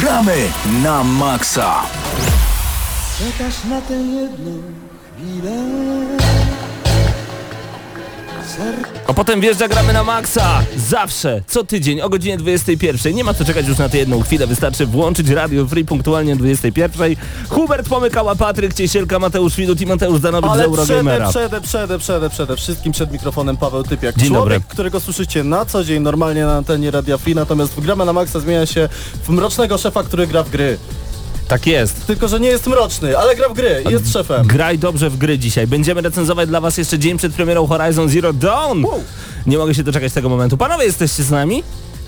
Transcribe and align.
Gramy 0.00 0.52
na 0.82 1.04
maksa. 1.04 1.82
Czekasz 3.18 3.64
na 3.64 3.80
tę 3.80 3.94
jedną 3.94 4.62
chwilę. 5.16 5.52
A 9.06 9.14
potem 9.14 9.40
wjeżdża 9.40 9.68
gramy 9.68 9.92
na 9.92 10.04
maksa. 10.04 10.60
Zawsze, 10.76 11.42
co 11.46 11.64
tydzień 11.64 12.00
o 12.00 12.08
godzinie 12.08 12.36
21. 12.38 13.14
Nie 13.14 13.24
ma 13.24 13.34
co 13.34 13.44
czekać 13.44 13.68
już 13.68 13.78
na 13.78 13.88
tę 13.88 13.98
jedną 13.98 14.22
chwilę. 14.22 14.46
Wystarczy 14.46 14.86
włączyć 14.86 15.28
Radio 15.28 15.66
Free 15.66 15.84
punktualnie 15.84 16.32
o 16.32 16.36
21. 16.36 17.16
Hubert 17.48 17.88
Pomykała, 17.88 18.34
Patryk 18.34 18.74
Ciesielka, 18.74 19.18
Mateusz 19.18 19.56
Widut 19.56 19.80
i 19.80 19.86
Mateusz 19.86 20.20
Danowicz 20.20 20.50
z 20.50 20.52
Ale 20.52 20.62
przede, 20.62 20.80
Eurogamera. 20.82 21.28
przede, 21.28 21.60
przede, 21.60 21.98
przede, 21.98 22.30
przede 22.30 22.56
wszystkim 22.56 22.92
przed 22.92 23.12
mikrofonem 23.12 23.56
Paweł 23.56 23.82
Typiak. 23.82 24.16
Dzień 24.16 24.28
Człowiek, 24.28 24.44
dobry. 24.62 24.68
którego 24.74 25.00
słyszycie 25.00 25.44
na 25.44 25.64
co 25.64 25.84
dzień 25.84 26.02
normalnie 26.02 26.44
na 26.44 26.56
antenie 26.56 26.90
Radia 26.90 27.18
Free, 27.18 27.34
natomiast 27.34 27.72
w 27.72 27.80
Gramy 27.80 28.04
na 28.04 28.12
Maxa 28.12 28.40
zmienia 28.40 28.66
się 28.66 28.88
w 29.24 29.28
mrocznego 29.28 29.78
szefa, 29.78 30.02
który 30.02 30.26
gra 30.26 30.42
w 30.42 30.50
gry. 30.50 30.78
Tak 31.48 31.66
jest. 31.66 32.06
Tylko, 32.06 32.28
że 32.28 32.40
nie 32.40 32.48
jest 32.48 32.66
mroczny, 32.66 33.18
ale 33.18 33.36
gra 33.36 33.48
w 33.48 33.54
gry 33.54 33.84
i 33.88 33.92
jest 33.92 34.12
szefem. 34.12 34.46
Graj 34.46 34.78
dobrze 34.78 35.10
w 35.10 35.16
gry 35.16 35.38
dzisiaj. 35.38 35.66
Będziemy 35.66 36.00
recenzować 36.00 36.48
dla 36.48 36.60
was 36.60 36.78
jeszcze 36.78 36.98
dzień 36.98 37.18
przed 37.18 37.32
premierą 37.32 37.66
Horizon 37.66 38.08
Zero 38.08 38.32
Dawn. 38.32 38.84
Wow. 38.84 39.02
Nie 39.46 39.58
mogę 39.58 39.74
się 39.74 39.82
doczekać 39.82 40.12
tego 40.12 40.28
momentu. 40.28 40.56
Panowie, 40.56 40.84
jesteście 40.84 41.22
z 41.22 41.30
nami? 41.30 41.62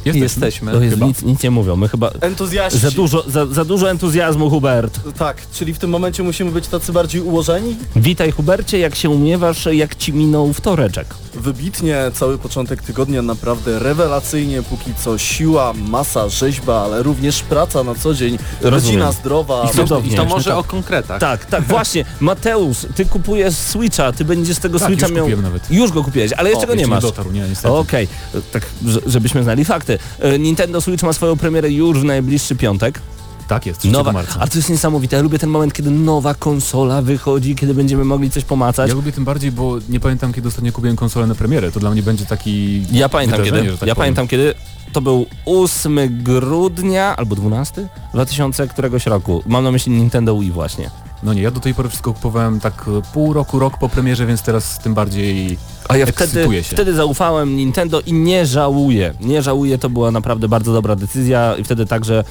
Jesteśmy. 0.05 0.73
To 0.73 0.81
jest, 0.81 0.95
chyba. 0.95 1.07
nic, 1.07 1.23
nic 1.23 1.43
nie 1.43 1.51
mówią. 1.51 1.77
My 1.77 1.89
chyba... 1.89 2.11
Entuzjaści. 2.21 2.79
Za 2.79 2.91
dużo, 2.91 3.25
za, 3.31 3.47
za 3.47 3.65
dużo 3.65 3.91
entuzjazmu, 3.91 4.51
Hubert. 4.51 5.01
Tak, 5.19 5.37
czyli 5.53 5.75
w 5.75 5.79
tym 5.79 5.91
momencie 5.91 6.23
musimy 6.23 6.51
być 6.51 6.67
tacy 6.69 6.93
bardziej 6.93 7.21
ułożeni? 7.23 7.77
Witaj, 7.97 8.31
Hubercie. 8.33 8.79
Jak 8.79 8.95
się 8.95 9.11
umiewasz? 9.11 9.69
Jak 9.73 9.95
ci 9.97 10.13
minął 10.13 10.53
wtoreczek? 10.53 11.07
Wybitnie, 11.35 11.97
cały 12.15 12.39
początek 12.39 12.83
tygodnia 12.83 13.23
naprawdę 13.23 13.79
rewelacyjnie, 13.79 14.63
póki 14.63 14.91
co 15.05 15.19
siła, 15.19 15.73
masa, 15.73 16.29
rzeźba, 16.29 16.83
ale 16.83 17.03
również 17.03 17.43
praca 17.43 17.85
na 17.85 17.95
co 17.95 18.15
dzień, 18.15 18.39
Rozumiem. 18.61 18.75
rodzina 18.75 19.13
zdrowa. 19.13 19.69
I 19.73 19.77
cudownie. 19.77 20.13
I 20.13 20.17
to 20.17 20.25
może 20.25 20.51
Tak. 20.51 20.59
o 20.59 20.65
konkretach. 20.65 21.21
Tak, 21.21 21.45
tak, 21.47 21.65
właśnie. 21.65 22.05
Mateusz, 22.21 22.79
ty 22.95 23.05
kupujesz 23.05 23.55
Switcha, 23.55 24.13
ty 24.13 24.25
będziesz 24.25 24.59
tego 24.59 24.79
Tak, 24.79 24.89
Switcha 24.89 25.07
już 25.07 25.17
miał... 25.17 25.25
kupiłem 25.25 25.43
nawet. 25.43 25.71
Już 25.71 25.93
go 25.93 26.05
kupiłeś, 26.05 26.33
ale 26.33 26.51
jeszcze 26.51 26.65
O, 26.65 26.67
go 26.69 26.75
nie 26.75 26.81
jeszcze 26.81 26.95
masz. 26.95 27.05
Nie 27.05 27.11
dotarł, 27.11 27.33
nie, 27.33 27.41
niestety. 27.49 27.75
Okej, 27.75 28.09
tak, 28.53 28.63
że- 28.87 29.01
żebyśmy 29.07 29.43
znali 29.43 29.65
fakty. 29.97 30.27
E, 30.29 30.39
Nintendo 30.39 30.81
Switch 30.81 31.03
ma 31.03 31.13
swoją 31.13 31.37
premierę 31.37 31.71
już 31.71 31.99
w 32.01 32.05
najbliższy 32.05 32.57
piątek. 32.57 33.01
Tak 33.49 33.67
jest, 33.67 33.81
3 33.81 33.89
Nowa, 33.91 34.13
marca. 34.13 34.41
a 34.41 34.47
to 34.47 34.59
jest 34.59 34.71
niesamowite. 34.71 35.17
Ja 35.17 35.23
lubię 35.23 35.39
ten 35.39 35.51
moment, 35.51 35.73
kiedy 35.73 35.91
nowa 35.91 36.35
konsola 36.35 37.03
wychodzi, 37.03 37.55
kiedy 37.55 37.75
będziemy 37.75 38.05
mogli 38.05 38.31
coś 38.31 38.45
pomacać. 38.45 38.89
Ja 38.89 38.95
lubię 38.95 39.13
tym 39.13 39.25
bardziej, 39.25 39.53
bo 39.53 39.77
nie 39.89 40.01
pamiętam 40.01 40.33
kiedy 40.33 40.49
ostatnio 40.49 40.73
kupiłem 40.73 40.97
konsolę 40.97 41.27
na 41.27 41.35
premierę. 41.35 41.73
To 41.73 41.81
dla 41.81 41.91
mnie 41.91 42.03
będzie 42.03 42.27
taki 42.27 42.83
Ja 42.93 43.09
pamiętam 43.09 43.45
kiedy. 43.45 43.59
tak 43.59 43.67
ja 43.71 43.77
powiem. 43.79 43.97
pamiętam 43.97 44.29
kiedy. 44.29 44.55
To 44.93 45.01
był 45.01 45.27
8 45.47 45.99
grudnia 46.23 47.17
albo 47.17 47.37
12 47.37 47.89
2000 48.15 48.69
któregoś 48.69 49.07
roku. 49.07 49.43
Mam 49.47 49.65
na 49.65 49.71
myśli 49.73 49.93
Nintendo 49.93 50.39
Wii 50.39 50.51
właśnie. 50.53 50.91
No 51.23 51.35
nie, 51.35 51.43
ja 51.43 51.51
do 51.51 51.61
tej 51.61 51.75
pory 51.75 51.89
wszystko 51.89 52.13
kupowałem 52.15 52.61
tak 52.61 52.85
e, 52.99 53.13
pół 53.13 53.33
roku, 53.33 53.59
rok 53.59 53.79
po 53.79 53.89
premierze, 53.89 54.27
więc 54.27 54.43
teraz 54.43 54.79
tym 54.79 54.95
bardziej 54.95 55.59
A 55.89 55.97
ja 55.97 56.07
wtedy, 56.07 56.63
się. 56.65 56.75
wtedy 56.75 56.95
zaufałem 56.95 57.57
Nintendo 57.57 58.01
i 58.01 58.13
nie 58.13 58.47
żałuję. 58.47 59.15
Nie 59.21 59.43
żałuję, 59.43 59.79
to 59.79 59.91
była 59.91 60.11
naprawdę 60.11 60.49
bardzo 60.49 60.73
dobra 60.73 60.97
decyzja 60.97 61.57
i 61.57 61.65
wtedy 61.65 61.87
także... 61.87 62.25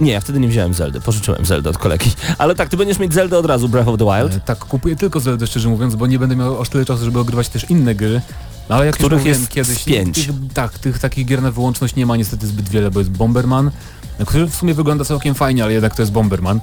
Nie, 0.00 0.12
ja 0.12 0.20
wtedy 0.20 0.40
nie 0.40 0.48
wziąłem 0.48 0.74
Zeldy, 0.74 1.00
pożyczyłem 1.00 1.46
Zeldę 1.46 1.70
od 1.70 1.78
kolegi. 1.78 2.10
Ale 2.38 2.54
tak, 2.54 2.68
ty 2.68 2.76
będziesz 2.76 2.98
mieć 2.98 3.14
Zeldę 3.14 3.38
od 3.38 3.46
razu, 3.46 3.68
Breath 3.68 3.88
of 3.88 3.98
the 3.98 4.04
Wild. 4.04 4.36
E, 4.36 4.40
Tak, 4.40 4.58
kupuję 4.58 4.96
tylko 4.96 5.20
Zeldę 5.20 5.46
szczerze 5.46 5.68
mówiąc, 5.68 5.94
bo 5.94 6.06
nie 6.06 6.18
będę 6.18 6.36
miał 6.36 6.60
aż 6.60 6.68
tyle 6.68 6.84
czasu, 6.84 7.04
żeby 7.04 7.18
ogrywać 7.18 7.48
też 7.48 7.70
inne 7.70 7.94
gry. 7.94 8.20
No, 8.68 8.74
ale 8.76 8.86
jak 8.86 8.94
Których 8.94 9.18
już 9.26 9.38
jest 9.38 9.48
kiedyś, 9.48 9.84
pięć. 9.84 10.26
Tych, 10.26 10.34
tak, 10.54 10.78
tych 10.78 10.98
takich 10.98 11.26
gier 11.26 11.42
na 11.42 11.50
wyłączność 11.50 11.96
nie 11.96 12.06
ma 12.06 12.16
niestety 12.16 12.46
zbyt 12.46 12.68
wiele, 12.68 12.90
bo 12.90 12.98
jest 13.00 13.10
Bomberman, 13.10 13.70
e, 14.18 14.24
który 14.24 14.46
w 14.46 14.54
sumie 14.54 14.74
wygląda 14.74 15.04
całkiem 15.04 15.34
fajnie, 15.34 15.64
ale 15.64 15.72
jednak 15.72 15.94
to 15.96 16.02
jest 16.02 16.12
Bomberman. 16.12 16.60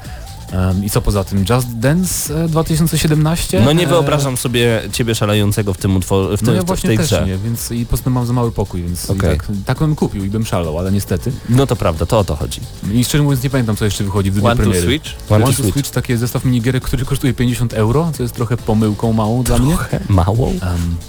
I 0.83 0.89
co 0.89 1.02
poza 1.02 1.23
tym? 1.23 1.45
Just 1.50 1.67
Dance 1.80 2.44
e, 2.44 2.47
2017? 2.47 3.61
No 3.66 3.72
nie 3.73 3.83
E, 3.83 3.88
wyobrażam 3.88 4.38
sobie 4.38 4.81
ciebie 4.91 5.16
szalejącego 5.16 5.74
w 5.74 5.78
tym 5.78 5.96
utworze, 5.96 6.38
w, 6.38 6.41
No 6.44 6.53
ja 6.53 6.62
w, 6.62 6.63
w 6.63 6.68
właśnie 6.68 6.88
tej 6.88 6.97
też 6.97 7.07
grze. 7.07 7.25
nie, 7.28 7.38
więc 7.38 7.72
i 7.72 7.81
po 7.85 7.88
prostu 7.90 8.09
mam 8.09 8.25
za 8.25 8.34
mały 8.34 8.51
pokój, 8.51 8.84
więc 8.84 9.09
Okej. 9.09 9.38
tak, 9.38 9.47
tak 9.66 9.79
bym 9.79 9.96
kupił 9.96 10.25
i 10.25 10.29
bym 10.29 10.46
szalał, 10.46 10.79
ale 10.79 10.91
niestety. 10.91 11.31
No 11.50 11.68
to 11.68 11.75
prawda, 11.75 12.06
to 12.06 12.19
o 12.19 12.24
to 12.24 12.35
chodzi. 12.35 12.62
I 12.94 13.03
szczerze 13.06 13.24
mówiąc 13.24 13.44
nie 13.44 13.50
pamiętam 13.50 13.75
co 13.75 13.85
jeszcze 13.85 14.03
wychodzi 14.03 14.31
w 14.31 14.35
dniu 14.40 14.46
One 14.47 14.63
to. 14.66 14.74
Switch? 14.74 15.09
One 15.29 15.46
One 15.46 15.53
to 15.56 15.62
Switch. 15.62 15.74
Switch, 15.74 15.90
takie 15.91 16.18
zestaw 16.18 16.46
minigierek, 16.46 16.84
który 16.84 17.06
kosztuje 17.06 17.34
50 17.34 17.74
euro, 17.74 18.12
co 18.18 18.24
jest 18.24 18.35
trochę 18.35 18.57
pomyłką 18.57 19.13
małą 19.13 19.44
dla 19.44 19.57
mnie. 19.57 19.74
Trochę 19.75 20.00
małą. 20.09 20.38
Um, 20.47 20.59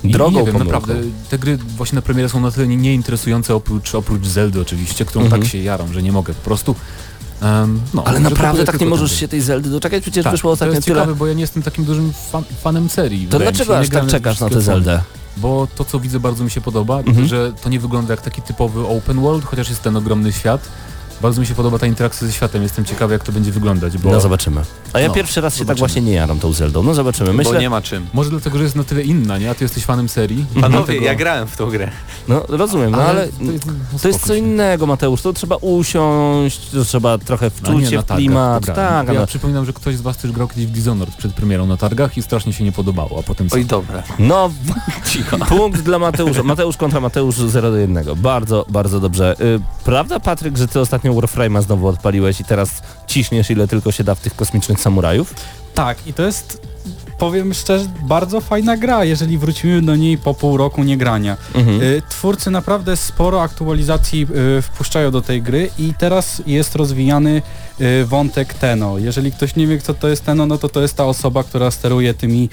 Drogą 0.05 0.31
nie 0.31 0.45
wiem, 0.45 0.53
pomyłką. 0.53 0.65
naprawdę 0.65 0.95
te 1.31 1.39
gry 1.39 1.57
właśnie 1.77 1.97
na 1.97 2.03
premierę 2.03 2.29
są 2.29 2.41
na 2.41 2.51
tyle 2.51 2.67
nie- 2.67 2.77
nieinteresujące 2.77 3.55
oprócz, 3.55 3.95
oprócz 3.95 4.27
Zeldy 4.27 4.61
oczywiście, 4.61 5.05
którą 5.05 5.25
Mhm. 5.25 5.43
tak 5.43 5.51
się 5.51 5.59
jaram, 5.59 5.93
że 5.93 6.03
nie 6.03 6.13
mogę 6.13 6.35
po 6.35 6.41
prostu. 6.45 6.75
Em, 7.43 7.81
no, 7.95 8.05
Ale 8.05 8.21
naprawdę 8.21 8.65
tak 8.65 8.81
nie 8.81 8.87
możesz 8.87 9.13
się 9.21 9.29
tej 9.29 9.41
Zeldy 9.41 9.71
doczekać? 9.71 10.03
Przecież 10.03 10.25
Tak, 10.25 10.33
wyszło 10.33 10.49
to 10.49 10.53
ostatnio 10.53 10.75
jest 10.75 10.87
tyle. 10.87 10.97
ciekawe, 11.01 11.15
bo 11.15 11.27
ja 11.27 11.35
nie 11.35 11.41
jestem 11.41 11.63
takim 11.63 11.85
dużym 11.85 12.13
fan, 12.31 12.45
fanem 12.63 12.89
serii. 12.89 13.27
To 13.27 13.39
dlaczego 13.39 13.79
aż 13.79 13.89
tak 13.89 14.07
czekasz 14.07 14.41
na 14.41 14.49
tę 14.51 14.61
Zeldę? 14.61 15.01
Bo 15.37 15.69
to 15.77 15.85
co 15.85 16.01
widzę 16.01 16.21
bardzo 16.21 16.45
mi 16.45 16.51
się 16.51 16.61
podoba, 16.61 16.99
Mhm. 16.99 17.27
że 17.29 17.53
to 17.63 17.69
nie 17.69 17.81
wygląda 17.81 18.13
jak 18.15 18.23
taki 18.23 18.43
typowy 18.43 18.87
open 18.87 19.21
world, 19.21 19.45
chociaż 19.45 19.69
jest 19.69 19.83
ten 19.83 19.97
ogromny 19.97 20.33
świat. 20.33 20.69
Bardzo 21.23 21.41
mi 21.41 21.47
się 21.47 21.55
podoba 21.55 21.79
ta 21.79 21.87
interakcja 21.87 22.27
ze 22.27 22.33
światem, 22.33 22.63
jestem 22.63 22.85
ciekawy 22.85 23.13
jak 23.13 23.25
to 23.25 23.33
będzie 23.33 23.53
wyglądać, 23.53 23.99
bo 23.99 24.11
No 24.11 24.21
zobaczymy. 24.21 24.61
A 24.93 25.01
ja 25.01 25.09
No, 25.09 25.15
pierwszy 25.15 25.41
raz 25.41 25.57
się 25.57 25.65
tak 25.65 25.79
właśnie 25.79 26.03
nie 26.03 26.13
jaram 26.13 26.39
tą 26.39 26.53
Zeldą. 26.53 26.83
No 26.83 26.95
zobaczymy. 26.95 27.31
Bo 27.31 27.37
Myślę, 27.37 27.61
nie 27.61 27.71
ma 27.71 27.83
czym. 27.83 28.07
może 28.13 28.31
dlatego, 28.31 28.59
że 28.59 28.65
jest 28.65 28.77
na 28.77 28.85
tyle 28.85 29.03
inna, 29.03 29.39
nie? 29.39 29.51
A 29.51 29.55
ty 29.55 29.65
jesteś 29.65 29.85
fanem 29.85 30.09
serii. 30.09 30.45
Panowie, 30.61 30.85
Dlatego- 30.85 31.05
ja 31.05 31.15
grałem 31.15 31.49
w 31.49 31.57
tą 31.57 31.71
grę. 31.71 31.91
no 32.29 32.43
rozumiem, 32.49 32.91
no 32.91 33.03
ale 33.03 33.29
to 33.29 33.53
jest, 33.53 33.67
no, 33.67 33.99
to 34.03 34.09
jest 34.09 34.21
co 34.21 34.27
się. 34.27 34.37
innego 34.39 34.87
Mateusz, 34.87 35.23
to 35.23 35.33
trzeba 35.33 35.57
usiąść, 35.57 36.71
to 36.71 36.85
trzeba 36.85 37.19
trochę 37.19 37.47
A 37.47 37.51
wczuć 37.51 37.85
nie, 37.85 37.91
się 37.91 38.03
w 38.03 38.05
klimat. 38.07 38.67
Tak, 38.67 39.09
ja 39.09 39.21
no. 39.21 39.27
przypominam, 39.27 39.65
że 39.65 39.73
ktoś 39.73 39.97
z 39.97 40.01
was 40.01 40.17
też 40.17 40.33
grał 40.33 40.49
kiedyś 40.49 40.67
w 40.67 40.71
Dishonored 40.71 41.15
przed 41.17 41.33
premierą 41.33 41.67
na 41.67 41.77
targach 41.77 42.17
i 42.19 42.23
strasznie 42.23 42.53
się 42.53 42.65
nie 42.65 42.73
podobało, 42.73 43.19
a 43.19 43.23
potem 43.23 43.49
Oj, 43.53 43.65
dobra. 43.65 44.03
No, 44.19 44.51
punkt 45.49 45.81
dla 45.81 45.99
Mateusza. 45.99 46.43
Mateusz 46.43 46.77
kontra 46.77 47.01
Mateusz 47.01 47.35
0 47.37 47.71
do 47.71 47.77
1. 47.77 48.05
Bardzo, 48.17 48.67
bardzo 48.69 49.01
dobrze. 49.01 49.37
Y, 49.41 49.61
prawda, 49.85 50.21
Patryk, 50.21 50.57
że 50.57 50.69
ty 50.69 50.81
ostatnio 50.81 51.10
Warframe'a 51.15 51.63
znowu 51.63 51.87
odpaliłeś 51.89 52.41
i 52.41 52.45
teraz 52.45 52.83
ciśniesz 53.07 53.51
ile 53.51 53.69
tylko 53.69 53.93
się 53.93 54.05
da 54.05 54.15
w 54.15 54.21
tych 54.21 54.37
kosmicznych 54.37 54.81
samurajów? 54.81 55.35
Tak, 55.75 56.07
i 56.07 56.13
to 56.13 56.23
jest, 56.23 56.63
powiem 57.19 57.55
szczerze, 57.55 57.85
bardzo 58.03 58.41
fajna 58.41 58.77
gra, 58.77 59.05
jeżeli 59.05 59.39
wrócimy 59.39 59.83
do 59.83 59.97
niej 59.97 60.19
po 60.19 60.35
pół 60.35 60.57
roku 60.57 60.83
niegrania. 60.83 61.37
Mhm. 61.55 61.83
Y, 61.83 62.03
Twórcy 62.09 62.51
naprawdę 62.51 62.97
sporo 62.97 63.43
aktualizacji 63.43 64.27
y, 64.59 64.63
wpuszczają 64.63 65.11
do 65.11 65.23
tej 65.23 65.43
gry 65.43 65.71
i 65.79 65.95
teraz 65.99 66.43
jest 66.47 66.75
rozwijany 66.75 67.43
y, 67.81 68.05
wątek 68.05 68.55
Teno. 68.55 68.99
Jeżeli 68.99 69.33
ktoś 69.33 69.57
nie 69.57 69.67
wie, 69.67 69.81
co 69.81 69.95
to 69.95 70.09
jest 70.09 70.25
Teno, 70.25 70.47
no 70.47 70.59
to 70.59 70.69
to 70.69 70.83
jest 70.83 70.97
ta 70.97 71.05
osoba, 71.05 71.45
która 71.45 71.71
steruje 71.71 72.15
tymi, 72.15 72.49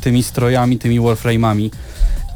tymi 0.00 0.22
strojami, 0.22 0.78
tymi 0.78 1.00
Warframe'ami. 1.00 1.70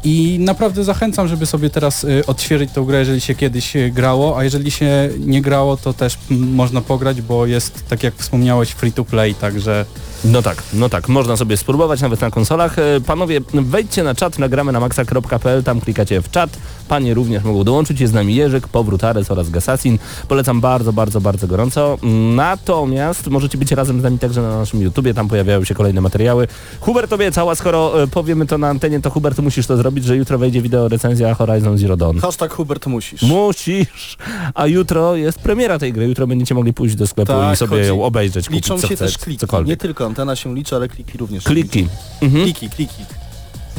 I 0.05 0.39
naprawdę 0.41 0.85
zachęcam, 0.85 1.29
żeby 1.29 1.47
sobie 1.47 1.71
teraz 1.71 2.05
y, 2.05 2.27
odświeżyć 2.27 2.73
tą 2.73 2.85
grę, 2.85 2.99
jeżeli 2.99 3.21
się 3.21 3.35
kiedyś 3.35 3.77
y, 3.77 3.91
grało, 3.91 4.39
a 4.39 4.45
jeżeli 4.45 4.71
się 4.71 5.09
nie 5.19 5.43
grało, 5.43 5.77
to 5.77 5.93
też 5.93 6.19
można 6.31 6.81
pograć, 6.81 7.23
bo 7.23 7.47
jest, 7.47 7.89
tak 7.89 8.03
jak 8.03 8.15
wspomniałeś, 8.15 8.71
free 8.71 8.93
to 8.93 9.05
play, 9.05 9.35
także 9.35 9.85
No 10.25 10.43
tak, 10.43 10.63
no 10.75 10.89
tak, 10.89 11.09
można 11.09 11.37
sobie 11.37 11.57
spróbować 11.57 12.01
nawet 12.01 12.21
na 12.21 12.31
konsolach. 12.31 12.79
E, 12.79 13.01
Panowie, 13.07 13.41
wejdźcie 13.53 14.03
na 14.03 14.15
czat, 14.15 14.39
nagramy 14.39 14.73
na 14.73 14.81
maxa.pl, 14.81 15.63
tam 15.63 15.81
klikacie 15.81 16.23
w 16.23 16.31
czat. 16.31 16.51
Panie 16.91 17.15
również 17.15 17.45
mogą 17.45 17.65
dołączyć, 17.65 18.01
jest 18.01 18.13
z 18.13 18.15
nami 18.15 18.35
Jerzyk, 18.35 18.69
Powrót 18.69 19.05
Ares 19.05 19.31
oraz 19.31 19.51
Gasasin. 19.51 19.99
Polecam 20.29 20.61
bardzo, 20.61 20.93
bardzo, 20.93 21.21
bardzo 21.21 21.47
gorąco. 21.47 21.99
Natomiast 22.37 23.27
możecie 23.27 23.59
być 23.59 23.73
razem 23.73 24.01
z 24.01 24.03
nami 24.03 24.19
także 24.19 24.43
na 24.43 24.59
naszym 24.59 24.83
YouTubie, 24.83 25.15
tam 25.15 25.29
pojawiają 25.29 25.65
się 25.65 25.75
kolejne 25.75 26.01
materiały. 26.01 26.49
Hubert 26.81 27.13
obiecał, 27.13 27.51
a 27.51 27.55
skoro 27.55 28.03
e, 28.03 28.07
powiemy 28.07 28.47
to 28.47 28.59
na 28.59 28.69
antenie, 28.69 29.01
to 29.01 29.11
Hubert 29.11 29.39
musisz 29.39 29.67
to 29.67 29.77
zrobić, 29.77 30.05
że 30.05 30.17
jutro 30.17 30.39
wejdzie 30.39 30.63
wideo 30.63 30.89
recenzja 30.89 31.35
Horizon 31.35 31.79
Zero 31.79 31.97
Dawn. 31.97 32.19
Hashtag 32.19 32.53
Hubert 32.53 32.87
musisz. 32.87 33.23
Musisz! 33.23 34.17
A 34.55 34.67
jutro 34.67 35.17
jest 35.17 35.39
premiera 35.39 35.79
tej 35.79 35.93
gry, 35.93 36.07
jutro 36.09 36.27
będziecie 36.27 36.55
mogli 36.55 36.73
pójść 36.73 36.95
do 36.95 37.07
sklepu 37.07 37.33
Tak, 37.33 37.55
i 37.55 37.57
sobie 37.57 37.77
chodzi- 37.77 37.89
ją 37.89 38.03
obejrzeć, 38.05 38.47
kupić 38.47 38.65
Liczą 38.65 38.79
co 38.81 38.89
się 38.89 38.95
chce, 38.97 39.05
też 39.05 39.19
kliki. 39.19 39.39
cokolwiek. 39.39 39.69
Nie 39.69 39.77
tylko 39.77 40.07
antena 40.07 40.37
się 40.37 40.55
liczy, 40.55 40.77
ale 40.77 40.89
kliki 40.89 41.19
również. 41.19 41.45
Kliki. 41.45 41.89
Mhm. 42.23 42.45
Kliki, 42.45 42.71
kliki. 42.71 43.05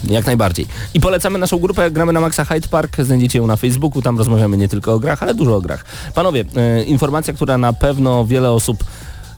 Jak 0.09 0.25
najbardziej. 0.25 0.67
I 0.93 0.99
polecamy 0.99 1.39
naszą 1.39 1.59
grupę 1.59 1.91
Gramy 1.91 2.13
na 2.13 2.21
Maxa 2.21 2.45
Hyde 2.45 2.67
Park. 2.67 2.97
Znajdziecie 3.01 3.39
ją 3.39 3.47
na 3.47 3.55
Facebooku. 3.55 4.01
Tam 4.01 4.17
rozmawiamy 4.17 4.57
nie 4.57 4.67
tylko 4.67 4.93
o 4.93 4.99
grach, 4.99 5.23
ale 5.23 5.33
dużo 5.33 5.55
o 5.55 5.61
grach. 5.61 5.85
Panowie, 6.15 6.45
e, 6.55 6.83
informacja, 6.83 7.33
która 7.33 7.57
na 7.57 7.73
pewno 7.73 8.25
wiele 8.25 8.51
osób 8.51 8.83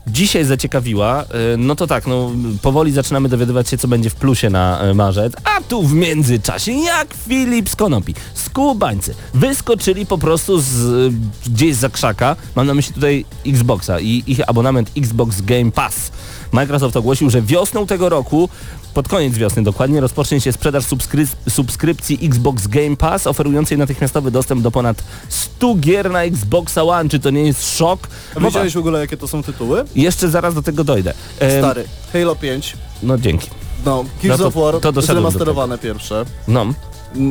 dzisiaj 0.07 0.45
zaciekawiła, 0.45 1.23
e, 1.23 1.57
no 1.57 1.75
to 1.75 1.87
tak, 1.87 2.07
no 2.07 2.31
powoli 2.61 2.91
zaczynamy 2.91 3.29
dowiadywać 3.29 3.69
się, 3.69 3.77
co 3.77 3.87
będzie 3.87 4.09
w 4.09 4.15
plusie 4.15 4.49
na 4.49 4.79
e, 4.79 4.93
marzec, 4.93 5.33
a 5.43 5.61
tu 5.61 5.83
w 5.83 5.93
międzyczasie, 5.93 6.71
jak 6.71 7.13
Filip 7.27 7.69
z 7.69 7.75
Konopi, 7.75 8.15
skubańcy, 8.33 9.15
wyskoczyli 9.33 10.05
po 10.05 10.17
prostu 10.17 10.61
z 10.61 10.85
e, 10.85 11.49
gdzieś 11.49 11.75
za 11.75 11.89
krzaka, 11.89 12.35
mam 12.55 12.67
na 12.67 12.73
myśli 12.73 12.93
tutaj 12.93 13.25
Xboxa 13.47 13.99
i 13.99 14.23
ich 14.27 14.49
abonament 14.49 14.91
Xbox 14.97 15.41
Game 15.41 15.71
Pass. 15.71 16.11
Microsoft 16.51 16.97
ogłosił, 16.97 17.29
że 17.29 17.41
wiosną 17.41 17.87
tego 17.87 18.09
roku, 18.09 18.49
pod 18.93 19.07
koniec 19.07 19.33
wiosny 19.37 19.63
dokładnie, 19.63 20.01
rozpocznie 20.01 20.41
się 20.41 20.51
sprzedaż 20.51 20.85
subskry 20.85 21.27
subskrypcji 21.49 22.19
Xbox 22.23 22.67
Game 22.67 22.97
Pass, 22.97 23.27
oferującej 23.27 23.77
natychmiastowy 23.77 24.31
dostęp 24.31 24.61
do 24.61 24.71
ponad 24.71 25.03
100 25.29 25.75
gier 25.75 26.11
na 26.11 26.23
Xbox 26.23 26.77
One. 26.77 27.09
Czy 27.09 27.19
to 27.19 27.29
nie 27.29 27.43
jest 27.43 27.77
szok? 27.77 28.07
A 28.35 28.39
Mowa- 28.39 28.45
wiedziałeś 28.49 28.73
w 28.73 28.77
ogóle 28.77 28.99
jakie 28.99 29.17
to 29.17 29.27
są 29.27 29.43
tytuły? 29.43 29.85
Jeszcze 29.95 30.29
zaraz 30.29 30.53
do 30.53 30.61
tego 30.61 30.83
dojdę. 30.83 31.13
Em, 31.39 31.61
Stary, 31.63 31.83
Halo 32.13 32.35
5, 32.35 32.77
No 33.03 33.17
dzięki. 33.17 33.49
no, 33.85 34.05
Gears 34.23 34.39
No 34.39 34.43
to- 34.43 34.47
of 34.47 34.53
War, 34.73 34.81
to 34.81 34.91
doszedłem 34.91 35.33
do 35.33 35.77
pierwsze 35.77 36.25
No. 36.47 36.65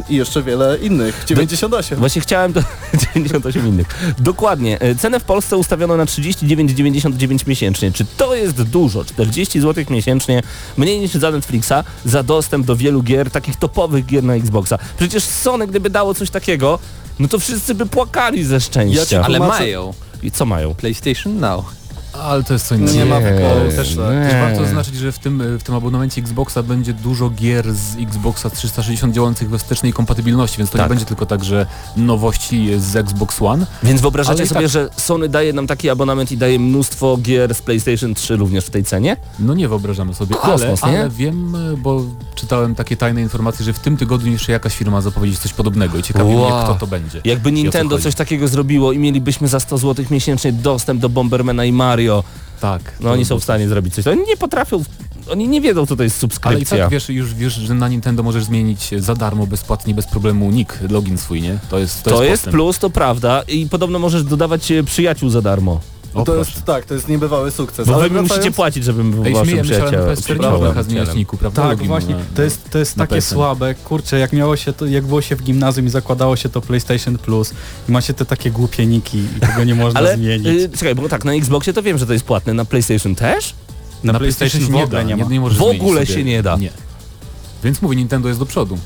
I 0.08 0.17
jeszcze 0.17 0.43
wiele 0.43 0.79
innych. 0.79 1.25
98. 1.26 1.99
Właśnie 1.99 2.23
chciałem 2.23 2.52
to 2.52 2.61
98 3.14 3.69
innych. 3.69 4.14
Dokładnie. 4.19 4.81
E, 4.81 4.94
Cenę 4.94 5.20
w 5.20 5.25
Polsce 5.25 5.56
ustawiono 5.56 5.96
na 5.96 6.05
39,99 6.05 7.49
miesięcznie. 7.49 7.93
Czy 7.93 8.05
to 8.17 8.34
jest 8.34 8.62
dużo? 8.62 9.05
40 9.05 9.61
zł 9.61 9.84
miesięcznie, 9.90 10.43
mniej 10.76 11.00
niż 11.00 11.11
za 11.14 11.31
Netflixa, 11.31 11.73
za 12.05 12.23
dostęp 12.23 12.67
do 12.67 12.76
wielu 12.76 13.02
gier, 13.02 13.31
takich 13.31 13.56
topowych 13.56 14.06
gier 14.06 14.25
na 14.25 14.34
Xboxa. 14.34 14.79
Przecież 14.99 15.25
Sony, 15.25 15.67
gdyby 15.67 15.90
dało 15.90 16.14
coś 16.14 16.31
takiego, 16.31 16.79
no 17.19 17.29
to 17.29 17.38
wszyscy 17.38 17.75
by 17.75 17.87
płakali 17.87 18.44
ze 18.44 18.61
szczęścia. 18.61 19.23
Ale 19.25 19.38
Tłumaczę- 19.38 19.49
mają. 19.61 19.94
I 20.23 20.31
co 20.31 20.46
mają? 20.46 20.75
PlayStation 20.75 21.40
Now. 21.40 21.64
Ale 22.12 22.43
to 22.44 22.53
jest 22.53 22.67
co 22.67 22.75
innego. 22.75 22.93
Nie 22.93 23.05
ma 23.06 23.20
wyboru, 23.20 23.61
też, 23.67 23.75
też 23.76 23.97
tak. 23.97 24.06
też 24.31 24.32
warto 24.41 24.64
zaznaczyć, 24.64 24.94
że 24.94 25.12
w 25.12 25.19
tym, 25.19 25.59
w 25.59 25.62
tym 25.62 25.75
abonamencie 25.75 26.20
Xboxa 26.20 26.62
będzie 26.62 26.93
dużo 26.93 27.31
gier 27.31 27.73
z 27.75 27.97
Xboxa 27.97 28.50
360 28.50 29.14
działających 29.14 29.50
we 29.50 29.59
wstecznej 29.59 29.93
kompatybilności, 29.93 30.59
więc 30.59 30.70
to 30.70 30.79
Tak. 30.79 30.87
nie 30.87 30.88
będzie 30.88 31.05
tylko 31.05 31.26
tak, 31.26 31.44
że 31.44 31.67
nowości 31.97 32.69
z 32.79 32.97
Xbox 32.97 33.43
One. 33.43 33.67
Więc 33.82 34.00
wyobrażacie 34.00 34.47
sobie, 34.47 34.61
tak- 34.61 34.70
że 34.70 34.88
Sony 34.97 35.29
daje 35.29 35.53
nam 35.53 35.67
taki 35.67 35.91
abonament 35.91 36.32
i 36.32 36.37
daje 36.37 36.59
mnóstwo 36.59 37.17
gier 37.23 37.55
z 37.55 37.62
PlayStation 37.62 38.15
3 38.15 38.37
również 38.37 38.65
w 38.65 38.70
tej 38.70 38.85
cenie? 38.85 39.17
No 39.38 39.55
nie 39.55 39.69
wyobrażamy 39.69 40.15
sobie, 40.15 40.35
Kosmos, 40.35 40.85
ale, 40.85 40.93
nie? 40.93 41.00
ale 41.00 41.11
wiem, 41.11 41.56
bo 41.79 42.05
czytałem 42.35 42.75
takie 42.75 42.97
tajne 42.97 43.23
informacje, 43.23 43.65
że 43.65 43.73
w 43.73 43.79
tym 43.79 43.97
tygodniu 43.97 44.32
jeszcze 44.32 44.53
jakaś 44.53 44.76
firma 44.76 45.00
zapowiedzi 45.00 45.37
coś 45.37 45.53
podobnego 45.53 45.99
i 45.99 46.03
ciekawi 46.03 46.31
mnie, 46.31 46.38
Wow. 46.38 46.65
kto 46.65 46.75
to 46.75 46.87
będzie. 46.87 47.20
Jakby 47.25 47.50
co 47.50 47.55
Nintendo 47.56 47.94
chodzi. 47.94 48.05
coś 48.05 48.15
takiego 48.15 48.49
zrobiło 48.49 48.93
i 48.93 48.99
mielibyśmy 48.99 49.49
za 49.49 49.61
100 49.61 49.79
zł 49.79 50.05
miesięcznie 50.11 50.53
dostęp 50.53 51.00
do 51.00 51.08
Bombermana 51.08 51.65
i 51.65 51.73
Mario, 51.73 52.01
Tak. 52.60 52.82
no 53.00 53.10
oni 53.10 53.25
są 53.25 53.40
w 53.40 53.43
stanie 53.43 53.69
zrobić 53.69 53.94
coś. 53.94 54.06
Oni 54.06 54.22
nie 54.26 54.37
potrafią, 54.37 54.82
oni 55.31 55.49
nie 55.49 55.60
wiedzą 55.60 55.87
co 55.87 55.96
to 55.96 56.02
jest 56.02 56.16
Ale 56.16 56.19
i 56.19 56.20
subskrypcja. 56.20 56.78
tak 56.78 56.90
wiesz, 56.90 57.08
już 57.08 57.34
wiesz, 57.34 57.52
że 57.52 57.75
na 57.75 57.88
Nintendo 57.88 58.22
możesz 58.22 58.44
zmienić 58.44 58.90
za 58.99 59.14
darmo, 59.14 59.46
bezpłatnie, 59.46 59.94
bez 59.94 60.06
problemu 60.06 60.50
nick, 60.50 60.78
login 60.90 61.19
swój, 61.19 61.43
nie? 61.43 61.58
To 61.70 61.78
jest, 61.78 62.02
to 62.02 62.10
to 62.10 62.25
jest, 62.25 62.44
jest 62.44 62.54
plus, 62.54 62.78
to 62.78 62.90
prawda 62.90 63.43
i 63.49 63.66
podobno 63.66 63.99
możesz 63.99 64.25
dodawać 64.25 64.72
e, 64.72 64.84
przyjaciół 64.84 65.31
za 65.31 65.43
darmo. 65.43 65.81
O, 66.14 66.25
to 66.25 66.37
jest 66.37 66.64
tak, 66.64 66.85
to 66.85 66.94
jest 66.94 67.09
niebywały 67.09 67.50
sukces. 67.50 67.88
Bo 67.88 67.94
Ale 67.94 68.09
wy 68.09 68.14
mi 68.14 68.20
musicie 68.29 68.50
płacić, 68.50 68.85
żebym 68.85 69.23
Ej, 69.26 69.35
waszym 69.35 69.56
się, 69.56 69.62
przyjacielem. 69.62 70.09
PS4 70.17 70.41
nie 70.41 70.50
można 70.59 70.82
zmieniać 70.82 71.14
niku, 71.14 71.37
prawda? 71.37 71.62
Tak, 71.69 71.82
właśnie, 71.87 72.14
na- 72.14 72.20
to 72.35 72.43
jest, 72.43 72.70
to 72.70 72.79
jest 72.79 72.94
takie 72.97 73.23
słabe, 73.23 73.75
kurczę, 73.75 74.19
jak 74.19 74.32
miało 74.32 74.56
się 74.56 74.73
to, 74.73 74.87
jak 74.87 75.06
było 75.06 75.20
się 75.23 75.37
w 75.37 75.43
gimnazjum 75.43 75.87
i 75.87 75.91
zakładało 75.91 76.37
się 76.37 76.49
to 76.49 76.61
PlayStation 76.61 77.19
Plus 77.19 77.55
i 77.88 77.93
macie 77.93 78.14
te 78.14 78.25
takie 78.25 78.50
głupie 78.50 78.87
niki 78.87 79.19
i 79.37 79.41
tego 79.41 79.64
nie 79.64 79.75
można 79.75 80.00
Ale 80.00 80.17
zmienić. 80.17 80.47
y, 80.47 80.69
czekaj, 80.79 80.94
bo 80.94 81.09
tak, 81.09 81.25
na 81.25 81.32
Xboxie 81.35 81.73
to 81.73 81.82
wiem, 81.82 81.99
że 81.99 82.06
to 82.06 82.12
jest 82.12 82.25
płatne, 82.25 82.55
na 82.55 82.65
PlayStation 82.65 83.15
też? 83.15 83.55
na, 84.05 84.12
Na 84.12 84.19
PlayStation, 84.19 84.61
się 84.61 84.67
w 84.73 84.76
ogóle 84.76 85.05
nie 85.05 85.17
ma. 85.17 85.25
Nie, 85.25 85.41
możesz 85.41 85.58
W 85.58 85.62
zmienić 85.62 85.81
ogóle 85.82 86.00
sobie. 86.06 86.15
się 86.19 86.25
nie 86.25 86.43
da. 86.43 86.56
Nie. 86.56 86.70
Więc 87.65 87.82
mówię, 87.82 87.97
Nintendo 87.97 88.29
jest 88.29 88.41
do 88.41 88.47
przodu. 88.47 88.79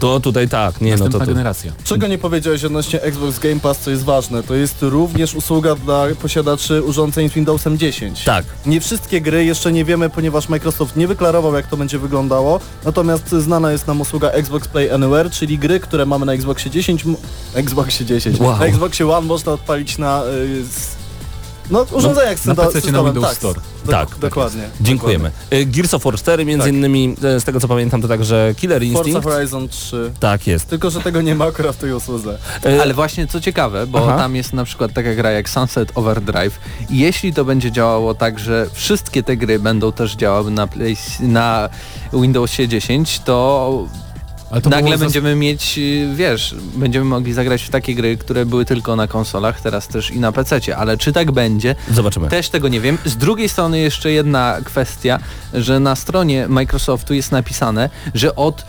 To 0.00 0.20
tutaj 0.20 0.48
tak, 0.48 0.80
nie 0.80 0.90
no 0.90 0.96
Następna 0.96 1.18
to, 1.20 1.26
to 1.26 1.32
generacja. 1.32 1.72
Czego 1.84 2.06
nie 2.06 2.18
powiedziałeś 2.18 2.64
odnośnie 2.64 3.02
Xbox 3.02 3.38
Game 3.38 3.60
Pass, 3.60 3.78
co 3.78 3.90
jest 3.90 4.04
ważne? 4.04 4.42
To 4.42 4.54
jest 4.54 4.76
również 4.82 5.34
usługa 5.34 5.74
dla 5.74 6.04
posiadaczy 6.22 6.82
urządzeń 6.82 7.30
z 7.30 7.32
Windowsem 7.32 7.78
10. 7.78 8.24
Tak. 8.24 8.44
Nie 8.66 8.80
wszystkie 8.80 9.20
gry 9.20 9.44
jeszcze 9.44 9.72
nie 9.72 9.84
wiemy, 9.84 10.10
ponieważ 10.10 10.48
Microsoft 10.48 10.96
nie 10.96 11.08
wyklarował 11.08 11.54
jak 11.54 11.66
to 11.66 11.76
będzie 11.76 11.98
wyglądało, 11.98 12.60
natomiast 12.84 13.28
znana 13.30 13.72
jest 13.72 13.86
nam 13.86 14.00
usługa 14.00 14.28
Xbox 14.30 14.68
Play 14.68 14.90
Anywhere, 14.90 15.30
czyli 15.30 15.58
gry, 15.58 15.80
które 15.80 16.06
mamy 16.06 16.26
na 16.26 16.32
Xboxie 16.32 16.70
10, 16.70 17.06
m- 17.06 17.16
Xboxie 17.54 18.06
10, 18.06 18.38
Wow. 18.40 18.58
na 18.58 18.64
Xboxie 18.66 19.08
One 19.08 19.26
można 19.26 19.52
odpalić 19.52 19.98
na... 19.98 20.22
Y, 20.24 21.01
no, 21.70 21.86
urządzeniach 21.92 22.38
z 22.38 22.46
na 22.46 22.54
syndo- 22.54 22.72
PC 22.72 22.92
na 22.92 23.02
Windows 23.04 23.26
tak, 23.26 23.30
Tak, 23.30 23.38
Store. 23.38 23.60
tak, 23.90 24.10
tak 24.10 24.18
dokładnie. 24.18 24.62
Dziękujemy. 24.80 25.30
Y, 25.52 25.66
Gears 25.66 25.94
of 25.94 26.04
War 26.04 26.14
4 26.14 26.44
między 26.44 26.64
Tak. 26.66 26.74
innymi, 26.74 27.16
e, 27.24 27.40
z 27.40 27.44
tego 27.44 27.60
co 27.60 27.68
pamiętam 27.68 28.02
to 28.02 28.08
także 28.08 28.54
Killer 28.56 28.82
Forza 28.82 28.98
Instinct. 29.08 29.28
Horizon 29.28 29.68
3. 29.68 30.12
Tak 30.20 30.46
jest. 30.46 30.68
Tylko, 30.68 30.90
że 30.90 31.00
tego 31.00 31.20
nie 31.22 31.34
ma 31.34 31.44
akurat 31.44 31.76
w 31.76 31.78
tej 31.78 31.92
usłudze. 31.92 32.38
E, 32.64 32.82
Ale 32.82 32.94
właśnie 32.94 33.26
co 33.26 33.40
ciekawe, 33.40 33.86
bo 33.86 33.98
Aha. 34.08 34.18
tam 34.18 34.36
jest 34.36 34.52
na 34.52 34.64
przykład 34.64 34.92
taka 34.92 35.14
gra 35.14 35.30
jak 35.30 35.48
Sunset 35.48 35.92
Overdrive 35.94 36.60
i 36.90 36.98
jeśli 36.98 37.32
to 37.34 37.44
będzie 37.44 37.72
działało 37.72 38.14
tak, 38.14 38.38
że 38.38 38.66
wszystkie 38.72 39.22
te 39.22 39.36
gry 39.36 39.58
będą 39.58 39.92
też 39.92 40.16
działały 40.16 40.50
na, 40.50 40.66
Play, 40.66 40.96
na 41.20 41.68
Windowsie 42.12 42.68
10, 42.68 43.20
to 43.24 43.32
Ale 43.32 43.88
to 44.10 44.11
nagle 44.70 44.98
będziemy 44.98 45.34
mieć, 45.36 45.78
y, 45.78 46.08
wiesz, 46.14 46.54
będziemy 46.74 47.04
mogli 47.04 47.32
zagrać 47.32 47.62
w 47.62 47.70
takie 47.70 47.94
gry, 47.94 48.16
które 48.16 48.46
były 48.46 48.64
tylko 48.64 48.96
na 48.96 49.06
konsolach, 49.06 49.60
teraz 49.60 49.88
też 49.88 50.10
i 50.10 50.20
na 50.20 50.32
PC-cie, 50.32 50.76
ale 50.76 50.96
czy 50.96 51.12
tak 51.12 51.32
będzie, 51.32 51.74
Zobaczymy. 51.90 52.28
też 52.28 52.48
tego 52.48 52.68
nie 52.68 52.80
wiem. 52.80 52.98
Z 53.04 53.16
drugiej 53.16 53.48
strony 53.48 53.78
jeszcze 53.78 54.10
jedna 54.10 54.58
kwestia, 54.64 55.18
że 55.54 55.80
na 55.80 55.96
stronie 55.96 56.48
Microsoftu 56.48 57.14
jest 57.14 57.32
napisane, 57.32 57.90
że 58.14 58.36
od 58.36 58.64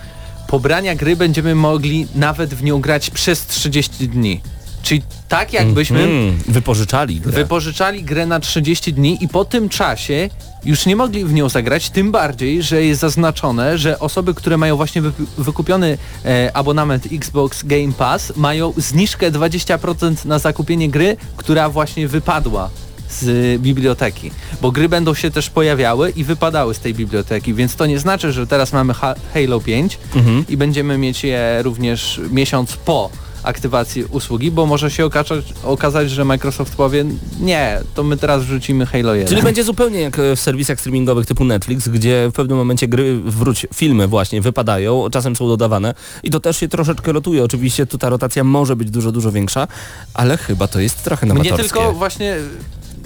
pobrania 0.48 0.96
gry 0.96 1.16
będziemy 1.16 1.56
mogli 1.56 2.08
nawet 2.16 2.54
w 2.54 2.64
nią 2.64 2.82
grać 2.82 3.10
przez 3.10 3.48
30 3.48 4.10
dni. 4.10 4.42
Czyli 4.84 5.02
tak 5.30 5.54
jakbyśmy 5.54 6.00
Mm, 6.04 6.38
wypożyczali 6.48 7.20
grę. 7.20 7.32
wypożyczali 7.32 8.04
grę 8.04 8.26
na 8.26 8.40
30 8.40 8.94
dni 8.94 9.18
i 9.24 9.28
po 9.28 9.46
tym 9.46 9.70
czasie 9.70 10.30
już 10.66 10.86
nie 10.86 10.96
mogli 10.96 11.26
w 11.26 11.34
nią 11.34 11.50
zagrać, 11.50 11.90
tym 11.90 12.12
bardziej, 12.12 12.64
że 12.64 12.84
jest 12.84 13.02
zaznaczone, 13.02 13.78
że 13.78 14.00
osoby, 14.00 14.34
które 14.34 14.58
mają 14.58 14.76
właśnie 14.76 15.02
wy 15.02 15.12
wykupiony 15.38 15.98
e, 16.26 16.52
abonament 16.54 17.08
Xbox 17.12 17.64
Game 17.64 17.94
Pass 17.98 18.34
mają 18.36 18.74
zniżkę 18.78 19.32
20% 19.32 20.26
na 20.26 20.40
zakupienie 20.40 20.90
gry, 20.90 21.18
która 21.38 21.70
właśnie 21.70 22.08
wypadła 22.08 22.70
z 23.10 23.24
y, 23.24 23.60
biblioteki, 23.60 24.32
bo 24.62 24.72
gry 24.72 24.90
będą 24.90 25.14
się 25.14 25.32
też 25.32 25.50
pojawiały 25.50 26.10
i 26.16 26.24
wypadały 26.24 26.74
z 26.74 26.80
tej 26.80 26.94
biblioteki, 26.94 27.54
więc 27.54 27.76
to 27.76 27.86
nie 27.86 28.00
znaczy, 28.00 28.32
że 28.32 28.48
teraz 28.48 28.74
mamy 28.74 28.94
ha 28.94 29.16
Halo 29.34 29.60
5 29.62 29.98
Mhm. 30.16 30.46
i 30.50 30.58
będziemy 30.58 30.98
mieć 30.98 31.24
je 31.24 31.60
również 31.64 32.22
miesiąc 32.32 32.74
po 32.78 33.10
aktywacji 33.44 34.04
usługi, 34.04 34.52
bo 34.52 34.66
może 34.66 34.92
się 34.92 35.06
okazać, 35.06 35.46
okazać, 35.64 36.12
że 36.12 36.26
Microsoft 36.26 36.76
powie 36.76 37.06
nie, 37.40 37.80
to 37.96 38.04
my 38.04 38.18
teraz 38.18 38.44
wrzucimy 38.44 38.86
Halo 38.86 39.14
1. 39.16 39.30
Czyli 39.30 39.42
będzie 39.44 39.64
zupełnie 39.64 40.00
jak 40.02 40.20
e, 40.20 40.36
w 40.36 40.40
serwisach 40.40 40.80
streamingowych 40.80 41.26
typu 41.26 41.46
Netflix, 41.46 41.88
gdzie 41.88 42.28
w 42.32 42.34
pewnym 42.36 42.58
momencie 42.58 42.88
gry, 42.88 43.20
wróć, 43.26 43.68
filmy 43.76 44.08
właśnie 44.08 44.42
wypadają, 44.42 45.06
czasem 45.12 45.36
są 45.36 45.48
dodawane 45.48 45.94
i 46.24 46.30
to 46.30 46.40
też 46.40 46.58
się 46.58 46.68
troszeczkę 46.68 47.12
rotuje. 47.12 47.44
Oczywiście 47.44 47.86
tu 47.86 47.98
ta 47.98 48.10
rotacja 48.10 48.44
może 48.44 48.76
być 48.76 48.92
dużo, 48.92 49.12
dużo 49.12 49.32
większa, 49.32 49.68
ale 50.14 50.38
chyba 50.38 50.68
to 50.68 50.80
jest 50.80 51.04
trochę 51.04 51.26
Mnie 51.26 51.36
nowatorskie. 51.36 51.64
tylko 51.64 51.92
właśnie 51.94 52.36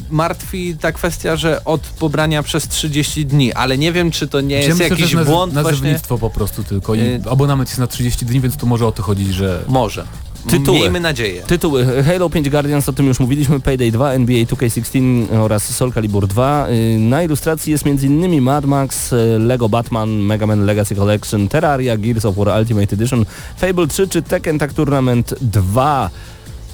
martwi 0.10 0.76
ta 0.82 0.92
kwestia, 0.92 1.36
że 1.36 1.66
od 1.66 1.82
pobrania 1.82 2.44
przez 2.44 2.68
30 2.68 3.26
dni, 3.26 3.54
ale 3.54 3.78
nie 3.78 3.92
wiem, 3.92 4.12
czy 4.12 4.28
to 4.28 4.42
nie 4.42 4.56
Ja 4.56 4.62
jest 4.62 4.80
myślę, 4.80 4.96
jakiś 4.98 5.12
że 5.12 5.26
błąd 5.26 5.54
właśnie. 5.54 5.72
nazewnictwo 5.72 6.18
po 6.18 6.30
prostu 6.30 6.64
tylko 6.64 6.96
i 6.96 7.00
Y- 7.00 7.22
abonament 7.30 7.70
jest 7.70 7.80
na 7.80 7.88
30 7.88 8.26
dni, 8.26 8.40
więc 8.40 8.58
tu 8.58 8.68
może 8.68 8.88
o 8.88 8.92
to 8.92 9.04
chodzić, 9.04 9.34
że 9.34 9.64
Może. 9.68 10.06
Tytuły. 10.48 10.80
Miejmy 10.80 11.00
nadzieję. 11.00 11.42
Tytuły 11.42 12.04
Halo 12.04 12.30
5 12.30 12.50
Guardians, 12.50 12.90
o 12.90 12.94
tym 12.94 13.08
już 13.08 13.20
mówiliśmy, 13.20 13.60
Payday 13.60 13.92
2, 13.92 14.14
NBA 14.14 14.44
2K16 14.44 15.28
oraz 15.40 15.76
Soul 15.76 15.94
Calibur 15.94 16.28
2. 16.28 16.68
Y, 16.70 17.00
Na 17.00 17.24
ilustracji 17.24 17.72
jest 17.72 17.88
m.in. 17.88 18.42
Mad 18.42 18.66
Max, 18.66 19.14
y, 19.14 19.40
Lego 19.40 19.70
Batman, 19.70 20.10
Mega 20.10 20.48
Man 20.48 20.66
Legacy 20.66 20.96
Collection, 20.96 21.48
Terraria, 21.48 21.98
Gears 21.98 22.26
of 22.26 22.36
War 22.36 22.60
Ultimate 22.60 22.96
Edition, 22.96 23.26
Fable 23.58 23.88
3 23.88 24.08
czy 24.08 24.22
Tekken 24.22 24.60
Tag 24.60 24.74
Tournament 24.74 25.36
2. 25.42 26.10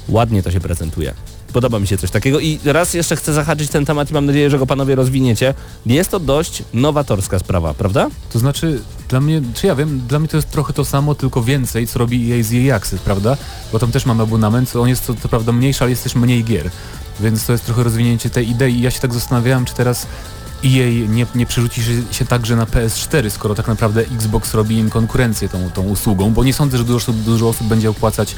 Ładnie 0.10 0.44
to 0.44 0.52
się 0.52 0.60
prezentuje. 0.60 1.14
Podoba 1.54 1.80
mi 1.80 1.88
się 1.88 1.98
coś 1.98 2.12
takiego 2.12 2.40
i 2.40 2.60
raz 2.66 2.94
jeszcze 2.94 3.16
chcę 3.16 3.34
zahaczyć 3.34 3.70
ten 3.70 3.86
temat 3.86 4.12
i 4.12 4.14
mam 4.14 4.26
nadzieję, 4.26 4.50
że 4.50 4.60
go 4.60 4.66
panowie 4.66 4.96
rozwiniecie. 4.96 5.54
Jest 5.86 6.12
to 6.12 6.20
dość 6.20 6.64
nowatorska 6.74 7.40
sprawa, 7.40 7.74
prawda? 7.74 8.10
To 8.34 8.40
znaczy, 8.40 8.82
dla 9.10 9.22
mnie, 9.22 9.42
czy 9.54 9.68
ja 9.68 9.76
wiem, 9.76 10.02
dla 10.08 10.20
mnie 10.20 10.28
to 10.28 10.38
jest 10.38 10.50
trochę 10.50 10.74
to 10.74 10.86
samo, 10.86 11.16
tylko 11.16 11.44
więcej, 11.44 11.88
co 11.88 12.00
robi 12.00 12.34
EA 12.34 12.44
z 12.44 12.54
EA 12.54 12.76
Access, 12.76 13.02
prawda? 13.02 13.38
Bo 13.72 13.80
tam 13.80 13.92
też 13.92 14.06
mamy 14.06 14.24
abonament, 14.24 14.76
on 14.76 14.90
jest 14.90 15.06
co, 15.06 15.14
co 15.14 15.30
prawda 15.30 15.52
mniejszy, 15.52 15.84
ale 15.84 15.90
jest 15.90 16.04
też 16.04 16.16
mniej 16.16 16.44
gier. 16.44 16.70
Więc 17.20 17.46
to 17.46 17.52
jest 17.52 17.66
trochę 17.66 17.84
rozwinięcie 17.84 18.30
tej 18.30 18.50
idei 18.50 18.76
i 18.76 18.82
ja 18.82 18.92
się 18.92 19.00
tak 19.00 19.14
zastanawiałem, 19.14 19.66
czy 19.66 19.74
teraz 19.74 20.08
EA 20.66 21.08
nie, 21.08 21.26
nie 21.36 21.46
przerzuci 21.46 21.82
się, 22.12 22.26
także 22.26 22.56
na 22.56 22.66
PS4, 22.66 23.30
skoro 23.30 23.56
tak 23.56 23.68
naprawdę 23.68 24.02
Xbox 24.02 24.54
robi 24.54 24.78
im 24.78 24.90
konkurencję 24.90 25.50
tą, 25.50 25.72
tą 25.72 25.84
usługą, 25.84 26.34
bo 26.34 26.44
nie 26.44 26.54
sądzę, 26.54 26.78
że 26.78 26.84
dużo, 26.84 27.14
dużo 27.14 27.50
osób 27.50 27.68
będzie 27.68 27.90
opłacać 27.90 28.36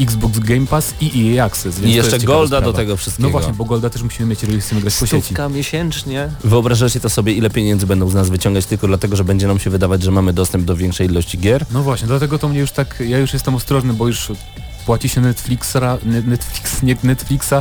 Xbox 0.00 0.38
Game 0.38 0.66
Pass 0.66 0.94
i 1.00 1.36
EA 1.36 1.44
Access. 1.44 1.80
Więc 1.80 1.92
I 1.92 1.96
jeszcze 1.96 2.18
Golda 2.18 2.60
do 2.60 2.72
tego 2.72 2.96
wszystkiego. 2.96 3.28
No 3.28 3.32
właśnie, 3.32 3.52
bo 3.52 3.64
Golda 3.64 3.90
też 3.90 4.02
musimy 4.02 4.28
mieć, 4.28 4.42
jeżeli 4.42 4.60
chcemy 4.60 4.80
grać 4.80 4.94
po 4.96 5.06
sieci. 5.06 5.34
Miesięcznie. 5.50 6.28
Wyobrażacie 6.44 7.00
to 7.00 7.08
sobie, 7.08 7.32
ile 7.32 7.50
pieniędzy 7.50 7.86
będą 7.86 8.08
z 8.08 8.14
nas 8.14 8.30
wyciągać 8.30 8.66
tylko 8.66 8.86
dlatego, 8.86 9.16
że 9.16 9.24
będzie 9.24 9.46
nam 9.46 9.58
się 9.58 9.70
wydawać, 9.70 10.02
że 10.02 10.10
mamy 10.10 10.32
dostęp 10.32 10.64
do 10.64 10.76
większej 10.76 11.06
ilości 11.06 11.38
gier? 11.38 11.66
No 11.70 11.82
właśnie, 11.82 12.08
dlatego 12.08 12.38
to 12.38 12.48
mnie 12.48 12.60
już 12.60 12.70
tak, 12.70 13.02
ja 13.06 13.18
już 13.18 13.32
jestem 13.32 13.54
ostrożny, 13.54 13.92
bo 13.92 14.06
już 14.06 14.32
płaci 14.86 15.08
się 15.08 15.20
Netflixa, 15.20 15.76
ne- 16.04 16.22
Netflix, 16.22 16.82
nie, 16.82 16.96
Netflixa, 17.02 17.52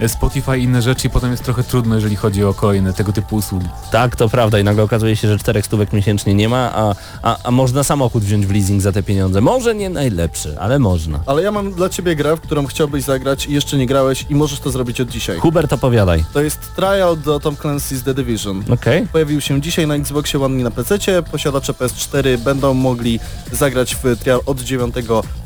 e, 0.00 0.08
Spotify 0.08 0.58
i 0.58 0.62
inne 0.62 0.82
rzeczy 0.82 1.06
i 1.06 1.10
potem 1.10 1.30
jest 1.30 1.44
trochę 1.44 1.64
trudno, 1.64 1.94
jeżeli 1.94 2.16
chodzi 2.16 2.44
o 2.44 2.54
kolejne 2.54 2.92
tego 2.92 3.12
typu 3.12 3.36
usługi. 3.36 3.68
Tak, 3.90 4.16
to 4.16 4.28
prawda 4.28 4.58
i 4.58 4.64
nagle 4.64 4.82
okazuje 4.82 5.16
się, 5.16 5.28
że 5.28 5.38
czterech 5.38 5.66
stówek 5.66 5.92
miesięcznie 5.92 6.34
nie 6.34 6.48
ma, 6.48 6.72
a, 6.74 6.94
a, 7.22 7.36
a 7.44 7.50
można 7.50 7.84
samochód 7.84 8.24
wziąć 8.24 8.46
w 8.46 8.52
leasing 8.52 8.82
za 8.82 8.92
te 8.92 9.02
pieniądze. 9.02 9.40
Może 9.40 9.74
nie 9.74 9.90
najlepszy, 9.90 10.56
ale 10.60 10.78
można. 10.78 11.20
Ale 11.26 11.42
ja 11.42 11.52
mam 11.52 11.72
dla 11.72 11.88
ciebie 11.88 12.16
grę, 12.16 12.36
w 12.36 12.40
którą 12.40 12.66
chciałbyś 12.66 13.04
zagrać 13.04 13.46
i 13.46 13.52
jeszcze 13.52 13.76
nie 13.76 13.86
grałeś 13.86 14.26
i 14.30 14.34
możesz 14.34 14.60
to 14.60 14.70
zrobić 14.70 15.00
od 15.00 15.08
dzisiaj. 15.08 15.38
Hubert, 15.38 15.72
opowiadaj. 15.72 16.24
To 16.32 16.40
jest 16.42 16.58
trial 16.76 17.16
do 17.24 17.40
Tom 17.40 17.54
Clancy's 17.56 18.02
The 18.02 18.14
Division. 18.14 18.64
Okej. 18.70 19.06
Pojawił 19.12 19.40
się 19.40 19.60
dzisiaj 19.60 19.86
na 19.86 19.94
Xboxie 19.94 20.44
One 20.44 20.60
i 20.60 20.62
na 20.62 20.70
PC. 20.70 20.98
Posiadacze 21.32 21.72
PS4 21.72 22.38
będą 22.38 22.74
mogli 22.74 23.20
zagrać 23.52 23.94
w 23.94 24.16
trial 24.18 24.40
od 24.46 24.60
9 24.60 24.94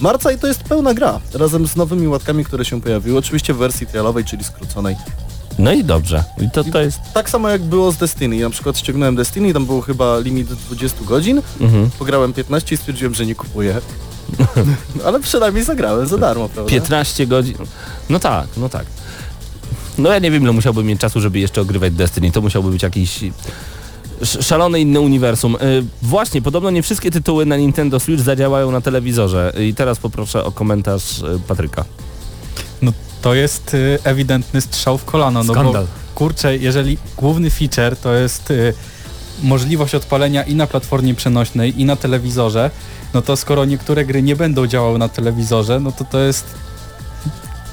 marca 0.00 0.32
i 0.32 0.38
to 0.38 0.46
jest 0.46 0.62
pełna 0.64 0.94
gra. 0.94 1.20
Razem 1.34 1.66
z 1.66 1.76
nowymi 1.76 2.08
łatkami, 2.08 2.44
które 2.44 2.64
się 2.64 2.80
pojawiły. 2.80 3.18
Oczywiście 3.18 3.54
w 3.54 3.56
wersji 3.56 3.86
trialowej, 3.86 4.24
czyli 4.24 4.44
skróconej. 4.44 4.96
No 5.58 5.72
i 5.72 5.84
dobrze. 5.84 6.24
I 6.40 6.50
to, 6.50 6.64
to 6.64 6.80
jest... 6.82 6.98
Tak 7.14 7.30
samo 7.30 7.48
jak 7.48 7.62
było 7.62 7.92
z 7.92 7.96
Destiny. 7.96 8.40
Na 8.40 8.50
przykład 8.50 8.78
ściągnąłem 8.78 9.16
Destiny, 9.16 9.52
tam 9.52 9.66
był 9.66 9.80
chyba 9.80 10.18
limit 10.18 10.48
20 10.48 11.04
godzin. 11.04 11.42
Mhm. 11.60 11.90
Pograłem 11.98 12.32
15 12.32 12.74
i 12.74 12.78
stwierdziłem, 12.78 13.14
że 13.14 13.26
nie 13.26 13.34
kupuję. 13.34 13.80
Ale 15.06 15.20
przynajmniej 15.20 15.64
zagrałem 15.64 16.06
za 16.06 16.18
darmo, 16.18 16.48
prawda? 16.48 16.70
15 16.70 17.26
godzin. 17.26 17.56
No 18.10 18.18
tak, 18.18 18.46
no 18.56 18.68
tak. 18.68 18.86
No 19.98 20.12
ja 20.12 20.18
nie 20.18 20.30
wiem, 20.30 20.42
ile 20.42 20.52
musiałbym 20.52 20.86
mieć 20.86 21.00
czasu, 21.00 21.20
żeby 21.20 21.38
jeszcze 21.38 21.60
ogrywać 21.60 21.92
Destiny. 21.92 22.30
To 22.30 22.40
musiałby 22.40 22.70
być 22.70 22.82
jakiś 22.82 23.24
szalone 24.24 24.80
inne 24.80 25.00
uniwersum. 25.00 25.56
Y, 25.56 25.84
właśnie, 26.02 26.42
podobno 26.42 26.70
nie 26.70 26.82
wszystkie 26.82 27.10
tytuły 27.10 27.46
na 27.46 27.56
Nintendo 27.56 28.00
Switch 28.00 28.22
zadziałają 28.22 28.70
na 28.70 28.80
telewizorze. 28.80 29.52
I 29.60 29.74
teraz 29.74 29.98
poproszę 29.98 30.44
o 30.44 30.52
komentarz 30.52 31.18
y, 31.18 31.40
Patryka. 31.48 31.84
No 32.82 32.92
to 33.22 33.34
jest 33.34 33.74
y, 33.74 33.98
ewidentny 34.04 34.60
strzał 34.60 34.98
w 34.98 35.04
kolano. 35.04 35.44
No 35.44 35.52
Skandal. 35.52 35.84
Bo, 35.84 35.88
kurczę, 36.14 36.56
jeżeli 36.56 36.98
główny 37.16 37.50
feature 37.50 37.96
to 37.96 38.14
jest 38.14 38.50
y, 38.50 38.74
możliwość 39.42 39.94
odpalenia 39.94 40.42
i 40.42 40.54
na 40.54 40.66
platformie 40.66 41.14
przenośnej 41.14 41.80
i 41.80 41.84
na 41.84 41.96
telewizorze, 41.96 42.70
no 43.14 43.22
to 43.22 43.36
skoro 43.36 43.64
niektóre 43.64 44.04
gry 44.04 44.22
nie 44.22 44.36
będą 44.36 44.66
działały 44.66 44.98
na 44.98 45.08
telewizorze, 45.08 45.80
no 45.80 45.92
to 45.92 46.04
to 46.04 46.18
jest 46.18 46.44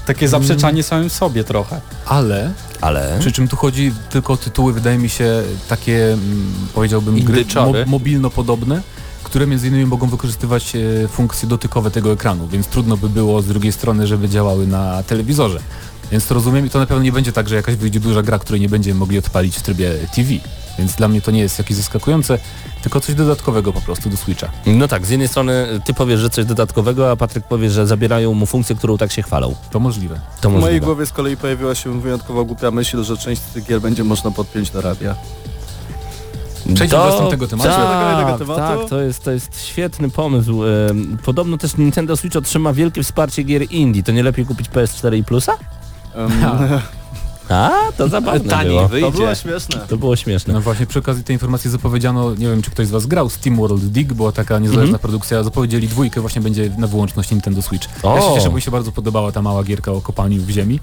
takie 0.05 0.27
zaprzeczanie 0.27 0.83
samym 0.83 1.09
sobie 1.09 1.43
trochę. 1.43 1.81
Ale 2.05 2.51
Ale... 2.81 3.17
Przy 3.19 3.31
czym 3.31 3.47
tu 3.47 3.55
chodzi 3.55 3.93
tylko 4.09 4.33
o 4.33 4.37
tytuły, 4.37 4.73
wydaje 4.73 4.97
mi 4.97 5.09
się, 5.09 5.43
takie, 5.67 6.13
mm, 6.13 6.53
powiedziałbym, 6.73 7.15
gry 7.15 7.37
Indyczory. 7.39 7.85
mobilno-podobne, 7.85 8.81
które 9.23 9.47
między 9.47 9.67
innymi 9.67 9.85
mogą 9.85 10.07
wykorzystywać 10.07 10.75
e, 10.75 11.07
funkcje 11.07 11.49
dotykowe 11.49 11.91
tego 11.91 12.11
ekranu, 12.11 12.47
więc 12.47 12.67
trudno 12.67 12.97
by 12.97 13.09
było 13.09 13.41
z 13.41 13.47
drugiej 13.47 13.71
strony, 13.71 14.07
żeby 14.07 14.29
działały 14.29 14.67
na 14.67 15.03
telewizorze. 15.03 15.59
Więc 16.11 16.25
to 16.27 16.33
rozumiem 16.33 16.65
i 16.65 16.69
to 16.69 16.79
na 16.79 16.85
pewno 16.85 17.03
nie 17.03 17.11
będzie 17.11 17.31
tak, 17.31 17.49
że 17.49 17.55
jakaś 17.55 17.75
wyjdzie 17.75 17.99
duża 17.99 18.21
gra, 18.21 18.39
której 18.39 18.61
nie 18.61 18.69
będziemy 18.69 18.99
mogli 18.99 19.17
odpalić 19.17 19.57
w 19.57 19.61
trybie 19.61 19.91
TV. 20.15 20.29
Więc 20.79 20.95
dla 20.95 21.07
mnie 21.07 21.21
to 21.21 21.31
nie 21.31 21.39
jest 21.39 21.59
jakieś 21.59 21.77
zaskakujące, 21.77 22.39
tylko 22.81 22.99
coś 23.01 23.15
dodatkowego 23.15 23.73
po 23.73 23.81
prostu 23.81 24.09
do 24.09 24.17
Switcha. 24.17 24.49
No 24.65 24.87
tak, 24.87 25.05
z 25.05 25.09
jednej 25.09 25.27
strony 25.27 25.67
ty 25.85 25.93
powiesz, 25.93 26.19
że 26.19 26.29
coś 26.29 26.45
dodatkowego, 26.45 27.11
a 27.11 27.15
Patryk 27.15 27.43
powie, 27.47 27.69
że 27.69 27.87
zabierają 27.87 28.33
mu 28.33 28.45
funkcję, 28.45 28.75
którą 28.75 28.97
tak 28.97 29.11
się 29.11 29.21
chwalą. 29.21 29.55
To 29.71 29.79
możliwe. 29.79 30.19
To 30.41 30.49
W 30.49 30.51
mojej 30.51 30.61
możliwe. 30.61 30.85
głowie 30.85 31.05
z 31.05 31.11
kolei 31.11 31.37
pojawiła 31.37 31.75
się 31.75 32.01
wyjątkowo 32.01 32.45
głupia 32.45 32.71
myśl, 32.71 33.03
że 33.03 33.17
część 33.17 33.41
z 33.41 33.45
tych 33.45 33.65
gier 33.65 33.81
będzie 33.81 34.03
można 34.03 34.31
podpiąć 34.31 34.69
do 34.69 34.81
radia. 34.81 35.15
Przejdźmy 36.75 36.97
do 36.97 37.05
następnego 37.05 37.47
tematu. 37.47 37.69
Tak, 37.69 37.99
kolejnego 37.99 38.37
tematu. 38.39 38.79
tak, 38.79 38.89
to 38.89 39.01
jest, 39.01 39.23
to 39.23 39.31
jest 39.31 39.65
świetny 39.65 40.09
pomysł. 40.09 40.61
Podobno 41.25 41.57
też 41.57 41.77
Nintendo 41.77 42.17
Switch 42.17 42.35
otrzyma 42.35 42.73
wielkie 42.73 43.03
wsparcie 43.03 43.43
gier 43.43 43.71
indie. 43.71 44.03
To 44.03 44.11
nie 44.11 44.23
lepiej 44.23 44.45
kupić 44.45 44.69
PS4 44.69 45.17
i 45.17 45.23
Plusa? 45.23 45.53
Um, 46.15 46.31
A, 47.49 47.71
to 47.97 48.07
zabawne 48.07 48.49
Taniej 48.49 48.75
było. 48.75 48.87
wyjdzie. 48.87 49.11
to 49.11 49.17
było 49.17 49.35
śmieszne. 49.35 49.79
To 49.87 49.97
było 49.97 50.15
śmieszne. 50.15 50.53
No 50.53 50.61
właśnie 50.61 50.85
przy 50.85 50.99
okazji 50.99 51.23
tej 51.23 51.35
informacji 51.35 51.69
zapowiedziano, 51.69 52.29
nie 52.35 52.47
wiem 52.47 52.61
czy 52.61 52.71
ktoś 52.71 52.87
z 52.87 52.91
Was 52.91 53.05
grał, 53.05 53.29
Steam 53.29 53.55
World 53.57 53.83
Dig, 53.83 54.13
była 54.13 54.31
taka 54.31 54.59
niezależna 54.59 54.83
Mhm. 54.83 54.99
produkcja, 54.99 55.43
zapowiedzieli 55.43 55.87
dwójkę, 55.87 56.21
właśnie 56.21 56.41
będzie 56.41 56.71
na 56.77 56.87
wyłączność 56.87 57.31
Nintendo 57.31 57.61
Switch. 57.61 57.87
O! 58.03 58.15
Ja 58.15 58.21
się 58.21 58.33
cieszę, 58.35 58.49
bo 58.49 58.55
mi 58.55 58.61
się 58.61 58.71
bardzo 58.71 58.91
podobała 58.91 59.31
ta 59.31 59.41
mała 59.41 59.63
gierka 59.63 59.91
o 59.91 60.01
kopaniu 60.01 60.41
w 60.41 60.49
ziemi. 60.49 60.79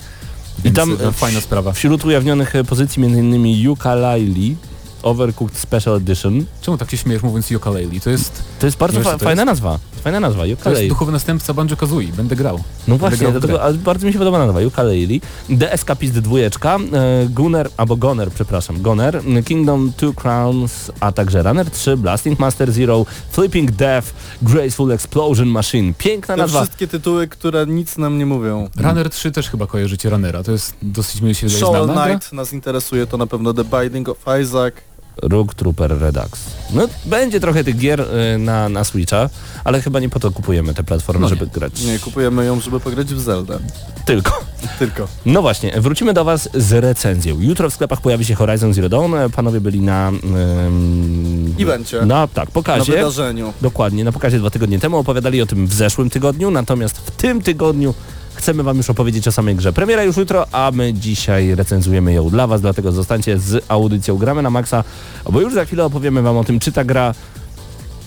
Więc 0.65 0.77
tam, 0.77 0.97
tam 0.97 1.13
fajna 1.13 1.41
sprawa. 1.41 1.73
Wśród 1.73 2.05
ujawnionych 2.05 2.57
e, 2.57 2.65
pozycji 2.65 3.05
m.in. 3.05 3.45
Yooka-Laylee, 3.69 4.55
Overcooked 5.03 5.59
Special 5.59 5.95
Edition. 5.97 6.45
Czemu 6.63 6.79
tak 6.79 6.91
się 6.91 6.97
śmiejesz 6.97 7.23
mówiąc 7.23 7.47
Yooka-Laylee? 7.51 8.01
To 8.01 8.11
jest, 8.11 8.43
To 8.59 8.67
jest 8.67 8.79
bardzo 8.79 9.01
fa- 9.01 9.13
to 9.13 9.19
fajna 9.19 9.43
jest? 9.43 9.47
nazwa. 9.47 9.79
Fajna 10.05 10.21
nazwa, 10.21 10.43
to 10.65 10.71
jest 10.71 10.89
duchowy 10.89 11.13
następca 11.13 11.55
Banjo-Kazooie, 11.55 12.13
będę 12.13 12.37
grał. 12.37 12.61
No 12.89 12.99
właśnie, 12.99 13.19
grał 13.19 13.33
dlatego, 13.33 13.63
ale 13.63 13.75
bardzo 13.75 14.07
mi 14.07 14.13
się 14.13 14.19
podoba 14.19 14.39
nazwa, 14.39 14.61
Yooka-Laylee. 14.61 15.21
The 15.59 15.73
Escapist 15.73 16.19
dwójeczka, 16.19 16.77
e, 16.93 17.27
Gunner, 17.29 17.71
albo 17.77 17.97
Goner, 17.97 18.31
przepraszam, 18.31 18.83
Goner, 18.83 19.23
Kingdom 19.45 19.93
Two 19.97 20.13
Crowns, 20.13 20.93
a 21.01 21.13
także 21.13 21.43
Runner 21.43 21.71
3, 21.71 21.97
Blasting 21.97 22.39
Master 22.39 22.73
Zero, 22.73 23.07
Flipping 23.31 23.71
Death, 23.71 24.09
Graceful 24.43 24.93
Explosion 24.93 25.49
Machine. 25.49 25.95
Piękna 25.99 26.35
Te 26.35 26.43
nazwa. 26.43 26.61
wszystkie 26.63 26.87
tytuły, 26.89 27.29
które 27.29 27.67
nic 27.67 27.99
nam 27.99 28.19
nie 28.19 28.27
mówią. 28.27 28.69
Runner 28.77 29.11
3 29.11 29.31
też 29.31 29.51
chyba 29.51 29.67
kojarzycie 29.67 30.11
Runnera, 30.11 30.43
to 30.43 30.53
jest 30.53 30.75
dosyć 30.83 31.21
mi 31.21 31.35
się 31.35 31.47
gra. 31.47 32.07
Knight 32.07 32.33
nas 32.33 32.53
interesuje, 32.53 33.07
to 33.07 33.17
na 33.17 33.27
pewno 33.27 33.55
The 33.55 33.65
Binding 33.65 34.09
of 34.09 34.19
Isaac. 34.43 34.75
Rogue 35.23 35.55
Trooper 35.57 35.99
Redux. 36.01 36.31
No 36.75 36.89
będzie 37.05 37.41
trochę 37.41 37.65
tych 37.65 37.77
gier 37.77 38.01
e, 38.01 38.39
na, 38.39 38.69
na 38.69 38.85
Switcha, 38.85 39.29
ale 39.65 39.83
chyba 39.83 40.01
nie 40.01 40.09
po 40.09 40.21
to 40.21 40.31
kupujemy 40.31 40.75
te 40.75 40.85
platformy, 40.85 41.21
No 41.21 41.27
nie. 41.27 41.31
żeby 41.37 41.47
grać. 41.47 41.81
Nie, 41.83 41.99
kupujemy 41.99 42.45
ją, 42.45 42.61
żeby 42.61 42.81
pograć 42.81 43.07
w 43.15 43.21
Zelda. 43.21 43.59
Tylko. 44.05 44.41
Tylko. 44.79 45.09
No 45.27 45.43
właśnie, 45.43 45.81
wrócimy 45.81 46.13
do 46.15 46.25
Was 46.25 46.49
z 46.55 46.73
recenzją. 46.73 47.41
Jutro 47.41 47.71
w 47.71 47.75
sklepach 47.75 48.01
pojawi 48.01 48.25
się 48.25 48.35
Horizon 48.35 48.75
Zero 48.75 48.89
Dawn. 48.89 49.13
Panowie 49.37 49.61
byli 49.61 49.81
na... 49.81 50.09
em, 50.09 51.55
Evencie. 51.61 52.07
Na, 52.07 52.27
tak, 52.29 52.49
Na 52.49 52.53
pokazie. 52.53 52.93
wydarzeniu. 52.93 53.53
Dokładnie, 53.61 54.05
na 54.05 54.13
pokazie 54.13 54.39
dwa 54.39 54.51
tygodnie 54.51 54.79
temu 54.79 54.97
opowiadali 54.99 55.43
o 55.43 55.47
tym 55.47 55.67
w 55.67 55.75
zeszłym 55.75 56.11
tygodniu, 56.11 56.51
natomiast 56.51 56.99
w 56.99 57.11
tym 57.11 57.43
tygodniu 57.43 57.95
chcemy 58.41 58.63
Wam 58.63 58.77
już 58.77 58.91
opowiedzieć 58.91 59.29
o 59.29 59.33
samej 59.33 59.57
grze. 59.57 59.73
Premiera 59.73 60.05
już 60.05 60.17
jutro, 60.17 60.47
a 60.53 60.71
my 60.75 60.95
dzisiaj 60.95 61.55
recenzujemy 61.55 62.13
ją 62.13 62.31
dla 62.31 62.47
Was, 62.47 62.61
dlatego 62.61 62.93
zostańcie 62.93 63.39
z 63.39 63.65
audycją 63.69 64.17
Gramy 64.17 64.43
na 64.43 64.51
Maxa, 64.51 64.85
bo 65.31 65.41
już 65.41 65.55
za 65.55 65.65
chwilę 65.65 65.85
opowiemy 65.85 66.23
Wam 66.23 66.37
o 66.37 66.45
tym, 66.45 66.61
czy 66.61 66.73
ta 66.73 66.85
gra 66.85 67.15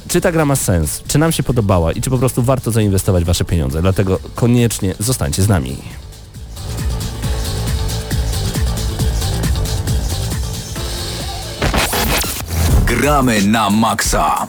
czy 0.08 0.22
ta 0.22 0.32
gra 0.32 0.46
ma 0.46 0.56
sens, 0.56 1.04
czy 1.08 1.18
nam 1.18 1.32
się 1.32 1.44
podobała 1.44 1.92
i 1.92 2.02
czy 2.02 2.10
po 2.10 2.18
prostu 2.18 2.44
warto 2.44 2.72
zainwestować 2.72 3.24
Wasze 3.24 3.46
pieniądze. 3.46 3.82
Dlatego 3.82 4.20
koniecznie 4.36 4.96
zostańcie 5.00 5.44
z 5.44 5.48
nami. 5.48 5.78
Gramy 12.86 13.42
na 13.48 13.70
maksa. 13.70 14.48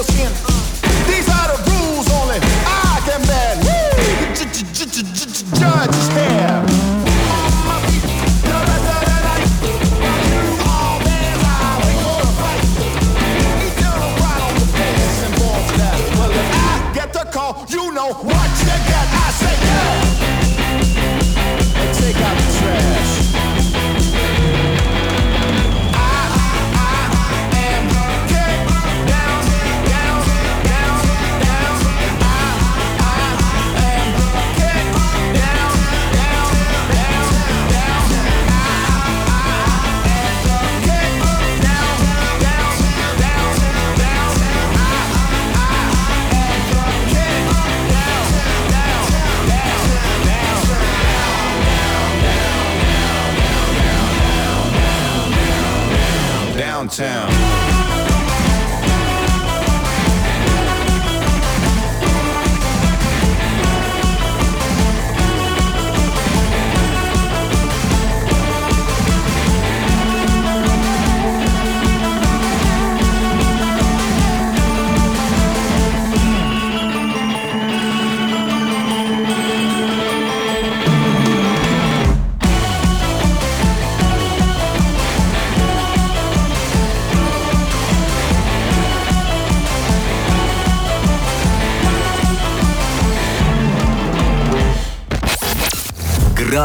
lo 0.00 0.04
siento. 0.04 0.49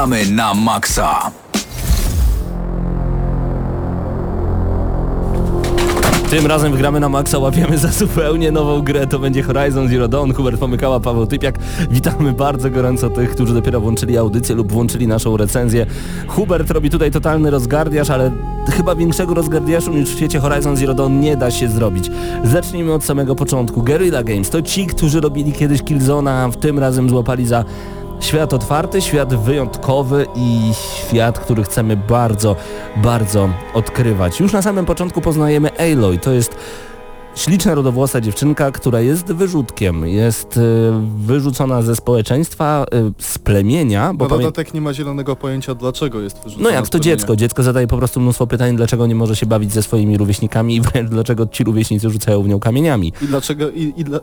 Gramy 0.05 0.31
na 0.31 0.53
maksa. 0.53 1.31
Tym 6.29 6.45
razem 6.45 6.74
gramy 6.74 7.00
na 7.00 7.09
maksa, 7.09 7.39
łapiemy 7.39 7.77
za 7.77 7.88
zupełnie 7.88 8.51
nową 8.51 8.81
grę, 8.81 9.07
to 9.07 9.19
będzie 9.19 9.43
Horizon 9.43 9.89
Zero 9.89 10.07
Dawn, 10.07 10.33
Hubert 10.33 10.59
Pomykała, 10.59 11.00
Paweł 11.00 11.27
Typiak. 11.27 11.59
Witamy 11.91 12.33
bardzo 12.33 12.69
gorąco 12.69 13.09
tych, 13.09 13.31
którzy 13.31 13.53
dopiero 13.53 13.81
włączyli 13.81 14.17
audycję 14.17 14.55
lub 14.55 14.71
włączyli 14.71 15.07
naszą 15.07 15.38
recenzję. 15.38 15.85
Hubert 16.27 16.71
robi 16.71 16.89
tutaj 16.89 17.12
totalny 17.12 17.51
rozgardiasz, 17.51 18.09
ale 18.09 18.31
chyba 18.71 18.95
większego 18.95 19.33
rozgardiaszu 19.33 19.93
niż 19.93 20.09
w 20.09 20.17
świecie 20.17 20.39
Horizon 20.39 20.77
Zero 20.77 20.93
Dawn 20.93 21.19
nie 21.19 21.38
da 21.38 21.51
się 21.51 21.69
zrobić. 21.69 22.12
Zacznijmy 22.43 22.93
od 22.93 23.03
samego 23.03 23.35
początku. 23.35 23.83
Guerrilla 23.83 24.24
Games 24.24 24.50
to 24.50 24.62
ci, 24.62 24.88
którzy 24.88 25.21
robili 25.21 25.53
kiedyś 25.53 25.83
Killzona, 25.83 26.50
w 26.50 26.57
tym 26.57 26.79
razem 26.79 27.09
złapali 27.09 27.47
za 27.47 27.65
Świat 28.19 28.53
otwarty, 28.53 29.01
świat 29.01 29.36
wyjątkowy 29.36 30.25
i 30.36 30.72
świat, 31.07 31.39
który 31.39 31.63
chcemy 31.63 31.98
bardzo, 31.98 32.55
bardzo 33.03 33.50
odkrywać. 33.74 34.39
Już 34.39 34.53
na 34.53 34.61
samym 34.61 34.85
początku 34.85 35.22
poznajemy 35.22 35.70
Aloy. 35.77 36.18
To 36.18 36.31
jest 36.31 36.55
śliczna 37.35 37.75
rodowłosa 37.75 38.22
dziewczynka, 38.22 38.72
która 38.72 39.01
jest 39.01 39.25
wyrzutkiem. 39.31 40.07
Jest 40.07 40.57
y, 40.57 40.61
wyrzucona 41.18 41.81
ze 41.81 41.96
społeczeństwa, 41.96 42.85
y, 42.94 43.24
z 43.24 43.37
plemienia, 43.37 44.13
bo 44.13 44.25
pamię- 44.25 44.29
dodatek 44.29 44.74
nie 44.74 44.81
ma 44.81 44.94
zielonego 44.94 45.35
pojęcia 45.35 45.75
dlaczego 45.75 46.22
jest 46.22 46.37
wyrzucony. 46.44 46.63
no 46.63 46.70
jak 46.70 46.89
to 46.89 47.00
dziecko. 47.00 47.35
Dziecko 47.35 47.63
zadaje 47.63 47.87
po 47.87 47.98
prostu 47.98 48.20
mnóstwo 48.20 48.48
pytań, 48.48 48.75
dlaczego 48.75 49.07
nie 49.07 49.16
może 49.16 49.35
się 49.35 49.46
bawić 49.46 49.74
ze 49.74 49.83
swoimi 49.83 50.18
rówieśnikami 50.18 50.75
i 50.75 50.81
wręcz 50.92 51.09
dlaczego 51.09 51.48
ci 51.48 51.63
rówieśnicy 51.63 52.09
rzucają 52.09 52.44
w 52.44 52.48
nią 52.48 52.59
kamieniami. 52.59 53.13
I 53.22 53.25
dlaczego, 53.27 53.70
i, 53.70 53.94
i, 53.98 54.03
dla, 54.03 54.20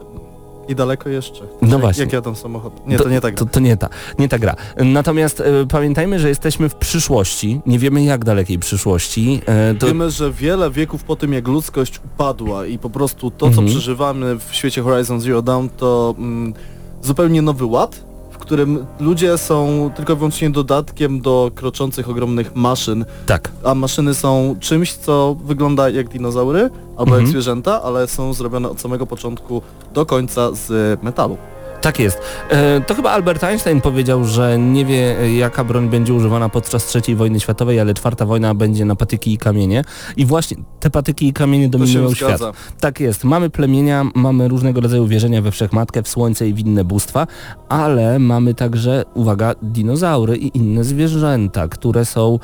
i 0.69 0.75
daleko 0.75 1.09
jeszcze. 1.09 1.45
No 1.63 1.69
jak, 1.69 1.81
właśnie. 1.81 2.05
Jak 2.05 2.13
jadą 2.13 2.35
samochód. 2.35 2.87
Nie, 2.87 2.99
to, 2.99 3.09
nie 3.09 3.21
tak. 3.21 3.35
To, 3.35 3.47
to 3.47 3.61
nie 3.61 3.77
ta, 3.77 3.89
nie 4.19 4.29
ta 4.29 4.39
gra. 4.39 4.55
Natomiast 4.77 5.41
e, 5.41 5.45
pamiętajmy, 5.71 6.19
że 6.19 6.29
jesteśmy 6.29 6.69
w 6.69 6.75
przyszłości. 6.75 7.61
Nie 7.67 7.79
wiemy 7.79 8.05
jak 8.05 8.25
dalekiej 8.25 8.59
przyszłości. 8.59 9.41
E, 9.47 9.75
to, 9.75 9.87
Wiemy, 9.87 10.11
że 10.11 10.33
wiele 10.33 10.71
wieków 10.71 11.05
po 11.05 11.17
tym, 11.17 11.33
jak 11.33 11.49
ludzkość 11.49 12.01
upadła 12.05 12.67
i 12.67 12.79
po 12.79 12.91
prostu 12.91 13.31
to, 13.31 13.47
Mhm. 13.47 13.67
co 13.67 13.73
przeżywamy 13.73 14.39
w 14.39 14.49
świecie 14.55 14.83
Horizon 14.83 15.21
Zero 15.21 15.43
Dawn, 15.43 15.67
to 15.77 16.15
mm, 16.19 16.55
zupełnie 17.03 17.43
nowy 17.43 17.65
ład, 17.65 18.05
którym 18.53 18.87
ludzie 19.01 19.39
są 19.39 19.91
tylko 19.97 20.13
i 20.13 20.17
wyłącznie 20.17 20.51
dodatkiem 20.51 21.21
do 21.21 21.51
kroczących 21.55 22.09
ogromnych 22.09 22.57
maszyn, 22.57 23.05
tak. 23.27 23.51
a 23.65 23.75
maszyny 23.75 24.15
są 24.15 24.57
czymś, 24.61 24.93
co 24.93 25.37
wygląda 25.45 25.89
jak 25.91 26.09
dinozaury 26.09 26.61
albo 26.91 27.03
Mhm. 27.03 27.21
jak 27.21 27.29
zwierzęta, 27.29 27.83
ale 27.83 28.07
są 28.07 28.35
zrobione 28.35 28.71
od 28.71 28.81
samego 28.81 29.07
początku 29.07 29.63
do 29.95 30.07
końca 30.07 30.49
z 30.55 31.03
metalu. 31.03 31.37
Tak 31.83 31.99
jest. 31.99 32.21
E, 32.51 32.81
to 32.81 32.95
chyba 32.95 33.11
Albert 33.11 33.45
Einstein 33.45 33.81
powiedział, 33.81 34.25
że 34.25 34.59
nie 34.59 34.85
wie 34.85 35.17
jaka 35.39 35.65
broń 35.65 35.89
będzie 35.89 36.15
używana 36.15 36.49
podczas 36.49 36.97
III 36.97 37.17
wojny 37.17 37.41
światowej, 37.41 37.81
ale 37.81 37.95
czwarta 37.95 38.27
wojna 38.27 38.55
będzie 38.55 38.85
na 38.85 38.97
patyki 38.97 39.33
i 39.33 39.39
kamienie. 39.39 39.85
I 40.17 40.27
właśnie 40.27 40.57
te 40.81 40.91
patyki 40.91 41.29
i 41.29 41.33
kamienie 41.33 41.69
dominują 41.69 42.15
świat. 42.15 42.41
Tak 42.81 43.01
jest. 43.01 43.25
Mamy 43.25 43.51
plemienia, 43.51 44.05
mamy 44.15 44.49
różnego 44.49 44.81
rodzaju 44.81 45.07
wierzenia 45.07 45.43
we 45.43 45.51
wszechmatkę, 45.51 46.03
w 46.03 46.09
słońce 46.09 46.49
i 46.49 46.55
w 46.55 46.59
inne 46.59 46.85
bóstwa, 46.85 47.27
ale 47.69 48.19
mamy 48.19 48.55
także, 48.55 49.05
uwaga, 49.15 49.55
dinozaury 49.63 50.37
i 50.37 50.59
inne 50.59 50.85
zwierzęta, 50.85 51.69
które 51.69 52.05
są 52.05 52.39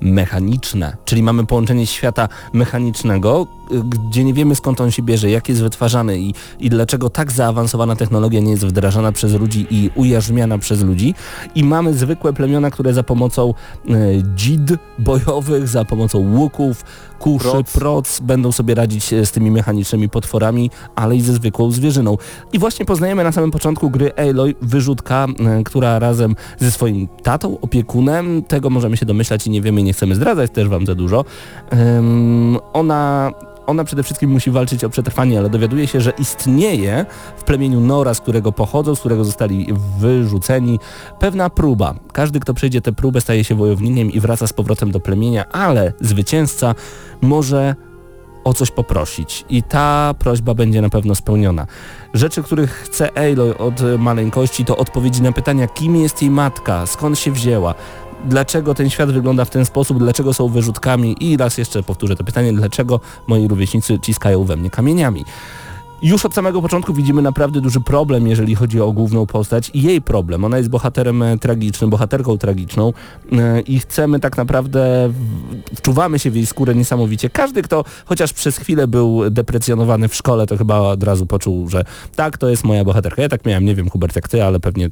mechaniczne, 0.00 0.96
czyli 1.04 1.22
mamy 1.22 1.46
połączenie 1.46 1.86
świata 1.86 2.28
mechanicznego, 2.52 3.46
gdzie 3.84 4.24
nie 4.24 4.34
wiemy 4.34 4.54
skąd 4.54 4.80
on 4.80 4.90
się 4.90 5.02
bierze, 5.02 5.30
jak 5.30 5.48
jest 5.48 5.62
wytwarzany 5.62 6.18
i, 6.18 6.34
i 6.60 6.70
dlaczego 6.70 7.10
tak 7.10 7.32
zaawansowana 7.32 7.96
technologia 7.96 8.40
nie 8.40 8.50
jest 8.50 8.66
wdrażana 8.66 9.12
przez 9.12 9.32
ludzi 9.32 9.66
i 9.70 9.90
ujarzmiana 9.94 10.58
przez 10.58 10.82
ludzi. 10.82 11.14
I 11.54 11.64
mamy 11.64 11.94
zwykłe 11.94 12.32
plemiona, 12.32 12.70
które 12.70 12.94
za 12.94 13.02
pomocą 13.02 13.54
y, 13.88 14.22
dzid 14.34 14.72
bojowych, 14.98 15.68
za 15.68 15.84
pomocą 15.84 16.18
łuków, 16.18 16.84
kuszy, 17.18 17.48
Proc. 17.48 17.72
proc 17.72 18.20
będą 18.20 18.52
sobie 18.52 18.74
radzić 18.74 19.12
e, 19.12 19.26
z 19.26 19.32
tymi 19.32 19.50
mechanicznymi 19.50 20.08
potworami, 20.08 20.70
ale 20.94 21.16
i 21.16 21.20
ze 21.20 21.32
zwykłą 21.32 21.70
zwierzyną. 21.70 22.18
I 22.52 22.58
właśnie 22.58 22.86
poznajemy 22.86 23.24
na 23.24 23.32
samym 23.32 23.50
początku 23.50 23.90
gry 23.90 24.12
Aloy, 24.12 24.54
wyrzutka, 24.62 25.26
e, 25.38 25.62
która 25.64 25.98
razem 25.98 26.36
ze 26.58 26.70
swoim 26.70 27.08
tatą, 27.22 27.60
opiekunem, 27.60 28.42
tego 28.42 28.70
możemy 28.70 28.96
się 28.96 29.06
domyślać 29.06 29.46
i 29.46 29.50
nie 29.50 29.62
wiemy 29.62 29.80
i 29.80 29.84
nie 29.84 29.92
chcemy 29.92 30.14
zdradzać 30.14 30.50
też 30.50 30.68
wam 30.68 30.86
za 30.86 30.94
dużo, 30.94 31.24
ona 32.72 33.32
ona 33.66 33.84
przede 33.84 34.02
wszystkim 34.02 34.30
musi 34.30 34.50
walczyć 34.50 34.84
o 34.84 34.90
przetrwanie, 34.90 35.38
ale 35.38 35.50
dowiaduje 35.50 35.86
się, 35.86 36.00
że 36.00 36.12
istnieje 36.18 37.06
w 37.36 37.44
plemieniu 37.44 37.80
Nora, 37.80 38.14
z 38.14 38.20
którego 38.20 38.52
pochodzą, 38.52 38.94
z 38.94 39.00
którego 39.00 39.24
zostali 39.24 39.66
wyrzuceni, 39.98 40.80
pewna 41.18 41.50
próba. 41.50 41.94
Każdy, 42.12 42.40
kto 42.40 42.54
przejdzie 42.54 42.80
tę 42.80 42.92
próbę, 42.92 43.20
staje 43.20 43.44
się 43.44 43.54
wojownikiem 43.54 44.10
i 44.10 44.20
wraca 44.20 44.46
z 44.46 44.52
powrotem 44.52 44.90
do 44.90 45.00
plemienia, 45.00 45.48
ale 45.48 45.92
zwycięzca 46.00 46.74
może 47.20 47.74
o 48.44 48.54
coś 48.54 48.70
poprosić 48.70 49.44
i 49.48 49.62
ta 49.62 50.14
prośba 50.18 50.54
będzie 50.54 50.82
na 50.82 50.90
pewno 50.90 51.14
spełniona. 51.14 51.66
Rzeczy, 52.14 52.42
których 52.42 52.70
chce 52.70 53.18
Aloy 53.18 53.58
od 53.58 53.98
maleńkości 53.98 54.64
to 54.64 54.76
odpowiedzi 54.76 55.22
na 55.22 55.32
pytania, 55.32 55.66
kim 55.66 55.96
jest 55.96 56.22
jej 56.22 56.30
matka, 56.30 56.86
skąd 56.86 57.18
się 57.18 57.30
wzięła, 57.32 57.74
dlaczego 58.24 58.74
ten 58.74 58.90
świat 58.90 59.12
wygląda 59.12 59.44
w 59.44 59.50
ten 59.50 59.64
sposób, 59.64 59.98
dlaczego 59.98 60.34
są 60.34 60.48
wyrzutkami 60.48 61.16
i 61.20 61.36
raz 61.36 61.58
jeszcze 61.58 61.82
powtórzę 61.82 62.16
to 62.16 62.24
pytanie, 62.24 62.52
dlaczego 62.52 63.00
moi 63.26 63.48
rówieśnicy 63.48 63.98
ciskają 63.98 64.44
we 64.44 64.56
mnie 64.56 64.70
kamieniami. 64.70 65.24
Już 66.02 66.24
od 66.24 66.34
samego 66.34 66.62
początku 66.62 66.94
widzimy 66.94 67.22
naprawdę 67.22 67.60
duży 67.60 67.80
problem, 67.80 68.26
jeżeli 68.26 68.54
chodzi 68.54 68.80
o 68.80 68.92
główną 68.92 69.26
postać 69.26 69.70
i 69.74 69.82
jej 69.82 70.02
problem. 70.02 70.44
Ona 70.44 70.58
jest 70.58 70.70
bohaterem 70.70 71.22
e, 71.22 71.38
tragicznym, 71.38 71.90
bohaterką 71.90 72.38
tragiczną 72.38 72.92
e, 73.32 73.60
i 73.60 73.78
chcemy 73.78 74.20
tak 74.20 74.36
naprawdę, 74.36 75.12
wczuwamy 75.76 76.18
się 76.18 76.30
w 76.30 76.36
jej 76.36 76.46
skórę 76.46 76.74
niesamowicie. 76.74 77.30
Każdy, 77.30 77.62
kto 77.62 77.84
chociaż 78.04 78.32
przez 78.32 78.58
chwilę 78.58 78.88
był 78.88 79.30
deprecjonowany 79.30 80.08
w 80.08 80.14
szkole, 80.14 80.46
to 80.46 80.56
chyba 80.56 80.78
od 80.78 81.02
razu 81.02 81.26
poczuł, 81.26 81.68
że 81.68 81.84
tak, 82.16 82.38
to 82.38 82.48
jest 82.48 82.64
moja 82.64 82.84
bohaterka. 82.84 83.22
Ja 83.22 83.28
tak 83.28 83.44
miałem, 83.44 83.64
nie 83.64 83.74
wiem 83.74 83.90
Hubert 83.90 84.16
jak 84.16 84.28
ty, 84.28 84.44
ale 84.44 84.60
pewnie 84.60 84.90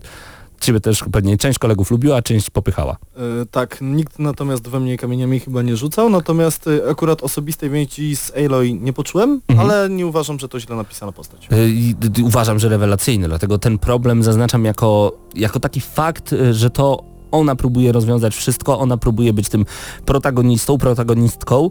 ciebie 0.63 0.81
też 0.81 1.05
pewnie 1.13 1.37
część 1.39 1.59
kolegów 1.59 1.91
lubiła, 1.91 2.17
a 2.17 2.23
część 2.23 2.51
popychała. 2.51 2.97
E, 3.17 3.21
tak, 3.51 3.79
nikt 3.81 4.19
natomiast 4.19 4.69
we 4.69 4.81
mnie 4.81 4.97
kamieniami 4.97 5.41
chyba 5.41 5.63
nie 5.63 5.77
rzucał, 5.77 6.11
natomiast 6.11 6.67
e, 6.87 6.91
akurat 6.91 7.23
osobistej 7.23 7.71
więzi 7.71 8.17
z 8.17 8.33
Aloy 8.47 8.73
nie 8.73 8.93
poczułem, 8.93 9.41
Mhm. 9.49 9.71
ale 9.71 9.91
nie 9.91 10.07
uważam, 10.07 10.39
że 10.39 10.49
to 10.49 10.61
źle 10.61 10.77
napisana 10.77 11.13
postać. 11.13 11.49
Y, 11.53 11.95
d- 12.11 12.23
uważam, 12.25 12.59
że 12.59 12.69
rewelacyjny, 12.69 13.29
dlatego 13.29 13.59
ten 13.59 13.79
problem 13.79 14.23
zaznaczam 14.23 14.65
jako, 14.65 15.13
jako 15.35 15.61
taki 15.61 15.81
fakt, 15.81 16.35
że 16.51 16.71
to 16.71 17.03
ona 17.31 17.57
próbuje 17.57 17.93
rozwiązać 17.93 18.35
wszystko, 18.35 18.79
ona 18.79 18.97
próbuje 18.97 19.33
być 19.33 19.49
tym 19.49 19.67
protagonistą, 20.07 20.79
protagonistką. 20.79 21.71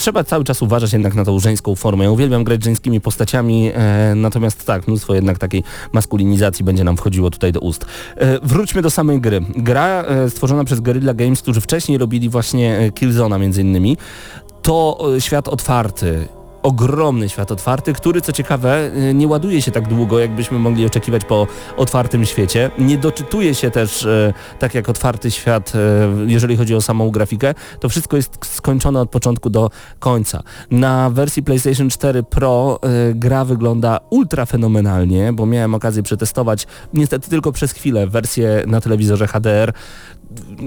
Trzeba 0.00 0.24
cały 0.24 0.44
czas 0.44 0.62
uważać 0.62 0.92
jednak 0.92 1.14
na 1.14 1.24
tą 1.24 1.38
żeńską 1.38 1.74
formę. 1.74 2.04
Ja 2.04 2.10
uwielbiam 2.10 2.44
grać 2.44 2.64
żeńskimi 2.64 3.00
postaciami, 3.00 3.70
e, 3.74 4.14
natomiast 4.14 4.66
tak, 4.66 4.88
mnóstwo 4.88 5.14
jednak 5.14 5.38
takiej 5.38 5.62
maskulinizacji 5.92 6.64
będzie 6.64 6.84
nam 6.84 6.96
wchodziło 6.96 7.30
tutaj 7.30 7.52
do 7.52 7.60
ust. 7.60 7.86
E, 8.16 8.38
wróćmy 8.42 8.82
do 8.82 8.90
samej 8.90 9.20
gry. 9.20 9.40
Gra 9.56 10.02
e, 10.02 10.30
stworzona 10.30 10.64
przez 10.64 10.80
Guerrilla 10.80 11.14
Games, 11.14 11.42
którzy 11.42 11.60
wcześniej 11.60 11.98
robili 11.98 12.28
właśnie 12.28 12.78
e, 12.78 12.90
Killzona 12.90 13.38
między 13.38 13.60
innymi, 13.60 13.96
to 14.62 14.98
e, 15.16 15.20
świat 15.20 15.48
otwarty. 15.48 16.28
Ogromny 16.62 17.28
świat 17.28 17.52
otwarty, 17.52 17.92
który 17.92 18.20
co 18.20 18.32
ciekawe 18.32 18.92
e, 18.92 19.14
nie 19.14 19.28
ładuje 19.28 19.62
się 19.62 19.70
tak 19.70 19.88
długo, 19.88 20.18
jakbyśmy 20.18 20.58
mogli 20.58 20.86
oczekiwać 20.86 21.24
po 21.24 21.46
otwartym 21.76 22.24
świecie. 22.24 22.70
Nie 22.78 22.98
doczytuje 22.98 23.54
się 23.54 23.70
też 23.70 24.04
e, 24.04 24.32
tak 24.58 24.74
jak 24.74 24.88
otwarty 24.88 25.30
świat, 25.30 25.72
e, 25.74 25.78
jeżeli 26.26 26.56
chodzi 26.56 26.74
o 26.74 26.80
samą 26.80 27.10
grafikę. 27.10 27.54
To 27.80 27.88
wszystko 27.88 28.16
jest 28.16 28.46
skończone 28.46 29.00
od 29.00 29.10
początku 29.10 29.50
do 29.50 29.70
końca. 29.98 30.42
Na 30.70 31.10
wersji 31.10 31.42
PlayStation 31.42 31.90
4 31.90 32.22
Pro 32.22 32.80
gra 33.14 33.44
wygląda 33.44 34.00
ultra 34.10 34.46
fenomenalnie, 34.46 35.32
bo 35.32 35.46
miałem 35.46 35.74
okazję 35.74 36.02
przetestować 36.02 36.66
niestety 36.94 37.30
tylko 37.30 37.52
przez 37.52 37.72
chwilę 37.72 38.06
wersję 38.06 38.64
na 38.66 38.80
telewizorze 38.80 39.26
HDR 39.26 39.72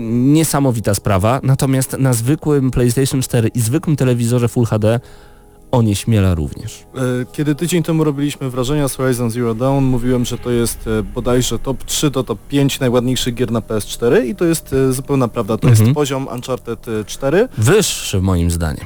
niesamowita 0.03 0.93
sprawa, 0.93 1.39
natomiast 1.43 1.97
na 1.99 2.13
zwykłym 2.13 2.71
PlayStation 2.71 3.21
4 3.21 3.47
i 3.47 3.59
zwykłym 3.59 3.95
telewizorze 3.95 4.47
Full 4.47 4.65
HD 4.65 4.99
onieśmiela 5.77 6.35
również. 6.35 6.83
E, 6.95 6.99
Kiedy 7.33 7.55
tydzień 7.55 7.83
temu 7.83 8.03
robiliśmy 8.03 8.49
wrażenia 8.49 8.87
z 8.87 8.95
Horizon 8.95 9.31
Zero 9.31 9.55
Dawn, 9.55 9.83
mówiłem, 9.85 10.25
że 10.25 10.37
to 10.37 10.51
jest 10.51 10.87
e, 10.87 11.03
bodajże 11.03 11.59
top 11.59 11.83
3 11.83 12.09
do 12.11 12.23
top 12.23 12.39
5 12.49 12.79
najładniejszych 12.79 13.33
gier 13.35 13.51
na 13.51 13.59
PS4 13.59 14.25
i 14.25 14.35
to 14.35 14.45
jest 14.45 14.73
e, 14.73 14.93
zupełna 14.93 15.27
prawda. 15.27 15.57
To 15.57 15.67
Mhm. 15.67 15.85
jest 15.85 15.95
poziom 15.95 16.27
Uncharted 16.35 16.87
e, 16.87 17.05
4. 17.05 17.47
Wyższy 17.57 18.21
moim 18.21 18.51
zdaniem. 18.51 18.85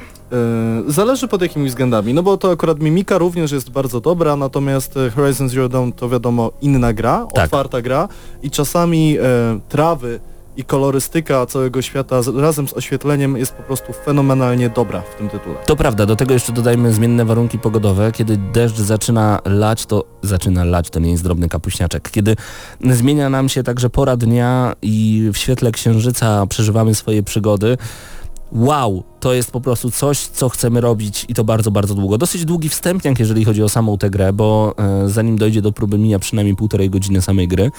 Zależy 0.88 1.28
pod 1.28 1.42
jakimi 1.42 1.68
względami, 1.68 2.14
no 2.14 2.22
bo 2.22 2.36
to 2.36 2.50
akurat 2.50 2.80
mimika 2.80 3.18
również 3.18 3.52
jest 3.52 3.70
bardzo 3.70 4.00
dobra, 4.00 4.36
natomiast 4.36 4.94
Horizon 5.14 5.48
Zero 5.48 5.68
Dawn 5.68 5.92
to 5.92 6.08
wiadomo 6.08 6.52
inna 6.60 6.92
gra, 6.92 7.26
Tak. 7.34 7.44
otwarta 7.44 7.82
gra 7.82 8.08
i 8.42 8.50
czasami 8.50 9.16
e, 9.18 9.22
trawy 9.68 10.20
i 10.58 10.64
kolorystyka 10.64 11.46
całego 11.46 11.82
świata 11.82 12.22
z, 12.22 12.36
razem 12.36 12.68
z 12.68 12.72
oświetleniem 12.72 13.36
jest 13.36 13.52
po 13.52 13.62
prostu 13.62 13.92
fenomenalnie 13.92 14.70
dobra 14.70 15.00
w 15.00 15.14
tym 15.14 15.28
tytule. 15.28 15.56
To 15.66 15.76
prawda, 15.76 16.06
do 16.06 16.16
tego 16.16 16.34
jeszcze 16.34 16.52
dodajmy 16.52 16.92
zmienne 16.92 17.24
warunki 17.24 17.58
pogodowe. 17.58 18.12
Kiedy 18.12 18.36
deszcz 18.36 18.76
zaczyna 18.76 19.40
lać, 19.44 19.86
to 19.86 20.04
zaczyna 20.22 20.64
lać, 20.64 20.90
to 20.90 21.00
nie 21.00 21.10
jest 21.10 21.22
drobny 21.22 21.48
kapuśniaczek. 21.48 22.10
Kiedy 22.10 22.36
zmienia 22.90 23.30
nam 23.30 23.48
się 23.48 23.62
także 23.62 23.90
pora 23.90 24.16
dnia 24.16 24.74
i 24.82 25.28
w 25.32 25.36
świetle 25.36 25.72
księżyca 25.72 26.46
przeżywamy 26.46 26.94
swoje 26.94 27.22
przygody, 27.22 27.76
wow, 28.52 29.02
to 29.20 29.34
jest 29.34 29.50
po 29.50 29.60
prostu 29.60 29.90
coś, 29.90 30.18
co 30.18 30.48
chcemy 30.48 30.80
robić 30.80 31.26
i 31.28 31.34
to 31.34 31.44
bardzo, 31.44 31.70
bardzo 31.70 31.94
długo. 31.94 32.18
Dosyć 32.18 32.44
długi 32.44 32.68
wstępniak, 32.68 33.18
jeżeli 33.18 33.44
chodzi 33.44 33.62
o 33.62 33.68
samą 33.68 33.98
tę 33.98 34.10
grę, 34.10 34.32
bo 34.32 34.74
e, 34.78 35.08
zanim 35.08 35.38
dojdzie 35.38 35.62
do 35.62 35.72
próby 35.72 35.98
mija 35.98 36.18
przynajmniej 36.18 36.56
półtorej 36.56 36.90
godziny 36.90 37.22
samej 37.22 37.48
gry 37.48 37.70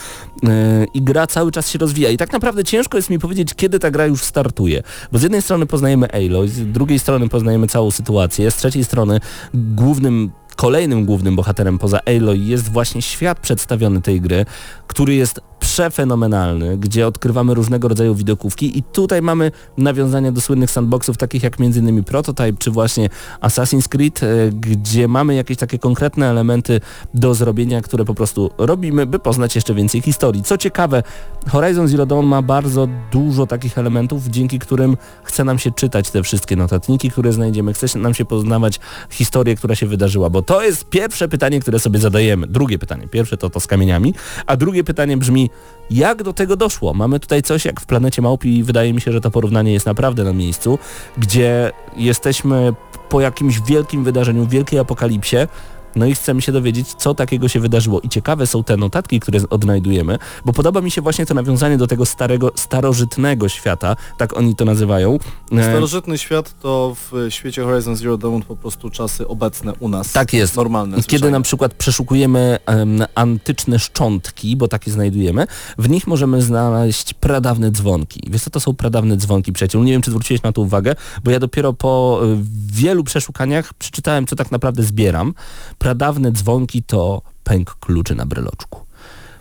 e, 0.43 0.85
i 0.93 1.01
gra 1.01 1.27
cały 1.27 1.51
czas 1.51 1.69
się 1.69 1.79
rozwija 1.79 2.09
i 2.09 2.17
tak 2.17 2.33
naprawdę 2.33 2.63
ciężko 2.63 2.97
jest 2.97 3.09
mi 3.09 3.19
powiedzieć, 3.19 3.53
kiedy 3.53 3.79
ta 3.79 3.91
gra 3.91 4.05
już 4.05 4.23
startuje, 4.23 4.83
bo 5.11 5.19
z 5.19 5.23
jednej 5.23 5.41
strony 5.41 5.65
poznajemy 5.65 6.07
Aloy, 6.11 6.47
z 6.47 6.71
drugiej 6.71 6.99
strony 6.99 7.29
poznajemy 7.29 7.67
całą 7.67 7.91
sytuację, 7.91 8.51
z 8.51 8.55
trzeciej 8.55 8.83
strony 8.83 9.19
głównym 9.53 10.31
Kolejnym 10.59 11.05
głównym 11.05 11.35
bohaterem 11.35 11.77
poza 11.77 11.99
Aloy 12.05 12.37
jest 12.37 12.71
właśnie 12.71 13.01
świat 13.01 13.39
przedstawiony 13.39 14.01
tej 14.01 14.21
gry, 14.21 14.45
który 14.87 15.15
jest 15.15 15.41
przefenomenalny, 15.59 16.77
gdzie 16.77 17.07
odkrywamy 17.07 17.53
różnego 17.53 17.87
rodzaju 17.87 18.15
widokówki 18.15 18.77
i 18.77 18.83
tutaj 18.83 19.21
mamy 19.21 19.51
nawiązania 19.77 20.31
do 20.31 20.41
słynnych 20.41 20.71
sandboxów 20.71 21.17
takich 21.17 21.43
jak 21.43 21.53
m.in. 21.59 22.03
Prototype 22.03 22.57
czy 22.59 22.71
właśnie 22.71 23.09
Assassin's 23.41 23.87
Creed, 23.87 24.23
e, 24.23 24.27
gdzie 24.51 25.07
mamy 25.07 25.35
jakieś 25.35 25.57
takie 25.57 25.79
konkretne 25.79 26.29
elementy 26.29 26.81
do 27.13 27.33
zrobienia, 27.33 27.81
które 27.81 28.05
po 28.05 28.13
prostu 28.13 28.51
robimy, 28.57 29.05
by 29.05 29.19
poznać 29.19 29.55
jeszcze 29.55 29.73
więcej 29.73 30.01
historii. 30.01 30.43
Co 30.43 30.57
ciekawe, 30.57 31.03
Horizon 31.47 31.87
Zero 31.87 32.05
Dawn 32.05 32.25
ma 32.25 32.41
bardzo 32.41 32.87
dużo 33.11 33.47
takich 33.47 33.77
elementów, 33.77 34.27
dzięki 34.27 34.59
którym 34.59 34.97
chce 35.23 35.43
nam 35.43 35.59
się 35.59 35.71
czytać 35.71 36.11
te 36.11 36.23
wszystkie 36.23 36.55
notatniki, 36.55 37.11
które 37.11 37.33
znajdziemy, 37.33 37.73
chce 37.73 37.99
nam 37.99 38.13
się 38.13 38.25
poznawać 38.25 38.79
historię, 39.09 39.55
która 39.55 39.75
się 39.75 39.87
wydarzyła, 39.87 40.29
bo 40.29 40.41
to 40.49 40.61
jest 40.63 40.89
pierwsze 40.89 41.27
pytanie, 41.27 41.59
które 41.59 41.79
sobie 41.79 41.99
zadajemy. 41.99 42.47
Drugie 42.47 42.79
pytanie, 42.79 43.07
pierwsze 43.07 43.37
to 43.37 43.49
to 43.49 43.59
z 43.59 43.67
kamieniami, 43.67 44.13
a 44.45 44.57
drugie 44.57 44.83
pytanie 44.83 45.17
brzmi, 45.17 45.49
jak 45.89 46.23
do 46.23 46.33
tego 46.33 46.55
doszło? 46.55 46.93
Mamy 46.93 47.19
tutaj 47.19 47.41
coś 47.41 47.65
jak 47.65 47.81
w 47.81 47.85
Planecie 47.85 48.21
Małp 48.21 48.45
i 48.45 48.63
wydaje 48.63 48.93
mi 48.93 49.01
się, 49.01 49.11
że 49.11 49.21
to 49.21 49.31
porównanie 49.31 49.73
jest 49.73 49.85
naprawdę 49.85 50.23
na 50.23 50.33
miejscu, 50.33 50.79
gdzie 51.17 51.71
jesteśmy 51.97 52.73
po 53.09 53.21
jakimś 53.21 53.61
wielkim 53.61 54.03
wydarzeniu, 54.03 54.47
wielkiej 54.47 54.79
apokalipsie, 54.79 55.37
no 55.95 56.05
i 56.05 56.15
chcemy 56.15 56.41
się 56.41 56.51
dowiedzieć, 56.51 56.93
co 56.93 57.13
takiego 57.13 57.47
się 57.47 57.59
wydarzyło. 57.59 58.01
I 58.01 58.09
ciekawe 58.09 58.47
są 58.47 58.63
te 58.63 58.77
notatki, 58.77 59.19
które 59.19 59.39
odnajdujemy, 59.49 60.17
bo 60.45 60.53
podoba 60.53 60.81
mi 60.81 60.91
się 60.91 61.01
właśnie 61.01 61.25
to 61.25 61.33
nawiązanie 61.33 61.77
do 61.77 61.87
tego 61.87 62.05
starego, 62.05 62.51
starożytnego 62.55 63.49
świata, 63.49 63.95
tak 64.17 64.37
oni 64.37 64.55
to 64.55 64.65
nazywają. 64.65 65.19
E, 65.51 65.63
Starożytny 65.63 66.17
świat 66.17 66.59
to 66.61 66.95
w 67.11 67.25
świecie 67.29 67.63
Horizon 67.63 67.95
Zero 67.95 68.17
Dawn 68.17 68.41
po 68.41 68.55
prostu 68.55 68.89
czasy 68.89 69.27
obecne 69.27 69.73
u 69.79 69.89
nas. 69.89 70.11
Tak 70.11 70.33
jest. 70.33 70.55
Normalne. 70.55 70.95
Kiedy 70.95 71.07
zwyczajne. 71.07 71.37
na 71.37 71.41
przykład 71.41 71.73
przeszukujemy 71.73 72.57
em, 72.65 73.05
antyczne 73.15 73.79
szczątki, 73.79 74.55
bo 74.55 74.67
takie 74.67 74.91
znajdujemy, 74.91 75.47
w 75.77 75.89
nich 75.89 76.07
możemy 76.07 76.41
znaleźć 76.41 77.13
pradawne 77.13 77.71
dzwonki. 77.71 78.21
Wiesz 78.29 78.43
co 78.43 78.49
to 78.49 78.59
są 78.59 78.73
pradawne 78.73 79.17
dzwonki, 79.17 79.53
przyjaciół? 79.53 79.83
Nie 79.83 79.91
wiem, 79.91 80.01
czy 80.01 80.11
zwróciłeś 80.11 80.43
na 80.43 80.51
to 80.51 80.61
uwagę, 80.61 80.95
bo 81.23 81.31
ja 81.31 81.39
dopiero 81.39 81.73
po 81.73 82.21
y, 82.23 82.37
wielu 82.73 83.03
przeszukaniach 83.03 83.73
przeczytałem, 83.73 84.27
co 84.27 84.35
tak 84.35 84.51
naprawdę 84.51 84.83
zbieram. 84.83 85.33
Pradawne 85.79 86.31
dzwonki 86.31 86.83
to 86.83 87.21
pęk 87.43 87.75
kluczy 87.79 88.15
na 88.15 88.25
breloczku. 88.25 88.79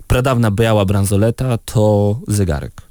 Pradawna 0.07 0.51
biała 0.51 0.85
bransoleta 0.85 1.59
to 1.59 2.17
zegarek. 2.29 2.89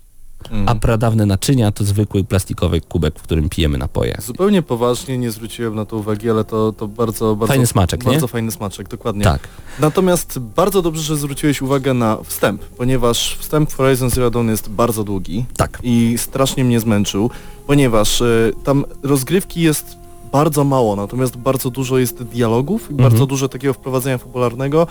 Mm. 0.52 0.70
A 0.70 0.76
pradawne 0.76 1.26
naczynia 1.26 1.72
to 1.72 1.84
zwykły 1.84 2.24
plastikowy 2.24 2.82
kubek, 2.82 3.20
w 3.20 3.22
którym 3.22 3.50
pijemy 3.50 3.78
napoje. 3.78 4.18
Zupełnie 4.22 4.62
poważnie 4.62 5.18
nie 5.18 5.32
zwróciłem 5.32 5.76
na 5.76 5.86
to 5.86 5.98
uwagi, 5.98 6.30
ale 6.30 6.44
to, 6.44 6.72
to 6.72 6.88
bardzo, 6.88 7.36
bardzo... 7.36 7.48
Fajny 7.48 7.68
smaczek, 7.68 8.06
nie? 8.06 8.12
Bardzo 8.12 8.28
fajny 8.28 8.52
smaczek, 8.52 8.88
dokładnie. 8.88 9.24
Tak. 9.24 9.48
Natomiast 9.80 10.40
bardzo 10.40 10.82
dobrze, 10.82 11.02
że 11.04 11.18
zwróciłeś 11.18 11.62
uwagę 11.62 11.94
na 11.94 12.18
wstęp, 12.24 12.62
ponieważ 12.62 13.38
wstęp 13.40 13.74
Horizon 13.74 14.10
Zero 14.10 14.32
Dawn 14.32 14.50
jest 14.50 14.70
bardzo 14.70 15.04
długi 15.04 15.46
Tak. 15.58 15.80
i 15.84 16.16
strasznie 16.18 16.64
mnie 16.64 16.80
zmęczył, 16.80 17.30
ponieważ 17.68 18.22
y, 18.22 18.54
tam 18.64 18.86
rozgrywki 19.04 19.62
jest 19.62 19.98
bardzo 20.32 20.64
mało, 20.64 20.96
natomiast 20.96 21.38
bardzo 21.38 21.70
dużo 21.70 21.98
jest 21.98 22.24
dialogów 22.24 22.82
i 22.90 22.94
Mhm. 22.94 23.10
bardzo 23.10 23.26
dużo 23.26 23.50
takiego 23.50 23.74
wprowadzenia 23.74 24.18
fabularnego. 24.18 24.88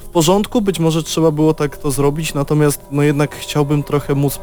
W 0.00 0.04
porządku, 0.12 0.60
być 0.60 0.78
może 0.78 1.02
trzeba 1.02 1.30
było 1.30 1.54
tak 1.54 1.76
to 1.76 1.90
zrobić, 1.90 2.34
natomiast 2.34 2.80
no 2.90 3.02
jednak 3.02 3.36
chciałbym 3.36 3.82
trochę 3.82 4.14
móc 4.14 4.40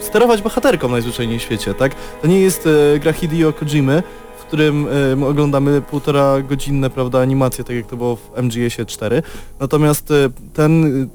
sterować 0.00 0.42
bohaterką 0.42 0.88
najzwyczajniej 0.88 1.38
w 1.38 1.42
świecie, 1.42 1.74
tak? 1.74 1.94
To 2.22 2.28
nie 2.28 2.40
jest 2.40 2.66
e, 2.94 2.98
gra 2.98 3.12
Hideo 3.12 3.52
Kojimy, 3.52 4.02
w 4.38 4.42
którym 4.44 4.86
my 5.16 5.26
oglądamy 5.26 5.82
półtora 5.82 6.42
godzinne, 6.42 6.90
prawda, 6.90 7.20
animacje, 7.20 7.64
tak 7.64 7.76
jak 7.76 7.86
to 7.86 7.96
było 7.96 8.16
w 8.16 8.30
MGS-ie 8.42 8.86
4. 8.86 9.22
Natomiast 9.60 10.10
e, 10.10 10.14
ten 10.54 11.08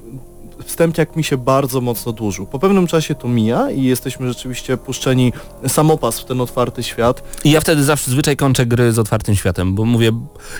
wstępniak 0.66 1.16
mi 1.16 1.24
się 1.24 1.36
bardzo 1.36 1.80
mocno 1.80 2.12
dłużył. 2.12 2.46
Po 2.46 2.58
pewnym 2.58 2.86
czasie 2.86 3.14
to 3.14 3.28
mija 3.28 3.70
i 3.70 3.82
jesteśmy 3.82 4.28
rzeczywiście 4.28 4.76
puszczeni 4.76 5.32
samopas 5.66 6.20
w 6.20 6.24
ten 6.24 6.40
otwarty 6.40 6.82
świat. 6.82 7.22
I 7.44 7.50
ja 7.50 7.60
wtedy 7.60 7.84
zawsze 7.84 8.10
zwyczaj 8.10 8.36
kończę 8.36 8.66
gry 8.66 8.92
z 8.92 8.98
otwartym 8.98 9.34
światem, 9.34 9.74
bo 9.74 9.84
mówię, 9.84 10.12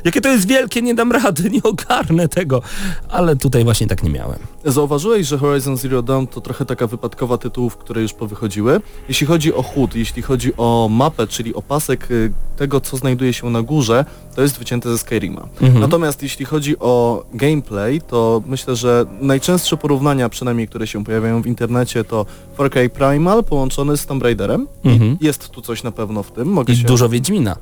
jakie 0.05 0.21
to 0.21 0.29
jest 0.29 0.49
wielkie, 0.49 0.83
nie 0.83 0.95
dam 0.95 1.12
rady, 1.12 1.51
nie 1.51 1.62
ogarnę 1.62 2.29
tego. 2.29 2.62
Ale 3.09 3.37
tutaj 3.37 3.64
właśnie 3.64 3.87
tak 3.87 4.03
nie 4.03 4.11
miałem. 4.11 4.38
Zauważyłeś, 4.64 5.27
że 5.27 5.38
Horizon 5.38 5.77
Zero 5.77 6.03
Dawn 6.03 6.27
to 6.27 6.40
trochę 6.40 6.64
taka 6.64 6.87
wypadkowa 6.87 7.38
tytułów, 7.38 7.77
które 7.77 8.03
już 8.03 8.12
powychodziły. 8.12 8.81
Jeśli 9.09 9.27
chodzi 9.27 9.55
o 9.55 9.62
chód, 9.62 9.95
jeśli 9.95 10.23
chodzi 10.23 10.53
o 10.57 10.88
mapę, 10.90 11.27
czyli 11.27 11.55
o 11.55 11.62
pasek 11.62 12.11
y, 12.11 12.33
tego, 12.57 12.81
co 12.81 12.97
znajduje 12.97 13.33
się 13.33 13.51
na 13.51 13.62
górze, 13.62 14.05
to 14.35 14.42
jest 14.42 14.59
wycięte 14.59 14.90
ze 14.90 14.99
Skyrima. 14.99 15.49
Mhm. 15.61 15.81
Natomiast 15.81 16.23
jeśli 16.23 16.45
chodzi 16.45 16.79
o 16.79 17.25
gameplay, 17.35 18.01
to 18.01 18.42
myślę, 18.47 18.77
że 18.77 19.07
najczęstsze 19.21 19.77
porównania, 19.97 20.29
przynajmniej 20.29 20.69
które 20.69 20.87
się 20.87 21.05
pojawiają 21.05 21.43
w 21.43 21.47
internecie, 21.47 22.05
to 22.05 22.27
Far 22.57 22.71
Cry 22.71 22.89
Primal 22.89 23.45
połączony 23.45 23.97
z 23.97 24.07
Tomb 24.07 24.23
Raiderem. 24.23 24.67
Mhm. 24.85 25.17
Jest 25.21 25.49
tu 25.49 25.63
coś 25.63 25.83
na 25.83 25.93
pewno 25.93 26.23
w 26.23 26.33
tym. 26.33 26.49
Mogę 26.49 26.73
I 26.73 26.77
się... 26.77 26.87
dużo 26.87 27.09
Wiedźmina. 27.09 27.57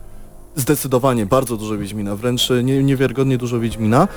Zdecydowanie, 0.57 1.27
bardzo 1.27 1.57
dużo 1.57 1.79
Wiedźmina, 1.79 2.17
wręcz 2.17 2.49
nie, 2.65 2.83
niewiarygodnie 2.83 3.39
dużo 3.39 3.61
Wiedźmina. 3.61 4.09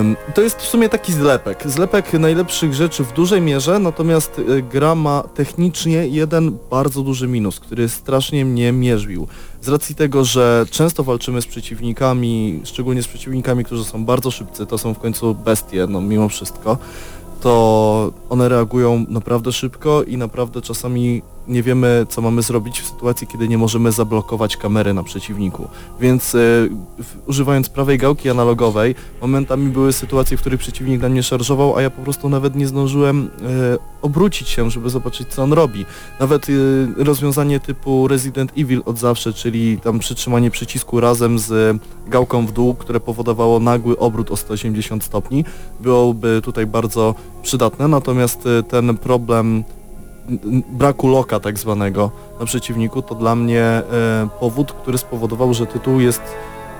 Ym, 0.00 0.16
to 0.34 0.42
jest 0.42 0.62
w 0.62 0.66
sumie 0.66 0.88
taki 0.88 1.12
zlepek. 1.12 1.62
Zlepek 1.66 2.12
najlepszych 2.12 2.74
rzeczy 2.74 3.04
w 3.04 3.12
dużej 3.12 3.40
mierze, 3.40 3.78
natomiast 3.78 4.38
y, 4.38 4.62
gra 4.62 4.94
ma 4.94 5.22
technicznie 5.34 6.08
jeden 6.08 6.58
bardzo 6.70 7.02
duży 7.02 7.28
minus, 7.28 7.60
który 7.60 7.88
strasznie 7.88 8.44
mnie 8.44 8.72
mierzwił. 8.72 9.26
Z 9.60 9.68
racji 9.68 9.94
tego, 9.94 10.24
że 10.24 10.66
często 10.70 11.04
walczymy 11.04 11.42
z 11.42 11.46
przeciwnikami, 11.46 12.60
szczególnie 12.64 13.02
z 13.02 13.08
przeciwnikami, 13.08 13.64
którzy 13.64 13.84
są 13.84 14.04
bardzo 14.04 14.30
szybcy, 14.30 14.66
to 14.66 14.78
są 14.78 14.94
w 14.94 14.98
końcu 14.98 15.34
bestie, 15.34 15.86
no 15.88 16.00
mimo 16.00 16.28
wszystko, 16.28 16.78
to 17.44 18.12
one 18.28 18.48
reagują 18.48 19.04
naprawdę 19.08 19.52
szybko 19.52 20.02
i 20.02 20.16
naprawdę 20.16 20.62
czasami 20.62 21.22
nie 21.48 21.62
wiemy, 21.62 22.06
co 22.08 22.20
mamy 22.20 22.42
zrobić 22.42 22.80
w 22.80 22.86
sytuacji, 22.86 23.26
kiedy 23.26 23.48
nie 23.48 23.58
możemy 23.58 23.92
zablokować 23.92 24.56
kamery 24.56 24.94
na 24.94 25.02
przeciwniku. 25.02 25.68
Więc 26.00 26.30
w, 26.32 27.16
używając 27.26 27.68
prawej 27.68 27.98
gałki 27.98 28.30
analogowej, 28.30 28.94
momentami 29.20 29.70
były 29.70 29.92
sytuacje, 29.92 30.36
w 30.36 30.40
których 30.40 30.60
przeciwnik 30.60 31.02
na 31.02 31.08
mnie 31.08 31.22
szarżował, 31.22 31.76
a 31.76 31.82
ja 31.82 31.90
po 31.90 32.02
prostu 32.02 32.28
nawet 32.28 32.56
nie 32.56 32.66
zdążyłem 32.66 33.30
e, 33.42 33.78
obrócić 34.02 34.48
się, 34.48 34.70
żeby 34.70 34.90
zobaczyć, 34.90 35.28
co 35.28 35.42
on 35.42 35.52
robi. 35.52 35.86
Nawet 36.20 36.46
e, 36.48 36.52
rozwiązanie 37.04 37.60
typu 37.60 38.08
Resident 38.08 38.52
Evil 38.58 38.82
od 38.84 38.98
zawsze, 38.98 39.32
czyli 39.32 39.78
tam 39.80 39.98
przytrzymanie 39.98 40.50
przycisku 40.50 41.00
razem 41.00 41.38
z 41.38 41.80
gałką 42.06 42.46
w 42.46 42.52
dół, 42.52 42.74
które 42.74 43.00
powodowało 43.00 43.60
nagły 43.60 43.98
obrót 43.98 44.30
o 44.30 44.36
180 44.36 45.04
stopni, 45.04 45.44
byłoby 45.80 46.40
tutaj 46.44 46.66
bardzo 46.66 47.14
przydatne, 47.42 47.88
natomiast 47.88 48.48
ten 48.68 48.96
problem 48.96 49.64
braku 50.68 51.08
loka 51.08 51.40
tak 51.40 51.58
zwanego 51.58 52.10
na 52.40 52.46
przeciwniku 52.46 53.02
to 53.02 53.14
dla 53.14 53.34
mnie 53.34 53.62
e, 53.62 53.82
powód, 54.40 54.72
który 54.72 54.98
spowodował, 54.98 55.54
że 55.54 55.66
tytuł 55.66 56.00
jest 56.00 56.22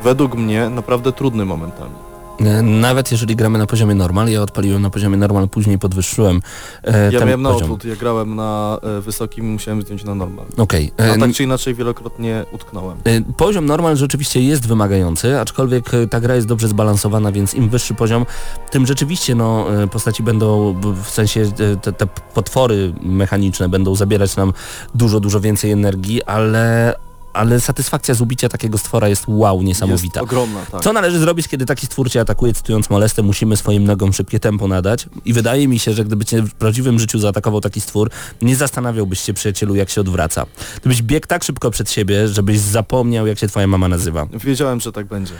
według 0.02 0.34
mnie 0.34 0.68
naprawdę 0.70 1.12
trudny 1.12 1.44
momentami. 1.44 2.13
E, 2.40 2.62
Nawet 2.62 3.12
jeżeli 3.12 3.36
gramy 3.36 3.58
na 3.58 3.66
poziomie 3.66 3.94
normal, 3.94 4.28
ja 4.28 4.42
odpaliłem 4.42 4.82
na 4.82 4.90
poziomie 4.90 5.16
normal, 5.16 5.48
później 5.48 5.78
podwyższyłem 5.78 6.40
e, 6.84 7.12
Ja 7.12 7.24
miałem 7.24 7.42
na 7.42 7.50
poziom. 7.50 7.72
odwrót, 7.72 7.84
ja 7.90 7.96
grałem 7.96 8.36
na 8.36 8.78
e, 8.82 9.00
wysokim 9.00 9.44
i 9.44 9.48
musiałem 9.48 9.82
zdjąć 9.82 10.04
na 10.04 10.14
normal. 10.14 10.44
Okej. 10.56 10.92
A 10.98 11.02
e, 11.02 11.18
tak 11.18 11.32
czy 11.32 11.42
inaczej 11.44 11.74
wielokrotnie 11.74 12.44
utknąłem. 12.52 12.98
E, 13.04 13.20
Poziom 13.36 13.66
normal 13.66 13.96
rzeczywiście 13.96 14.40
jest 14.40 14.66
wymagający, 14.68 15.40
aczkolwiek 15.40 15.94
e, 15.94 16.06
ta 16.06 16.20
gra 16.20 16.34
jest 16.34 16.46
dobrze 16.46 16.68
zbalansowana, 16.68 17.32
więc 17.32 17.54
im 17.54 17.68
wyższy 17.68 17.94
poziom, 17.94 18.26
tym 18.70 18.86
rzeczywiście 18.86 19.34
no, 19.34 19.66
postaci 19.92 20.22
będą, 20.22 20.74
w 21.04 21.10
sensie 21.10 21.52
te, 21.82 21.92
te 21.92 22.06
potwory 22.34 22.92
mechaniczne 23.02 23.68
będą 23.68 23.94
zabierać 23.94 24.36
nam 24.36 24.52
dużo, 24.94 25.20
dużo 25.20 25.40
więcej 25.40 25.70
energii, 25.70 26.22
ale, 26.22 26.94
ale 27.34 27.60
satysfakcja 27.60 28.14
z 28.14 28.20
ubicia 28.20 28.48
takiego 28.48 28.78
stwora 28.78 29.08
jest 29.08 29.24
wow, 29.28 29.62
niesamowita. 29.62 30.20
Jest 30.20 30.32
ogromna, 30.32 30.60
tak. 30.72 30.82
Co 30.82 30.92
należy 30.92 31.18
zrobić, 31.18 31.48
kiedy 31.48 31.66
taki 31.66 31.86
stwór 31.86 32.10
cię 32.10 32.20
atakuje, 32.20 32.54
cytując 32.54 32.90
molestę, 32.90 33.22
musimy 33.22 33.56
swoim 33.56 33.84
nogom 33.84 34.12
szybkie 34.12 34.40
tempo 34.40 34.68
nadać 34.68 35.06
i 35.24 35.32
wydaje 35.32 35.68
mi 35.68 35.78
się, 35.78 35.92
że 35.92 36.04
gdyby 36.04 36.24
cię 36.24 36.42
w 36.42 36.54
prawdziwym 36.54 36.98
życiu 36.98 37.18
zaatakował 37.18 37.60
taki 37.60 37.80
stwór, 37.80 38.10
nie 38.42 38.56
zastanawiałbyś 38.56 39.20
się 39.20 39.34
przyjacielu, 39.34 39.74
jak 39.74 39.90
się 39.90 40.00
odwraca. 40.00 40.46
Gdybyś 40.80 41.02
biegł 41.02 41.26
tak 41.26 41.44
szybko 41.44 41.70
przed 41.70 41.90
siebie, 41.90 42.28
żebyś 42.28 42.58
zapomniał, 42.58 43.26
jak 43.26 43.38
się 43.38 43.48
twoja 43.48 43.66
mama 43.66 43.88
nazywa. 43.88 44.26
Wiedziałem, 44.44 44.80
że 44.80 44.92
tak 44.92 45.06
będzie. 45.06 45.34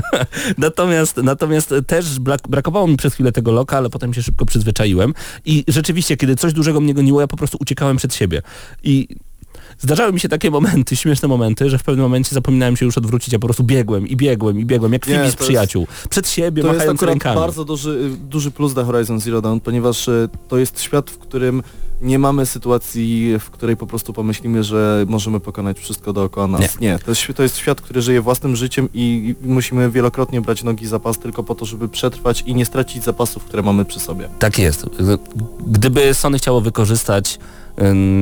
Natomiast, 0.58 1.16
natomiast 1.16 1.74
też 1.86 2.18
brak, 2.18 2.40
brakowało 2.48 2.86
mi 2.88 2.96
przez 2.96 3.14
chwilę 3.14 3.32
tego 3.32 3.52
loka, 3.52 3.76
ale 3.76 3.90
potem 3.90 4.14
się 4.14 4.22
szybko 4.22 4.46
przyzwyczaiłem 4.46 5.14
i 5.44 5.64
rzeczywiście, 5.68 6.16
kiedy 6.16 6.36
coś 6.36 6.52
dużego 6.52 6.80
mnie 6.80 6.94
goniło, 6.94 7.20
ja 7.20 7.26
po 7.26 7.36
prostu 7.36 7.58
uciekałem 7.60 7.96
przed 7.96 8.14
siebie. 8.14 8.42
I 8.82 9.08
zdarzały 9.78 10.12
mi 10.12 10.20
się 10.20 10.28
takie 10.28 10.50
momenty, 10.50 10.96
śmieszne 10.96 11.28
momenty, 11.28 11.70
że 11.70 11.78
w 11.78 11.82
pewnym 11.82 12.02
momencie 12.02 12.34
zapominałem 12.34 12.76
się 12.76 12.86
już 12.86 12.98
odwrócić, 12.98 13.34
a 13.34 13.38
po 13.38 13.46
prostu 13.46 13.64
biegłem 13.64 14.08
i 14.08 14.16
biegłem 14.16 14.58
i 14.60 14.64
biegłem, 14.64 14.92
jak 14.92 15.06
Phoebe 15.06 15.18
z 15.18 15.20
to 15.20 15.26
jest- 15.26 15.36
przyjaciół. 15.38 15.86
Przed 16.10 16.28
siebie, 16.28 16.62
To 16.62 16.68
jest 16.68 16.78
machając 16.78 17.02
rękami. 17.02 17.40
bardzo 17.40 17.64
duży, 17.64 18.10
duży 18.30 18.50
plus 18.50 18.74
dla 18.74 18.84
Horizon 18.84 19.20
Zero 19.20 19.40
Dawn, 19.42 19.58
ponieważ 19.60 20.08
e, 20.08 20.28
to 20.48 20.58
jest 20.58 20.80
świat, 20.82 21.10
w 21.10 21.18
którym 21.18 21.62
nie 22.02 22.18
mamy 22.18 22.46
sytuacji, 22.46 23.34
w 23.40 23.50
której 23.50 23.76
po 23.76 23.86
prostu 23.86 24.12
pomyślimy, 24.12 24.64
że 24.64 25.04
możemy 25.08 25.40
pokonać 25.40 25.78
wszystko 25.78 26.12
dookoła 26.12 26.46
nas. 26.46 26.60
Nie. 26.80 26.88
Nie, 26.90 26.98
to, 26.98 27.10
jest, 27.10 27.22
to 27.36 27.42
jest 27.42 27.56
świat, 27.56 27.80
który 27.80 28.02
żyje 28.02 28.20
własnym 28.22 28.56
życiem 28.56 28.88
i, 28.94 29.34
musimy 29.42 29.90
wielokrotnie 29.90 30.40
brać 30.40 30.62
nogi 30.62 30.86
za 30.86 30.98
pas 31.00 31.18
tylko 31.18 31.42
po 31.42 31.54
to, 31.54 31.64
żeby 31.64 31.88
przetrwać 31.88 32.42
i 32.46 32.54
nie 32.54 32.64
stracić 32.66 33.04
zapasów, 33.04 33.44
które 33.44 33.62
mamy 33.62 33.84
przy 33.84 34.00
sobie. 34.00 34.28
Tak 34.38 34.58
jest. 34.58 34.86
Gdyby 35.66 36.14
Sony 36.14 36.38
chciało 36.38 36.60
wykorzystać 36.60 37.38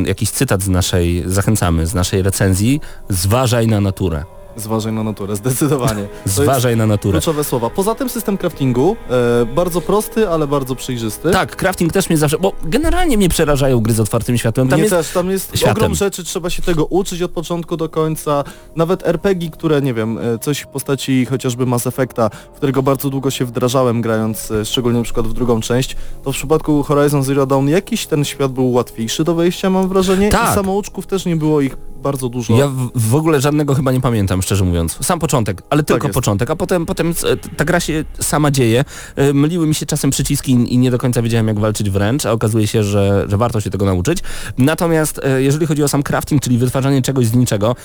jakiś 0.07 0.31
cytat 0.31 0.63
z 0.63 0.69
naszej, 0.69 1.23
zachęcamy, 1.27 1.87
z 1.87 1.95
naszej 1.95 2.23
recenzji, 2.23 2.81
zważaj 3.09 3.67
na 3.67 3.81
naturę. 3.81 4.25
Zważaj 4.57 4.93
na 4.93 5.03
naturę, 5.03 5.37
zdecydowanie. 5.37 6.09
Zważaj 6.25 6.77
na 6.77 6.87
naturę. 6.87 7.13
kluczowe 7.13 7.45
słowa. 7.45 7.71
Poza 7.71 7.95
tym 7.95 8.09
system 8.09 8.39
craftingu, 8.39 8.97
e, 9.11 9.47
bardzo 9.47 9.81
prosty, 9.81 10.29
ale 10.29 10.47
bardzo 10.47 10.75
przejrzysty. 10.75 11.31
Tak, 11.31 11.57
crafting 11.57 11.93
też 11.93 12.09
mnie 12.09 12.19
zawsze, 12.19 12.39
bo 12.39 12.53
generalnie 12.63 13.17
mnie 13.17 13.29
przerażają 13.29 13.81
gry 13.81 13.93
z 13.95 14.01
otwartym 14.01 14.39
światłem. 14.39 14.69
Tam 14.69 14.79
Mnie 14.81 14.85
jest 14.89 14.97
też, 14.97 15.13
tam 15.13 15.31
jest 15.31 15.57
światem. 15.57 15.77
ogrom 15.77 15.95
rzeczy, 15.95 16.25
trzeba 16.25 16.51
się 16.51 16.63
tego 16.63 16.85
uczyć 16.85 17.23
od 17.23 17.31
początku 17.31 17.77
do 17.77 17.89
końca. 17.89 18.45
Nawet 18.77 19.07
RPG, 19.07 19.51
które, 19.51 19.83
nie 19.83 19.95
wiem, 19.95 20.19
e, 20.19 20.39
coś 20.39 20.61
w 20.61 20.67
postaci 20.67 21.27
chociażby 21.27 21.67
Mass 21.67 21.87
Effecta, 21.87 22.31
w 22.53 22.57
którego 22.57 22.83
bardzo 22.83 23.11
długo 23.11 23.31
się 23.31 23.45
wdrażałem 23.45 24.01
grając, 24.01 24.51
e, 24.51 24.65
szczególnie 24.65 24.99
na 24.99 25.05
przykład 25.05 25.27
w 25.27 25.33
drugą 25.33 25.61
część, 25.61 25.97
to 26.23 26.33
w 26.33 26.35
przypadku 26.35 26.83
Horizon 26.83 27.23
Zero 27.23 27.47
Dawn 27.47 27.69
jakiś 27.69 28.07
ten 28.07 28.25
świat 28.25 28.53
był 28.53 28.73
łatwiejszy 28.73 29.25
do 29.25 29.35
wejścia, 29.35 29.71
mam 29.71 29.89
wrażenie. 29.89 30.29
Tak. 30.29 30.51
I 30.51 30.55
samouczków 30.55 31.07
też 31.07 31.27
nie 31.27 31.37
było 31.37 31.61
ich 31.61 31.77
bardzo 32.01 32.29
dużo. 32.29 32.57
Ja 32.57 32.69
w, 32.69 32.91
w 32.95 33.15
ogóle 33.15 33.41
żadnego 33.41 33.75
chyba 33.75 33.93
nie 33.93 34.01
pamiętam, 34.01 34.43
szczerze 34.43 34.65
mówiąc. 34.65 34.99
Sam 35.03 35.19
początek, 35.19 35.63
ale 35.71 35.83
tylko 35.83 36.07
jest. 36.07 36.15
początek, 36.15 36.51
a 36.51 36.57
potem, 36.57 36.87
potem 36.87 37.11
e, 37.11 37.37
ta 37.37 37.65
gra 37.65 37.81
się 37.81 38.05
sama 38.21 38.51
dzieje. 38.51 38.85
E, 39.17 39.33
Myliły 39.33 39.67
mi 39.67 39.75
się 39.75 39.87
czasem 39.87 40.11
przyciski 40.11 40.53
i 40.53 40.79
nie 40.79 40.91
do 40.91 40.99
końca 40.99 41.23
wiedziałem 41.23 41.49
jak 41.49 41.59
walczyć 41.61 41.91
wręcz, 41.91 42.27
a 42.27 42.33
okazuje 42.33 42.67
się, 42.67 42.85
że, 42.85 43.27
że 43.29 43.37
warto 43.37 43.61
się 43.61 43.71
tego 43.71 43.85
nauczyć. 43.85 44.19
Natomiast 44.59 45.21
e, 45.25 45.43
jeżeli 45.43 45.67
chodzi 45.67 45.83
o 45.83 45.89
sam 45.89 46.03
crafting, 46.03 46.43
czyli 46.43 46.59
wytwarzanie 46.59 47.03
czegoś 47.03 47.27
z 47.27 47.35
niczego, 47.35 47.77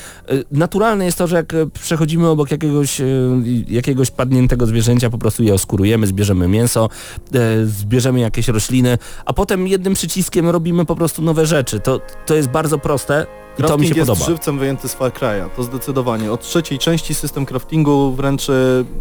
naturalne 0.52 1.06
jest 1.06 1.18
to, 1.18 1.28
że 1.28 1.36
jak 1.36 1.54
przechodzimy 1.74 2.28
obok 2.28 2.52
jakiegoś, 2.52 3.02
jakiegoś 3.68 4.12
padniętego 4.12 4.66
zwierzęcia, 4.66 5.10
po 5.10 5.18
prostu 5.18 5.44
je 5.44 5.54
oskurujemy, 5.54 6.08
zbierzemy 6.08 6.48
mięso, 6.48 6.90
zbierzemy 7.66 8.20
jakieś 8.20 8.48
rośliny, 8.48 8.98
a 9.26 9.34
potem 9.34 9.68
jednym 9.68 9.94
przyciskiem 9.94 10.50
robimy 10.50 10.86
po 10.86 10.96
prostu 10.96 11.22
nowe 11.22 11.46
rzeczy. 11.46 11.80
To, 11.80 12.02
to 12.26 12.36
jest 12.36 12.50
bardzo 12.50 12.78
proste 12.80 13.26
i 13.60 13.64
to 13.64 13.78
mi 13.78 13.88
się 13.88 13.96
jest 13.96 14.05
podoba. 14.08 14.26
żywcem 14.26 14.60
wyjęty 14.60 14.88
z 14.90 14.94
Far 14.94 15.12
Cry'a, 15.12 15.50
to 15.56 15.64
zdecydowanie. 15.64 16.32
Od 16.32 16.42
trzeciej 16.42 16.80
części 16.80 17.16
system 17.16 17.46
craftingu 17.46 18.12
wręcz 18.12 18.50
e, 18.50 18.54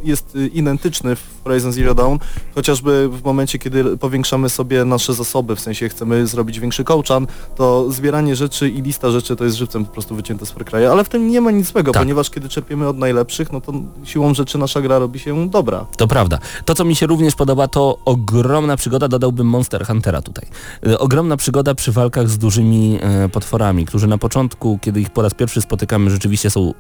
jest 0.05 0.37
e, 0.37 0.47
identyczny 0.47 1.17
w 1.17 1.23
Horizon 1.45 1.73
Zero 1.73 1.95
Dawn, 1.95 2.17
chociażby 2.55 3.09
w 3.09 3.25
momencie, 3.25 3.59
kiedy 3.59 3.97
powiększamy 3.97 4.49
sobie 4.51 4.85
nasze 4.85 5.15
zasoby, 5.15 5.57
w 5.57 5.61
sensie 5.61 5.89
chcemy 5.89 6.27
zrobić 6.27 6.61
większy 6.61 6.85
kołczan, 6.85 7.27
to 7.57 7.91
zbieranie 7.93 8.37
rzeczy 8.37 8.69
i 8.71 8.83
lista 8.83 9.11
rzeczy 9.11 9.37
to 9.37 9.45
jest 9.45 9.57
żywcem 9.57 9.85
po 9.85 9.93
prostu 9.93 10.15
wycięte 10.17 10.47
z 10.47 10.51
Far 10.51 10.65
Cry'a, 10.65 10.91
ale 10.91 11.05
w 11.05 11.09
tym 11.09 11.31
nie 11.31 11.41
ma 11.41 11.51
nic 11.51 11.73
złego, 11.73 11.93
Tak. 11.93 12.03
ponieważ 12.03 12.31
kiedy 12.31 12.49
czerpiemy 12.49 12.89
od 12.89 12.99
najlepszych, 12.99 13.53
no 13.53 13.61
to 13.61 13.73
siłą 14.05 14.35
rzeczy 14.35 14.59
nasza 14.59 14.81
gra 14.81 14.99
robi 14.99 15.19
się 15.19 15.49
dobra. 15.49 15.87
To 15.97 16.09
prawda. 16.09 16.39
To, 16.65 16.75
co 16.75 16.85
mi 16.85 16.97
się 16.97 17.07
również 17.07 17.35
podoba, 17.35 17.69
to 17.69 17.99
ogromna 18.05 18.77
przygoda, 18.77 19.09
dodałbym 19.09 19.47
Monster 19.47 19.87
Huntera 19.87 20.23
tutaj. 20.23 20.47
E, 20.87 20.99
Ogromna 20.99 21.37
przygoda 21.37 21.75
przy 21.75 21.93
walkach 21.93 22.29
z 22.29 22.39
dużymi 22.39 22.99
e, 23.03 23.29
potworami, 23.29 23.87
którzy 23.87 24.07
na 24.07 24.19
początku, 24.19 24.79
kiedy 24.83 24.94
ich 25.01 25.11
po 25.11 25.23
raz 25.23 25.35
pierwszy 25.35 25.61
spotykamy, 25.61 26.11
rzeczywiście 26.11 26.51
są 26.51 26.75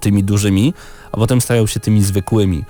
tymi 0.00 0.24
dużymi, 0.24 0.74
a 1.12 1.16
potem 1.16 1.40
stają 1.40 1.66
się 1.66 1.80
tymi 1.80 2.02
zwykłymi. 2.02 2.64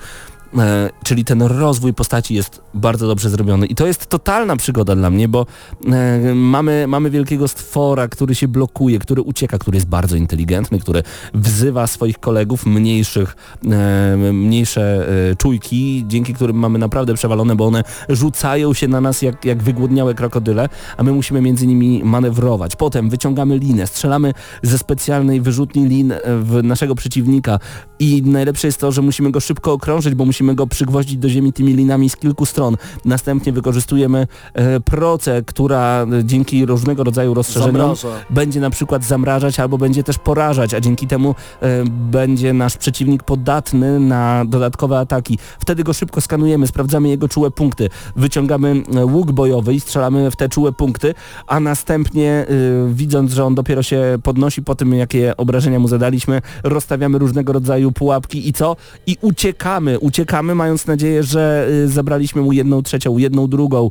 E, 0.57 0.89
czyli 1.03 1.25
ten 1.25 1.41
rozwój 1.41 1.93
postaci 1.93 2.35
jest 2.35 2.61
bardzo 2.73 3.07
dobrze 3.07 3.29
zrobiony 3.29 3.65
i 3.65 3.75
to 3.75 3.87
jest 3.87 4.05
totalna 4.05 4.55
przygoda 4.55 4.95
dla 4.95 5.09
mnie, 5.09 5.27
bo 5.27 5.45
e, 5.91 6.35
mamy, 6.35 6.85
mamy 6.87 7.09
wielkiego 7.09 7.47
stwora, 7.47 8.07
który 8.07 8.35
się 8.35 8.47
blokuje, 8.47 8.99
który 8.99 9.21
ucieka, 9.21 9.57
który 9.57 9.77
jest 9.77 9.87
bardzo 9.87 10.15
inteligentny, 10.15 10.79
który 10.79 11.03
wzywa 11.33 11.87
swoich 11.87 12.19
kolegów 12.19 12.65
mniejszych, 12.65 13.35
e, 13.71 14.17
mniejsze 14.33 15.07
czujki, 15.37 16.03
dzięki 16.07 16.33
którym 16.33 16.55
mamy 16.55 16.79
naprawdę 16.79 17.13
przewalone, 17.13 17.55
bo 17.55 17.65
one 17.65 17.83
rzucają 18.09 18.73
się 18.73 18.87
na 18.87 19.01
nas 19.01 19.21
jak, 19.21 19.45
jak 19.45 19.63
wygłodniałe 19.63 20.13
krokodyle, 20.13 20.69
a 20.97 21.03
my 21.03 21.11
musimy 21.11 21.41
między 21.41 21.67
nimi 21.67 22.03
manewrować. 22.03 22.75
Potem 22.75 23.09
wyciągamy 23.09 23.57
linę, 23.57 23.87
strzelamy 23.87 24.33
ze 24.63 24.77
specjalnej 24.77 25.41
wyrzutni 25.41 25.85
lin 25.85 26.13
w 26.25 26.59
naszego 26.63 26.95
przeciwnika 26.95 27.59
i 27.99 28.23
najlepsze 28.25 28.67
jest 28.67 28.79
to, 28.79 28.91
że 28.91 29.01
musimy 29.01 29.31
go 29.31 29.39
szybko 29.39 29.73
okrążyć, 29.73 30.15
bo 30.15 30.25
musimy 30.25 30.40
go 30.43 30.67
przygwoździć 30.67 31.17
do 31.17 31.29
ziemi 31.29 31.53
tymi 31.53 31.73
linami 31.73 32.09
z 32.09 32.15
kilku 32.15 32.45
stron. 32.45 32.77
Następnie 33.05 33.53
wykorzystujemy 33.53 34.27
e, 34.53 34.79
procę, 34.79 35.41
która 35.45 36.05
e, 36.19 36.25
dzięki 36.25 36.65
różnego 36.65 37.03
rodzaju 37.03 37.33
rozszerzeniom 37.33 37.95
będzie 38.29 38.59
na 38.59 38.69
przykład 38.69 39.03
zamrażać 39.03 39.59
albo 39.59 39.77
będzie 39.77 40.03
też 40.03 40.17
porażać, 40.17 40.73
a 40.73 40.79
dzięki 40.79 41.07
temu 41.07 41.35
e, 41.61 41.83
będzie 41.85 42.53
nasz 42.53 42.77
przeciwnik 42.77 43.23
podatny 43.23 43.99
na 43.99 44.45
dodatkowe 44.45 44.99
ataki. 44.99 45.37
Wtedy 45.59 45.83
go 45.83 45.93
szybko 45.93 46.21
skanujemy, 46.21 46.67
sprawdzamy 46.67 47.09
jego 47.09 47.27
czułe 47.27 47.51
punkty, 47.51 47.89
wyciągamy 48.15 48.83
e, 48.95 49.05
łuk 49.05 49.31
bojowy 49.31 49.73
i 49.73 49.79
strzelamy 49.79 50.31
w 50.31 50.35
te 50.35 50.49
czułe 50.49 50.71
punkty, 50.71 51.13
a 51.47 51.59
następnie 51.59 52.31
e, 52.31 52.45
widząc, 52.93 53.31
że 53.31 53.45
on 53.45 53.55
dopiero 53.55 53.83
się 53.83 54.17
podnosi 54.23 54.61
po 54.61 54.75
tym, 54.75 54.93
jakie 54.93 55.37
obrażenia 55.37 55.79
mu 55.79 55.87
zadaliśmy, 55.87 56.41
rozstawiamy 56.63 57.17
różnego 57.17 57.53
rodzaju 57.53 57.91
pułapki 57.91 58.49
i 58.49 58.53
co? 58.53 58.75
I 59.07 59.17
uciekamy, 59.21 59.99
uciekamy 59.99 60.30
mając 60.55 60.87
nadzieję, 60.87 61.23
że 61.23 61.67
e, 61.83 61.87
zabraliśmy 61.87 62.41
mu 62.41 62.53
jedną 62.53 62.81
trzecią, 62.81 63.17
jedną 63.17 63.47
drugą, 63.47 63.89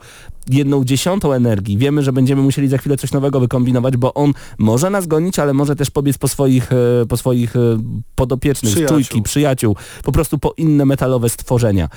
jedną 0.48 0.84
dziesiątą 0.84 1.32
energii. 1.32 1.78
Wiemy, 1.78 2.02
że 2.02 2.12
będziemy 2.12 2.42
musieli 2.42 2.68
za 2.68 2.78
chwilę 2.78 2.96
coś 2.96 3.12
nowego 3.12 3.40
wykombinować, 3.40 3.96
bo 3.96 4.14
on 4.14 4.32
może 4.58 4.90
nas 4.90 5.06
gonić, 5.06 5.38
ale 5.38 5.52
może 5.54 5.76
też 5.76 5.90
pobiec 5.90 6.18
po 6.18 6.28
swoich, 6.28 6.72
e, 6.72 7.06
po 7.06 7.16
swoich 7.16 7.56
e, 7.56 7.58
podopiecznych, 8.14 8.72
Przyjaciół. 8.72 8.96
czujki, 8.96 9.22
przyjaciół, 9.22 9.76
po 10.04 10.12
prostu 10.12 10.38
po 10.38 10.54
inne 10.56 10.84
metalowe 10.84 11.28
stworzenia. 11.28 11.88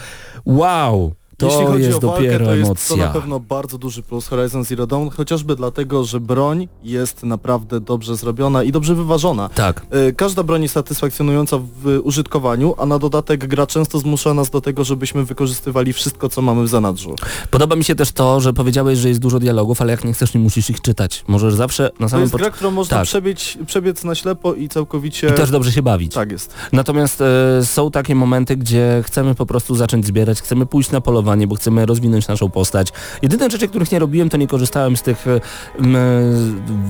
Wow! 0.45 1.13
To 1.37 1.45
Jeśli 1.47 1.65
chodzi 1.65 1.83
jest 1.83 2.03
o 2.03 2.07
walkę, 2.07 2.23
dopiero 2.23 2.45
to 2.45 2.55
jest 2.55 2.65
emocja. 2.65 2.95
to 2.95 3.01
na 3.03 3.07
pewno 3.09 3.39
bardzo 3.39 3.77
duży 3.77 4.03
plus 4.03 4.27
Horizon 4.27 4.63
Zero 4.63 4.87
Dawn, 4.87 5.09
chociażby 5.09 5.55
dlatego, 5.55 6.03
że 6.03 6.19
broń 6.19 6.67
jest 6.83 7.23
naprawdę 7.23 7.79
dobrze 7.79 8.15
zrobiona 8.15 8.63
i 8.63 8.71
dobrze 8.71 8.95
wyważona. 8.95 9.49
Tak. 9.49 9.85
Y, 10.09 10.13
Każda 10.13 10.43
broń 10.43 10.61
jest 10.61 10.73
satysfakcjonująca 10.73 11.57
w 11.57 11.99
użytkowaniu, 12.03 12.75
a 12.77 12.85
na 12.85 12.99
dodatek 12.99 13.47
gra 13.47 13.67
często 13.67 13.99
zmusza 13.99 14.33
nas 14.33 14.49
do 14.49 14.61
tego, 14.61 14.83
żebyśmy 14.83 15.23
wykorzystywali 15.25 15.93
wszystko, 15.93 16.29
co 16.29 16.41
mamy 16.41 16.63
w 16.63 16.67
zanadrzu. 16.67 17.15
Podoba 17.51 17.75
mi 17.75 17.83
się 17.83 17.95
też 17.95 18.11
to, 18.11 18.41
że 18.41 18.53
powiedziałeś, 18.53 18.99
że 18.99 19.07
jest 19.09 19.19
dużo 19.21 19.39
dialogów, 19.39 19.81
ale 19.81 19.91
jak 19.91 20.03
nie 20.03 20.13
chcesz, 20.13 20.33
nie 20.33 20.39
musisz 20.39 20.69
ich 20.69 20.81
czytać. 20.81 21.23
Możesz 21.27 21.53
zawsze 21.53 21.83
na 21.83 21.89
To 22.05 22.09
samym 22.09 22.21
jest 22.21 22.31
początku... 22.31 22.37
gra, 22.37 22.49
którą 22.57 22.71
można 22.71 22.97
tak. 22.97 23.05
przebiec, 23.05 23.57
przebiec 23.65 24.03
na 24.03 24.15
ślepo 24.15 24.53
i 24.53 24.69
całkowicie... 24.69 25.27
I 25.29 25.33
też 25.33 25.51
dobrze 25.51 25.71
się 25.71 25.81
bawić. 25.81 26.13
Tak 26.13 26.31
jest. 26.31 26.53
Natomiast 26.71 27.21
e, 27.21 27.65
są 27.65 27.91
takie 27.91 28.15
momenty, 28.15 28.55
gdzie 28.57 29.01
chcemy 29.05 29.35
po 29.35 29.45
prostu 29.45 29.75
zacząć 29.75 30.05
zbierać, 30.05 30.41
chcemy 30.41 30.65
pójść 30.65 30.91
na 30.91 31.01
polowanie, 31.01 31.22
bo 31.23 31.55
chcemy 31.55 31.85
rozwinąć 31.85 32.27
naszą 32.27 32.49
postać. 32.49 32.87
Jedyne 33.21 33.49
rzeczy, 33.49 33.67
których 33.67 33.91
nie 33.91 33.99
robiłem, 33.99 34.29
to 34.29 34.37
nie 34.37 34.47
korzystałem 34.47 34.97
z 34.97 35.01
tych 35.01 35.27
e, 35.27 35.41
m, 35.79 35.95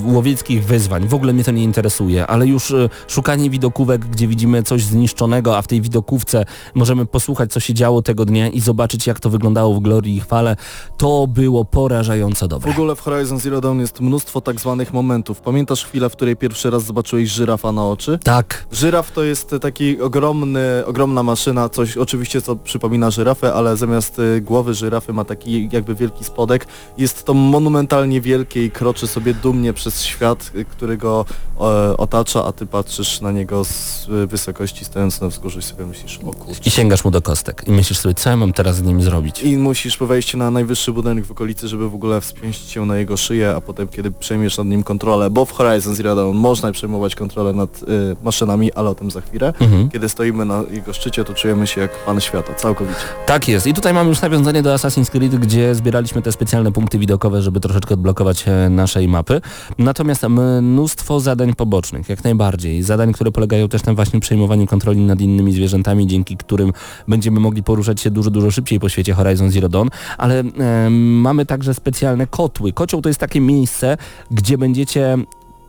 łowieckich 0.04 0.64
wyzwań. 0.64 1.08
W 1.08 1.14
ogóle 1.14 1.32
mnie 1.32 1.44
to 1.44 1.50
nie 1.50 1.62
interesuje, 1.62 2.26
ale 2.26 2.46
już 2.46 2.70
e, 2.70 2.88
szukanie 3.08 3.50
widokówek, 3.50 4.06
gdzie 4.06 4.28
widzimy 4.28 4.62
coś 4.62 4.82
zniszczonego, 4.84 5.58
a 5.58 5.62
w 5.62 5.66
tej 5.66 5.80
widokówce 5.80 6.44
możemy 6.74 7.06
posłuchać, 7.06 7.52
co 7.52 7.60
się 7.60 7.74
działo 7.74 8.02
tego 8.02 8.24
dnia 8.24 8.48
i 8.48 8.60
zobaczyć, 8.60 9.06
jak 9.06 9.20
to 9.20 9.30
wyglądało 9.30 9.74
w 9.74 9.80
glorii 9.80 10.16
i 10.16 10.20
chwale, 10.20 10.56
to 10.96 11.26
było 11.26 11.64
porażająco 11.64 12.46
W 12.46 12.48
dobre. 12.48 12.70
ogóle 12.70 12.96
w 12.96 13.00
Horizon 13.00 13.38
Zero 13.38 13.60
Dawn 13.60 13.80
jest 13.80 14.00
mnóstwo 14.00 14.40
tak 14.40 14.60
zwanych 14.60 14.92
momentów. 14.92 15.40
Pamiętasz 15.40 15.84
chwilę, 15.84 16.08
w 16.10 16.12
której 16.12 16.36
pierwszy 16.36 16.70
raz 16.70 16.84
zobaczyłeś 16.84 17.28
żyrafa 17.30 17.72
na 17.72 17.86
oczy? 17.88 18.18
Tak, 18.24 18.66
Żyraf 18.72 19.12
to 19.12 19.22
jest 19.24 19.54
taki 19.60 20.00
ogromny, 20.00 20.60
ogromna 20.86 21.22
maszyna, 21.22 21.68
coś 21.68 21.96
oczywiście 21.96 22.42
co 22.42 22.56
przypomina 22.56 23.10
żyrafę, 23.10 23.54
ale 23.54 23.76
zamiast 23.76 24.18
głowy 24.42 24.74
żyrafy 24.74 25.12
ma 25.12 25.24
taki 25.24 25.68
jakby 25.72 25.94
wielki 25.94 26.24
spodek. 26.24 26.66
Jest 26.98 27.24
to 27.24 27.34
monumentalnie 27.34 28.20
wielkie 28.20 28.64
i 28.64 28.70
kroczy 28.70 29.06
sobie 29.06 29.34
dumnie 29.34 29.72
przez 29.72 30.02
świat, 30.02 30.50
y, 30.54 30.64
który 30.64 30.96
go 30.96 31.24
e, 31.60 31.96
otacza, 31.96 32.44
a 32.44 32.52
ty 32.52 32.66
patrzysz 32.66 33.20
na 33.20 33.32
niego 33.32 33.64
z 33.64 34.08
y, 34.08 34.26
wysokości 34.26 34.84
stojąc 34.84 35.20
na 35.20 35.28
wzgórzu 35.28 35.58
i 35.58 35.62
sobie 35.62 35.86
myślisz, 35.86 36.18
o 36.18 36.32
kurczę. 36.32 36.60
i 36.66 36.70
sięgasz 36.70 37.04
mu 37.04 37.10
do 37.10 37.22
kostek 37.22 37.64
i 37.66 37.72
myślisz 37.72 37.98
sobie, 37.98 38.14
co 38.14 38.30
ja 38.30 38.36
mam 38.36 38.52
teraz 38.52 38.76
z 38.76 38.82
nim 38.82 39.02
zrobić. 39.02 39.42
I 39.42 39.56
musisz 39.56 39.98
wejść 39.98 40.34
na 40.34 40.50
najwyższy 40.50 40.92
budynek 40.92 41.26
w 41.26 41.30
okolicy, 41.30 41.68
żeby 41.68 41.90
w 41.90 41.94
ogóle 41.94 42.20
wspiąć 42.20 42.56
się 42.56 42.86
na 42.86 42.96
jego 42.96 43.16
szyję, 43.16 43.54
a 43.56 43.60
potem 43.60 43.88
kiedy 43.88 44.10
przejmiesz 44.10 44.58
nad 44.58 44.66
nim 44.66 44.82
kontrolę, 44.82 45.30
bo 45.30 45.44
w 45.44 45.52
Horizon 45.52 45.94
Zero 45.94 46.16
Dawn 46.16 46.36
można 46.36 46.72
przejmować 46.72 47.14
kontrolę 47.14 47.52
nad 47.52 47.82
y, 47.82 48.16
maszynami, 48.22 48.72
ale 48.72 48.90
o 48.90 48.94
tym 48.94 49.10
za 49.10 49.20
chwilę. 49.20 49.52
Mhm. 49.60 49.90
Kiedy 49.90 50.08
stoimy 50.08 50.44
na 50.44 50.62
jego 50.70 50.92
szczycie, 50.92 51.24
to 51.24 51.34
czujemy 51.34 51.66
się 51.66 51.80
jak 51.80 52.04
pan 52.04 52.20
świata, 52.20 52.54
całkowicie. 52.54 53.00
Tak 53.26 53.48
jest. 53.48 53.66
I 53.66 53.74
tutaj 53.74 53.94
mamy 53.94 54.10
już 54.14 54.22
nawiązanie 54.22 54.62
do 54.62 54.74
Assassin's 54.74 55.10
Creed, 55.10 55.36
gdzie 55.36 55.74
zbieraliśmy 55.74 56.22
te 56.22 56.32
specjalne 56.32 56.72
punkty 56.72 56.98
widokowe, 56.98 57.42
żeby 57.42 57.60
troszeczkę 57.60 57.94
odblokować 57.94 58.44
e, 58.48 58.68
naszej 58.70 59.08
mapy. 59.08 59.40
Natomiast 59.78 60.22
mnóstwo 60.28 61.20
zadań 61.20 61.54
pobocznych, 61.54 62.08
jak 62.08 62.24
najbardziej. 62.24 62.82
Zadań, 62.82 63.12
które 63.12 63.32
polegają 63.32 63.68
też 63.68 63.84
na 63.84 63.94
właśnie 63.94 64.20
przejmowaniu 64.20 64.66
kontroli 64.66 65.00
nad 65.00 65.20
innymi 65.20 65.52
zwierzętami, 65.52 66.06
dzięki 66.06 66.36
którym 66.36 66.72
będziemy 67.08 67.40
mogli 67.40 67.62
poruszać 67.62 68.00
się 68.00 68.10
dużo, 68.10 68.30
dużo 68.30 68.50
szybciej 68.50 68.80
po 68.80 68.88
świecie 68.88 69.14
Horizon 69.14 69.50
Zero 69.50 69.68
Dawn. 69.68 69.88
Ale 70.18 70.40
e, 70.40 70.90
mamy 70.90 71.46
także 71.46 71.74
specjalne 71.74 72.26
kotły. 72.26 72.72
Kocioł 72.72 73.02
to 73.02 73.08
jest 73.08 73.20
takie 73.20 73.40
miejsce, 73.40 73.96
gdzie 74.30 74.58
będziecie 74.58 75.18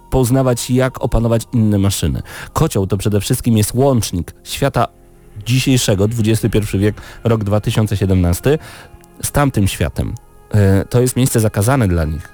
poznawać, 0.10 0.69
jak 0.69 1.03
opanować 1.03 1.41
inne 1.53 1.77
maszyny. 1.77 2.21
Kocioł 2.53 2.88
to 2.88 2.97
przede 2.97 3.21
wszystkim 3.21 3.58
jest 3.58 3.73
łącznik 3.73 4.36
świata 4.43 4.88
dzisiejszego, 5.45 6.08
XXI 6.19 6.77
wiek, 6.77 6.95
rok 7.23 7.43
2017, 7.43 8.58
z 9.23 9.31
tamtym 9.31 9.67
światem. 9.67 10.13
E, 10.53 10.86
To 10.89 11.01
jest 11.01 11.15
miejsce 11.15 11.39
zakazane 11.39 11.88
dla 11.88 12.05
nich. 12.05 12.29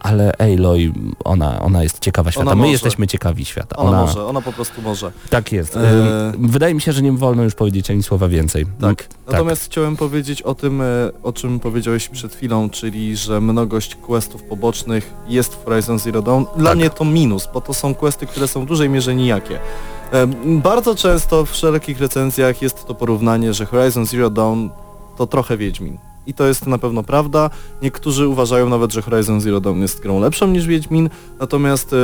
Ale 0.00 0.32
Aloy, 0.38 0.92
ona, 1.24 1.60
ona 1.62 1.82
jest 1.82 1.98
ciekawa 1.98 2.30
świata. 2.30 2.50
Ona 2.52 2.62
My 2.62 2.70
jesteśmy 2.70 3.06
ciekawi 3.06 3.44
świata. 3.44 3.76
Ona, 3.76 4.00
może, 4.00 4.24
ona 4.26 4.40
po 4.40 4.52
prostu 4.52 4.82
może. 4.82 5.12
Tak 5.30 5.52
jest. 5.52 5.76
E, 5.76 6.32
Wydaje 6.38 6.74
mi 6.74 6.80
się, 6.80 6.92
że 6.92 7.02
nie 7.02 7.12
wolno 7.12 7.42
już 7.42 7.54
powiedzieć 7.54 7.90
ani 7.90 8.02
słowa 8.02 8.28
więcej. 8.28 8.66
Tak. 8.80 9.08
Natomiast 9.26 9.64
chciałem 9.64 9.96
powiedzieć 9.96 10.42
o 10.42 10.54
tym, 10.54 10.80
e, 10.80 10.84
o 11.22 11.32
czym 11.32 11.60
powiedziałeś 11.60 12.08
przed 12.08 12.34
chwilą, 12.34 12.70
czyli 12.70 13.16
że 13.16 13.40
mnogość 13.40 13.94
questów 13.94 14.42
pobocznych 14.42 15.10
jest 15.28 15.54
w 15.54 15.64
Horizon 15.64 15.98
Zero 15.98 16.22
Dawn. 16.22 16.44
Dla 16.56 16.70
Tak. 16.70 16.78
mnie 16.78 16.90
to 16.90 17.04
minus, 17.04 17.48
bo 17.54 17.60
to 17.60 17.74
są 17.74 17.94
questy, 17.94 18.26
które 18.26 18.48
są 18.48 18.62
w 18.64 18.66
dużej 18.66 18.88
mierze 18.88 19.14
nijakie. 19.14 19.58
Bardzo 20.44 20.94
często 20.94 21.44
w 21.44 21.54
szerokich 21.54 22.00
recenzjach 22.00 22.62
jest 22.62 22.86
to 22.86 22.94
porównanie, 22.94 23.54
że 23.54 23.66
Horizon 23.66 24.06
Zero 24.06 24.30
Dawn 24.30 24.68
to 25.16 25.26
trochę 25.26 25.56
Wiedźmin. 25.56 25.98
I 26.26 26.34
to 26.34 26.46
jest 26.46 26.66
na 26.66 26.78
pewno 26.78 27.02
prawda. 27.02 27.50
Niektórzy 27.82 28.28
uważają 28.28 28.68
nawet, 28.68 28.92
że 28.92 29.02
Horizon 29.02 29.40
Zero 29.40 29.60
Dawn 29.60 29.80
jest 29.80 30.00
grą 30.00 30.20
lepszą 30.20 30.46
niż 30.46 30.66
Wiedźmin, 30.66 31.10
natomiast 31.40 31.92
e, 31.92 31.96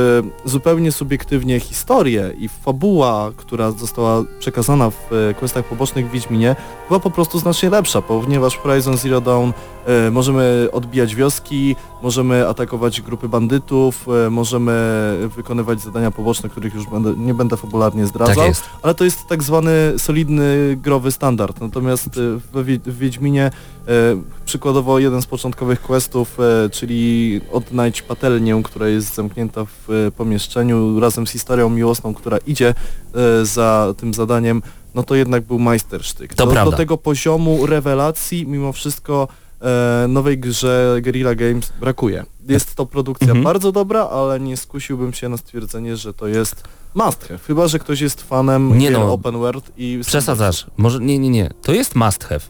zupełnie 0.45 0.91
subiektywnie 0.91 1.59
historię 1.59 2.33
i 2.37 2.49
fabuła, 2.49 3.31
która 3.37 3.71
została 3.71 4.23
przekazana 4.39 4.89
w 4.89 5.13
e, 5.13 5.33
questach 5.33 5.65
pobocznych 5.65 6.09
w 6.09 6.11
Wiedźminie, 6.11 6.55
była 6.87 6.99
po 6.99 7.11
prostu 7.11 7.39
znacznie 7.39 7.69
lepsza, 7.69 8.01
ponieważ 8.01 8.57
Horizon 8.57 8.97
Zero 8.97 9.21
Dawn 9.21 9.51
możemy 10.11 10.67
odbijać 10.71 11.15
wioski, 11.15 11.75
możemy 12.01 12.47
atakować 12.47 13.01
grupy 13.01 13.29
bandytów, 13.29 14.07
e, 14.25 14.29
możemy 14.29 14.73
wykonywać 15.35 15.81
zadania 15.81 16.11
poboczne, 16.11 16.49
których 16.49 16.73
już 16.73 16.87
będę, 16.87 17.13
nie 17.17 17.33
będę 17.33 17.57
fabularnie 17.57 18.07
zdradzał 18.07 18.35
Tak 18.35 18.63
ale 18.81 18.95
to 18.95 19.03
jest 19.03 19.27
tak 19.27 19.43
zwany 19.43 19.71
solidny 19.97 20.77
growy 20.81 21.11
standard. 21.11 21.61
Natomiast 21.61 22.07
e, 22.07 22.11
w, 22.53 22.79
w 22.85 22.97
Wiedźminie 22.97 23.45
e, 23.45 23.91
przykładowo 24.45 24.99
jeden 24.99 25.21
z 25.21 25.25
początkowych 25.25 25.81
questów, 25.81 26.39
e, 26.39 26.69
czyli 26.69 27.41
odnajdź 27.51 28.01
patelnię, 28.01 28.61
która 28.63 28.87
jest 28.87 29.15
zamknięta 29.15 29.65
w 29.65 29.89
e, 29.91 30.11
pomieszczeniu 30.11 30.99
razem 30.99 31.27
z 31.27 31.31
historią 31.31 31.69
miłosną, 31.69 32.13
która 32.13 32.37
idzie 32.37 32.73
e, 33.13 33.45
za 33.45 33.93
tym 33.97 34.13
zadaniem, 34.13 34.61
no 34.95 35.03
to 35.03 35.15
jednak 35.15 35.43
był 35.43 35.59
majstersztyk. 35.59 36.33
To 36.33 36.47
do, 36.47 36.65
do 36.65 36.71
tego 36.71 36.97
poziomu 36.97 37.65
rewelacji 37.65 38.47
mimo 38.47 38.73
wszystko 38.73 39.27
e, 39.31 39.46
nowej 40.07 40.37
grze 40.37 40.97
Guerrilla 41.03 41.35
Games 41.35 41.73
brakuje. 41.79 42.25
Jest 42.49 42.75
to 42.75 42.85
produkcja 42.85 43.27
Mhm. 43.27 43.43
bardzo 43.43 43.71
dobra, 43.71 44.09
ale 44.09 44.39
nie 44.39 44.57
skusiłbym 44.57 45.13
się 45.13 45.29
na 45.29 45.37
stwierdzenie, 45.37 45.97
że 45.97 46.13
to 46.13 46.27
jest 46.27 46.63
must 46.95 47.27
have. 47.27 47.39
Chyba, 47.39 47.67
że 47.67 47.79
ktoś 47.79 48.01
jest 48.01 48.21
fanem 48.21 48.77
Nie 48.77 48.91
no. 48.91 49.13
open 49.13 49.37
world 49.37 49.71
i... 49.77 49.99
Przesadzasz. 50.05 50.67
Może 50.77 50.99
nie, 50.99 51.19
nie, 51.19 51.29
nie. 51.29 51.49
To 51.61 51.73
jest 51.73 51.95
must 51.95 52.23
have. 52.23 52.41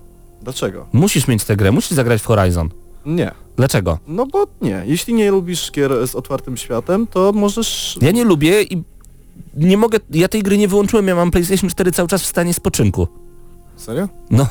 Dlaczego? 0.41 0.85
Musisz 0.93 1.27
mieć 1.27 1.43
tę 1.43 1.55
grę, 1.55 1.71
musisz 1.71 1.91
zagrać 1.91 2.21
w 2.21 2.25
Horizon. 2.25 2.69
Nie. 3.05 3.31
Dlaczego? 3.57 3.99
No 4.07 4.25
bo 4.25 4.47
nie. 4.61 4.83
Jeśli 4.85 5.13
nie 5.13 5.31
lubisz 5.31 5.71
gier 5.71 6.07
z 6.07 6.15
otwartym 6.15 6.57
światem, 6.57 7.07
to 7.07 7.31
możesz... 7.35 7.97
Ja 8.01 8.11
nie 8.11 8.23
lubię 8.23 8.63
i 8.63 8.83
nie 9.55 9.77
mogę, 9.77 9.99
ja 10.11 10.27
tej 10.27 10.43
gry 10.43 10.57
nie 10.57 10.67
wyłączyłem, 10.67 11.07
ja 11.07 11.15
mam 11.15 11.31
PlayStation 11.31 11.69
4 11.69 11.91
cały 11.91 12.07
czas 12.07 12.21
w 12.21 12.25
stanie 12.25 12.53
spoczynku. 12.53 13.07
Serio? 13.77 14.07
No. 14.29 14.47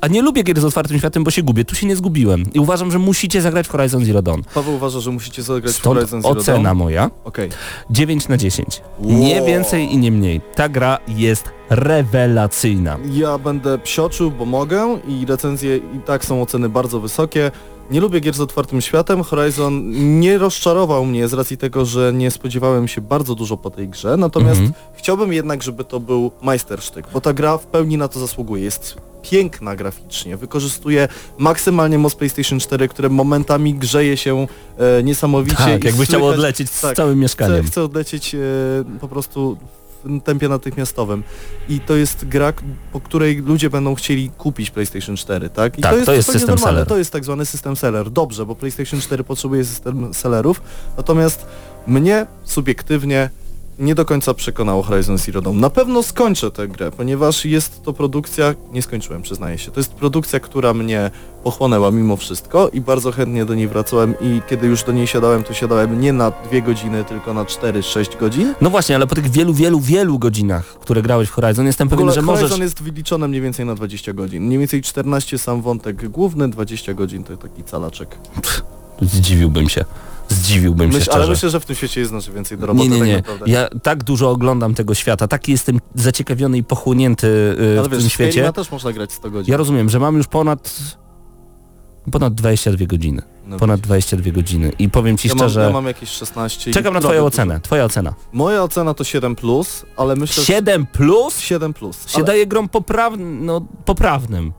A 0.00 0.06
nie 0.08 0.22
lubię 0.22 0.42
gier 0.42 0.60
z 0.60 0.64
otwartym 0.64 0.98
światem, 0.98 1.24
bo 1.24 1.30
się 1.30 1.42
gubię. 1.42 1.64
Tu 1.64 1.74
się 1.74 1.86
nie 1.86 1.96
zgubiłem. 1.96 2.44
I 2.54 2.58
uważam, 2.60 2.90
że 2.90 2.98
musicie 2.98 3.42
zagrać 3.42 3.66
w 3.66 3.70
Horizon 3.70 4.04
Zero 4.04 4.22
Dawn. 4.22 4.40
Paweł 4.54 4.74
uważa, 4.74 5.00
że 5.00 5.10
musicie 5.10 5.42
zagrać 5.42 5.74
w 5.74 5.78
Stąd 5.78 5.96
Horizon 5.98 6.22
Zero 6.22 6.34
ocena 6.40 6.62
Dawn? 6.62 6.78
moja 6.78 7.10
Okej. 7.24 7.50
9 7.90 8.28
na 8.28 8.36
10. 8.36 8.82
Nie 9.00 9.36
Wow. 9.36 9.46
więcej 9.46 9.92
i 9.92 9.98
nie 9.98 10.10
mniej. 10.12 10.40
Ta 10.54 10.68
gra 10.68 10.98
jest 11.08 11.44
rewelacyjna. 11.70 12.98
Ja 13.12 13.38
będę 13.38 13.78
psioczył, 13.78 14.30
bo 14.30 14.44
mogę 14.44 14.98
i 15.08 15.26
recenzje 15.26 15.76
i 15.76 16.00
tak 16.06 16.24
są 16.24 16.42
oceny 16.42 16.68
bardzo 16.68 17.00
wysokie. 17.00 17.50
Nie 17.90 18.00
lubię 18.00 18.20
gier 18.20 18.34
z 18.34 18.40
otwartym 18.40 18.80
światem. 18.80 19.22
Horizon 19.22 19.90
nie 20.20 20.38
rozczarował 20.38 21.04
mnie 21.06 21.28
z 21.28 21.32
racji 21.32 21.56
tego, 21.58 21.84
że 21.84 22.12
nie 22.14 22.30
spodziewałem 22.30 22.88
się 22.88 23.00
bardzo 23.00 23.34
dużo 23.34 23.56
po 23.56 23.70
tej 23.70 23.88
grze, 23.88 24.16
natomiast 24.16 24.60
Mhm. 24.60 24.72
chciałbym 24.94 25.32
jednak, 25.32 25.62
żeby 25.62 25.84
to 25.84 26.00
był 26.00 26.30
majstersztyk, 26.42 27.06
bo 27.12 27.20
ta 27.20 27.32
gra 27.32 27.58
w 27.58 27.66
pełni 27.66 27.96
na 27.98 28.08
to 28.08 28.20
zasługuje. 28.20 28.64
Jest 28.64 28.96
piękna 29.22 29.76
graficznie, 29.76 30.36
wykorzystuje 30.36 31.08
maksymalnie 31.38 31.98
moc 31.98 32.14
PlayStation 32.14 32.60
4, 32.60 32.88
które 32.88 33.08
momentami 33.08 33.74
grzeje 33.74 34.16
się 34.16 34.46
e, 34.78 35.02
niesamowicie. 35.02 35.56
Tak, 35.56 35.84
jakby 35.84 36.06
słychać- 36.06 36.22
odlecieć 36.22 36.70
z 36.70 36.80
tak, 36.80 36.96
całym 36.96 37.14
Chcę, 37.14 37.20
mieszkaniem. 37.22 37.64
chcę 37.66 37.82
odlecieć 37.82 38.34
e, 38.34 38.38
po 39.00 39.08
prostu 39.08 39.56
tempie 40.24 40.48
natychmiastowym. 40.48 41.22
I 41.68 41.80
to 41.80 41.96
jest 41.96 42.24
gra, 42.28 42.52
po 42.92 43.00
której 43.00 43.36
ludzie 43.36 43.70
będą 43.70 43.94
chcieli 43.94 44.30
kupić 44.38 44.70
PlayStation 44.70 45.16
4, 45.16 45.50
tak? 45.50 45.78
I 45.78 45.82
Tak, 45.82 45.90
to 45.90 45.96
jest 45.96 46.06
zupełnie 46.06 46.22
system 46.22 46.40
normalne. 46.48 46.70
seller. 46.76 46.86
To 46.86 46.98
jest 46.98 47.12
tak 47.12 47.24
zwany 47.24 47.46
system 47.46 47.76
seller. 47.76 48.10
Dobrze, 48.10 48.46
bo 48.46 48.54
PlayStation 48.54 49.00
4 49.00 49.24
potrzebuje 49.24 49.64
system 49.64 50.14
sellerów, 50.14 50.62
natomiast 50.96 51.46
mnie 51.86 52.26
subiektywnie 52.44 53.30
nie 53.78 53.94
do 53.94 54.04
końca 54.04 54.34
przekonało 54.34 54.82
Horizon 54.82 55.18
Zero 55.18 55.42
Dawn. 55.42 55.60
Na 55.60 55.70
pewno 55.70 56.02
skończę 56.02 56.50
tę 56.50 56.68
grę, 56.68 56.90
ponieważ 56.90 57.44
jest 57.44 57.82
to 57.82 57.92
produkcja, 57.92 58.54
nie 58.72 58.82
skończyłem, 58.82 59.22
przyznaję 59.22 59.58
się, 59.58 59.70
to 59.70 59.80
jest 59.80 59.92
produkcja, 59.92 60.40
która 60.40 60.74
mnie 60.74 61.10
pochłonęła 61.44 61.90
mimo 61.90 62.16
wszystko 62.16 62.68
i 62.68 62.80
bardzo 62.80 63.12
chętnie 63.12 63.44
do 63.44 63.54
niej 63.54 63.68
wracałem 63.68 64.14
i 64.20 64.40
kiedy 64.48 64.66
już 64.66 64.82
do 64.84 64.92
niej 64.92 65.06
siadałem, 65.06 65.42
to 65.42 65.54
siadałem 65.54 66.00
nie 66.00 66.12
na 66.12 66.30
dwie 66.30 66.62
godziny, 66.62 67.04
tylko 67.04 67.34
na 67.34 67.44
4-6 67.44 68.20
godzin. 68.20 68.54
No 68.60 68.70
właśnie, 68.70 68.96
ale 68.96 69.06
po 69.06 69.14
tych 69.14 69.30
wielu, 69.30 69.54
wielu, 69.54 69.80
wielu 69.80 70.18
godzinach, 70.18 70.64
które 70.64 71.02
grałeś 71.02 71.28
w 71.28 71.32
Horizon, 71.32 71.66
jestem 71.66 71.88
pewien, 71.88 72.12
że 72.12 72.22
Horizon 72.22 72.48
możesz... 72.48 72.58
jest 72.58 72.82
wyliczone 72.82 73.28
mniej 73.28 73.40
więcej 73.40 73.66
na 73.66 73.74
20 73.74 74.12
godzin. 74.12 74.42
Mniej 74.42 74.58
więcej 74.58 74.82
14 74.82 75.38
sam 75.38 75.62
wątek 75.62 76.08
główny, 76.08 76.48
20 76.48 76.94
godzin 76.94 77.24
to 77.24 77.36
taki 77.36 77.64
calaczek. 77.64 78.18
Zdziwiłbym 79.02 79.68
się. 79.68 79.84
Zdziwiłbym 80.28 80.92
się 80.92 81.00
szczerze. 81.00 81.18
ale 81.18 81.26
myślę, 81.26 81.50
że 81.50 81.60
w 81.60 81.64
tym 81.64 81.76
świecie 81.76 82.00
jest 82.00 82.10
znacznie 82.10 82.34
więcej 82.34 82.58
do 82.58 82.66
roboty 82.66 82.88
nie, 82.88 82.94
nie, 82.94 82.98
tak 82.98 83.08
nie. 83.08 83.16
naprawdę. 83.16 83.50
Ja 83.50 83.68
tak 83.82 84.04
dużo 84.04 84.30
oglądam 84.30 84.74
tego 84.74 84.94
świata, 84.94 85.28
tak 85.28 85.48
jestem 85.48 85.80
zaciekawiony 85.94 86.58
i 86.58 86.64
pochłonięty 86.64 87.56
yy, 87.60 87.78
ale 87.78 87.88
w 87.88 87.92
wiesz, 87.92 88.00
tym 88.00 88.10
świecie. 88.10 88.52
też 88.52 88.70
można 88.70 88.92
grać 88.92 89.12
100 89.12 89.30
godzin. 89.30 89.52
Ja 89.52 89.58
rozumiem, 89.58 89.88
że 89.88 90.00
mam 90.00 90.16
już 90.16 90.26
ponad 90.26 90.80
ponad 92.12 92.34
22 92.34 92.86
godziny. 92.86 93.22
No 93.46 93.56
Ponad 93.56 93.76
widzisz. 93.76 93.86
22 93.86 94.30
godziny. 94.32 94.72
I 94.78 94.88
powiem 94.88 95.16
ci 95.16 95.28
ja 95.28 95.34
mam, 95.34 95.38
szczerze, 95.38 95.60
ja 95.60 95.70
mam 95.70 95.86
jakieś 95.86 96.08
16. 96.08 96.70
i 96.70 96.74
czekam 96.74 96.94
na 96.94 97.00
naprawdę 97.00 97.16
twoją 97.16 97.26
ocenę. 97.26 97.60
Twoja 97.60 97.84
ocena. 97.84 98.14
Moja 98.32 98.62
ocena 98.62 98.94
to 98.94 99.04
7+, 99.04 99.34
plus, 99.34 99.86
ale 99.96 100.16
myślę, 100.16 100.42
że 100.44 100.46
7 100.46 100.86
plus 100.86 101.38
7+. 101.38 101.72
Plus, 101.72 102.08
się 102.08 102.16
ale 102.16 102.24
daje 102.24 102.46
grom 102.46 102.68
poprawn 102.68 103.44
no, 103.44 103.60
poprawnym. 103.84 104.52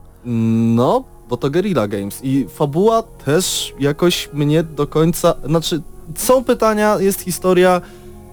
No, 0.76 1.04
bo 1.30 1.38
to 1.38 1.50
Guerrilla 1.50 1.88
Games 1.88 2.20
i 2.24 2.46
fabuła 2.50 3.04
też 3.04 3.74
jakoś 3.80 4.30
mnie 4.34 4.64
do 4.64 4.88
końca, 4.88 5.36
znaczy 5.46 5.82
są 6.16 6.44
pytania, 6.44 6.98
jest 7.00 7.22
historia, 7.22 7.82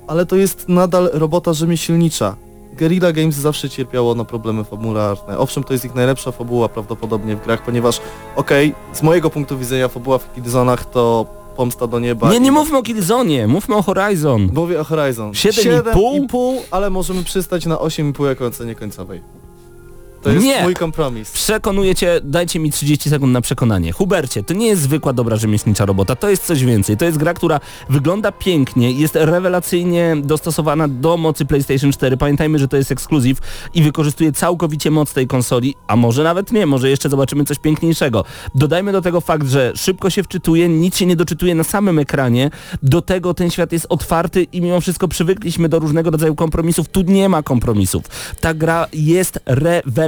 ale 0.06 0.26
to 0.26 0.36
jest 0.36 0.68
nadal 0.68 1.10
robota 1.12 1.52
rzemieślnicza. 1.52 2.36
Guerrilla 2.78 3.12
Games 3.12 3.34
zawsze 3.34 3.70
cierpiało 3.70 4.14
na 4.14 4.24
problemy 4.24 4.64
fabularne. 4.64 5.38
Owszem, 5.38 5.64
to 5.64 5.72
jest 5.72 5.84
ich 5.84 5.94
najlepsza 5.94 6.32
fabuła 6.32 6.68
prawdopodobnie 6.68 7.36
w 7.36 7.44
grach, 7.44 7.64
ponieważ 7.64 8.00
okej, 8.36 8.74
z 8.92 9.02
mojego 9.02 9.30
punktu 9.30 9.58
widzenia 9.58 9.88
fabuła 9.88 10.18
w 10.18 10.36
Killzone'ach 10.36 10.84
to 10.84 11.26
pomsta 11.56 11.86
do 11.86 11.98
nieba. 11.98 12.32
Nie, 12.32 12.40
nie 12.40 12.52
mówmy 12.52 12.78
o 12.78 12.82
Killzone, 12.82 13.46
mówmy 13.46 13.74
o 13.74 13.82
Horizon. 13.82 14.48
Mówię 14.52 14.80
o 14.80 14.84
Horizon. 14.84 15.30
7,5? 15.30 15.82
7,5, 15.82 16.58
ale 16.70 16.90
możemy 16.90 17.24
przystać 17.24 17.66
na 17.66 17.76
8,5 17.76 18.26
jako 18.26 18.46
ocenie 18.46 18.74
końcowej. 18.74 19.20
To 20.22 20.30
jest 20.30 20.44
Nie. 20.44 20.62
mój 20.62 20.74
kompromis. 20.74 21.30
Przekonuję 21.30 21.94
cię, 21.94 22.20
dajcie 22.24 22.58
mi 22.58 22.72
30 22.72 23.10
sekund 23.10 23.32
na 23.32 23.40
przekonanie. 23.40 23.92
Hubercie, 23.92 24.42
to 24.42 24.54
nie 24.54 24.66
jest 24.66 24.82
zwykła 24.82 25.12
dobra 25.12 25.36
rzemieślnicza 25.36 25.86
robota, 25.86 26.16
to 26.16 26.30
jest 26.30 26.46
coś 26.46 26.64
więcej. 26.64 26.96
To 26.96 27.04
jest 27.04 27.18
gra, 27.18 27.34
która 27.34 27.60
wygląda 27.88 28.32
pięknie, 28.32 28.92
jest 28.92 29.14
rewelacyjnie 29.16 30.16
dostosowana 30.22 30.88
do 30.88 31.16
mocy 31.16 31.44
PlayStation 31.44 31.92
4. 31.92 32.16
Pamiętajmy, 32.16 32.58
że 32.58 32.68
to 32.68 32.76
jest 32.76 32.92
ekskluzyw 32.92 33.38
i 33.74 33.82
wykorzystuje 33.82 34.32
całkowicie 34.32 34.90
moc 34.90 35.12
tej 35.12 35.26
konsoli, 35.26 35.74
a 35.86 35.96
może 35.96 36.24
nawet 36.24 36.52
nie, 36.52 36.66
może 36.66 36.90
jeszcze 36.90 37.08
zobaczymy 37.08 37.44
coś 37.44 37.58
piękniejszego. 37.58 38.24
Dodajmy 38.54 38.92
do 38.92 39.02
tego 39.02 39.20
fakt, 39.20 39.48
że 39.48 39.72
szybko 39.74 40.10
się 40.10 40.22
wczytuje, 40.22 40.68
nic 40.68 40.96
się 40.96 41.06
nie 41.06 41.16
doczytuje 41.16 41.54
na 41.54 41.64
samym 41.64 41.98
ekranie. 41.98 42.50
Do 42.82 43.02
tego 43.02 43.34
ten 43.34 43.50
świat 43.50 43.72
jest 43.72 43.86
otwarty 43.88 44.42
i 44.42 44.60
mimo 44.60 44.80
wszystko 44.80 45.08
przywykliśmy 45.08 45.68
do 45.68 45.78
różnego 45.78 46.10
rodzaju 46.10 46.34
kompromisów. 46.34 46.88
Tu 46.88 47.02
nie 47.02 47.28
ma 47.28 47.42
kompromisów. 47.42 48.04
Ta 48.40 48.54
gra 48.54 48.86
jest 48.92 49.40
rewelacyjna. 49.46 50.05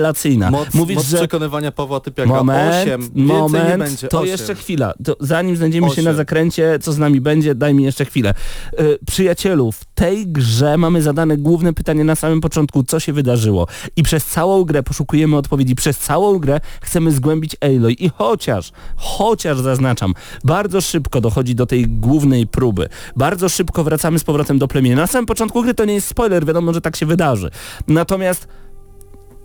Moc, 0.51 0.75
Mówisz, 0.75 0.97
moc 0.97 1.07
że 1.07 1.17
przekonywania 1.17 1.73
Pawła 1.73 2.01
Typiaka 2.01 2.29
Moment, 2.29 2.83
8, 2.83 3.01
więcej 3.01 3.23
moment, 3.25 3.69
nie 3.69 3.79
będzie. 3.79 4.09
to 4.09 4.19
8. 4.19 4.31
jeszcze 4.31 4.55
chwila. 4.55 4.95
To 5.05 5.17
zanim 5.21 5.57
znajdziemy 5.57 5.87
się 5.87 5.93
Osiem. 5.93 6.05
na 6.05 6.13
zakręcie, 6.15 6.79
co 6.83 6.93
z 6.93 6.99
nami 6.99 7.21
będzie, 7.21 7.55
daj 7.55 7.75
mi 7.75 7.85
jeszcze 7.85 8.05
chwilę. 8.05 8.35
Yy, 8.79 8.99
przyjacielu, 9.07 9.73
w 9.73 9.85
tej 9.95 10.27
grze 10.27 10.77
mamy 10.77 11.03
zadane 11.03 11.37
główne 11.37 11.73
pytanie 11.73 12.05
na 12.05 12.15
samym 12.15 12.41
początku, 12.41 12.83
co 12.85 13.01
się 13.01 13.13
wydarzyło. 13.13 13.67
I 13.97 14.03
przez 14.03 14.27
całą 14.27 14.65
grę 14.65 14.83
poszukujemy 14.83 15.37
odpowiedzi. 15.37 15.75
Przez 15.75 15.99
całą 15.99 16.39
grę 16.39 16.61
chcemy 16.81 17.13
zgłębić 17.13 17.57
Aloy. 17.61 17.93
I 17.93 18.09
chociaż, 18.09 18.73
chociaż 18.97 19.59
zaznaczam, 19.61 20.15
bardzo 20.45 20.81
szybko 20.81 21.21
dochodzi 21.21 21.55
do 21.55 21.67
tej 21.67 21.89
głównej 21.89 22.47
próby. 22.47 22.89
Bardzo 23.17 23.49
szybko 23.49 23.85
wracamy 23.85 24.19
z 24.19 24.25
powrotem 24.25 24.59
do 24.59 24.69
plemienia. 24.69 24.97
Na 24.97 25.07
samym 25.07 25.27
początku 25.27 25.63
gry 25.63 25.75
to 25.75 25.85
nie 25.85 25.95
jest 25.95 26.07
spoiler, 26.09 26.47
wiadomo, 26.47 26.73
że 26.73 26.81
tak 26.81 26.97
się 26.97 27.07
wydarzy. 27.07 27.51
Natomiast 27.89 28.49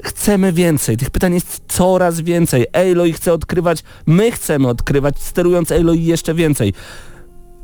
chcemy 0.03 0.53
więcej. 0.53 0.97
Tych 0.97 1.09
pytań 1.09 1.33
jest 1.33 1.61
coraz 1.67 2.21
więcej. 2.21 2.65
Aloy 2.73 3.13
chce 3.13 3.33
odkrywać, 3.33 3.83
my 4.05 4.31
chcemy 4.31 4.67
odkrywać, 4.67 5.15
sterując 5.19 5.71
Aloy 5.71 5.97
jeszcze 5.97 6.33
więcej. 6.33 6.73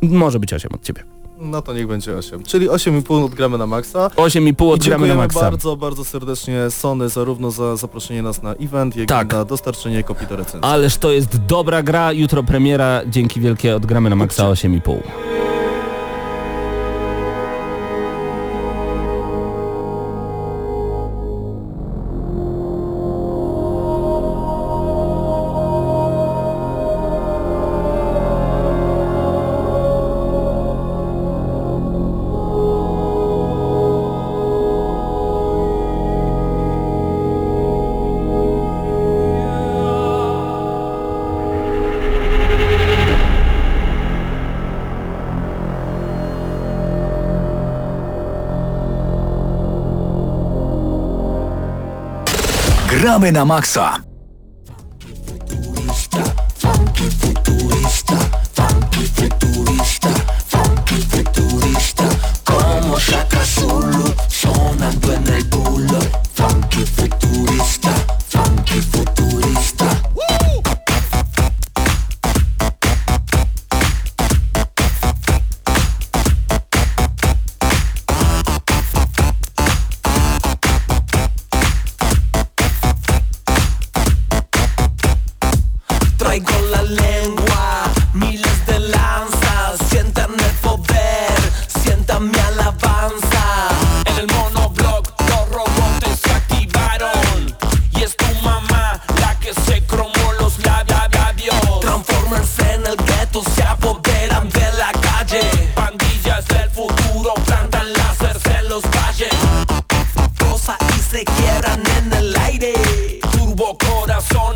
Może 0.02 0.40
być 0.40 0.54
8 0.54 0.72
od 0.74 0.82
ciebie. 0.84 1.04
No 1.42 1.62
to 1.62 1.74
niech 1.74 1.88
będzie 1.88 2.18
8. 2.18 2.44
Czyli 2.44 2.70
8,5 2.70 3.26
odgramy 3.26 3.58
na 3.58 3.68
maksa. 3.68 4.08
8,5 4.08 4.70
I 4.70 4.74
odgramy 4.74 5.08
na 5.08 5.16
maksa. 5.16 5.40
bardzo, 5.42 5.76
bardzo 5.76 6.06
serdecznie 6.06 6.70
Sony 6.70 7.10
zarówno 7.10 7.52
za 7.52 7.76
zaproszenie 7.76 8.22
nas 8.22 8.44
na 8.44 8.54
event, 8.54 8.96
jak 8.96 9.08
Tak. 9.10 9.34
i 9.34 9.36
na 9.36 9.46
dostarczenie 9.46 10.04
kopii 10.04 10.28
do 10.28 10.36
recenzji. 10.36 10.60
Ależ 10.70 10.98
to 10.98 11.12
jest 11.12 11.38
dobra 11.46 11.84
gra, 11.84 12.12
jutro 12.12 12.44
premiera, 12.44 13.02
dzięki 13.08 13.40
wielkie 13.42 13.76
odgramy 13.76 14.10
na 14.10 14.16
maksa 14.16 14.44
8,5. 14.44 15.39
Gramy 53.20 53.36
na 53.36 53.44
maksa. 53.44 53.99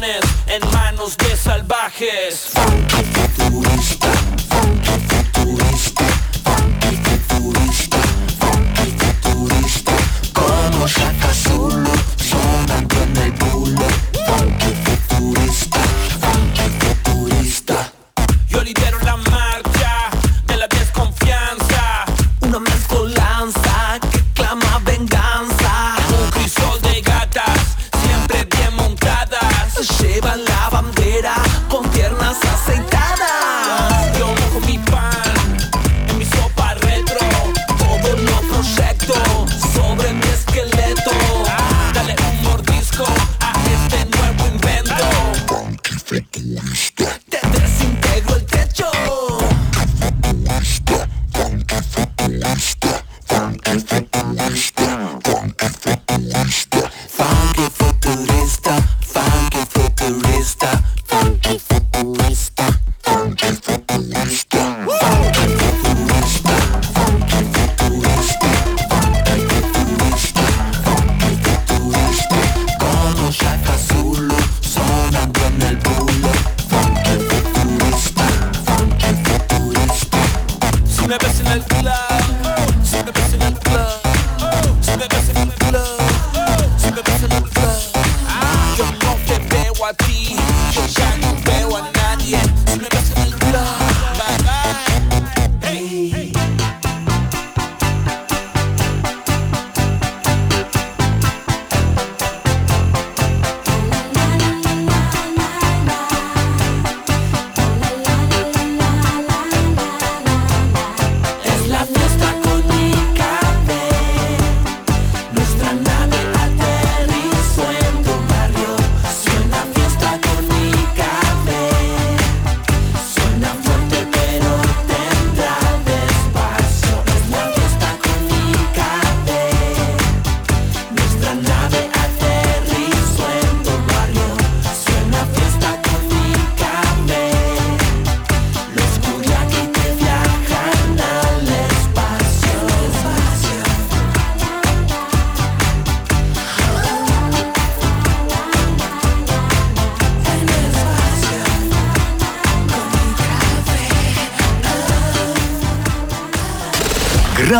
En 0.02 0.72
manos 0.72 1.16
de 1.18 1.38
salvajes. 1.38 2.52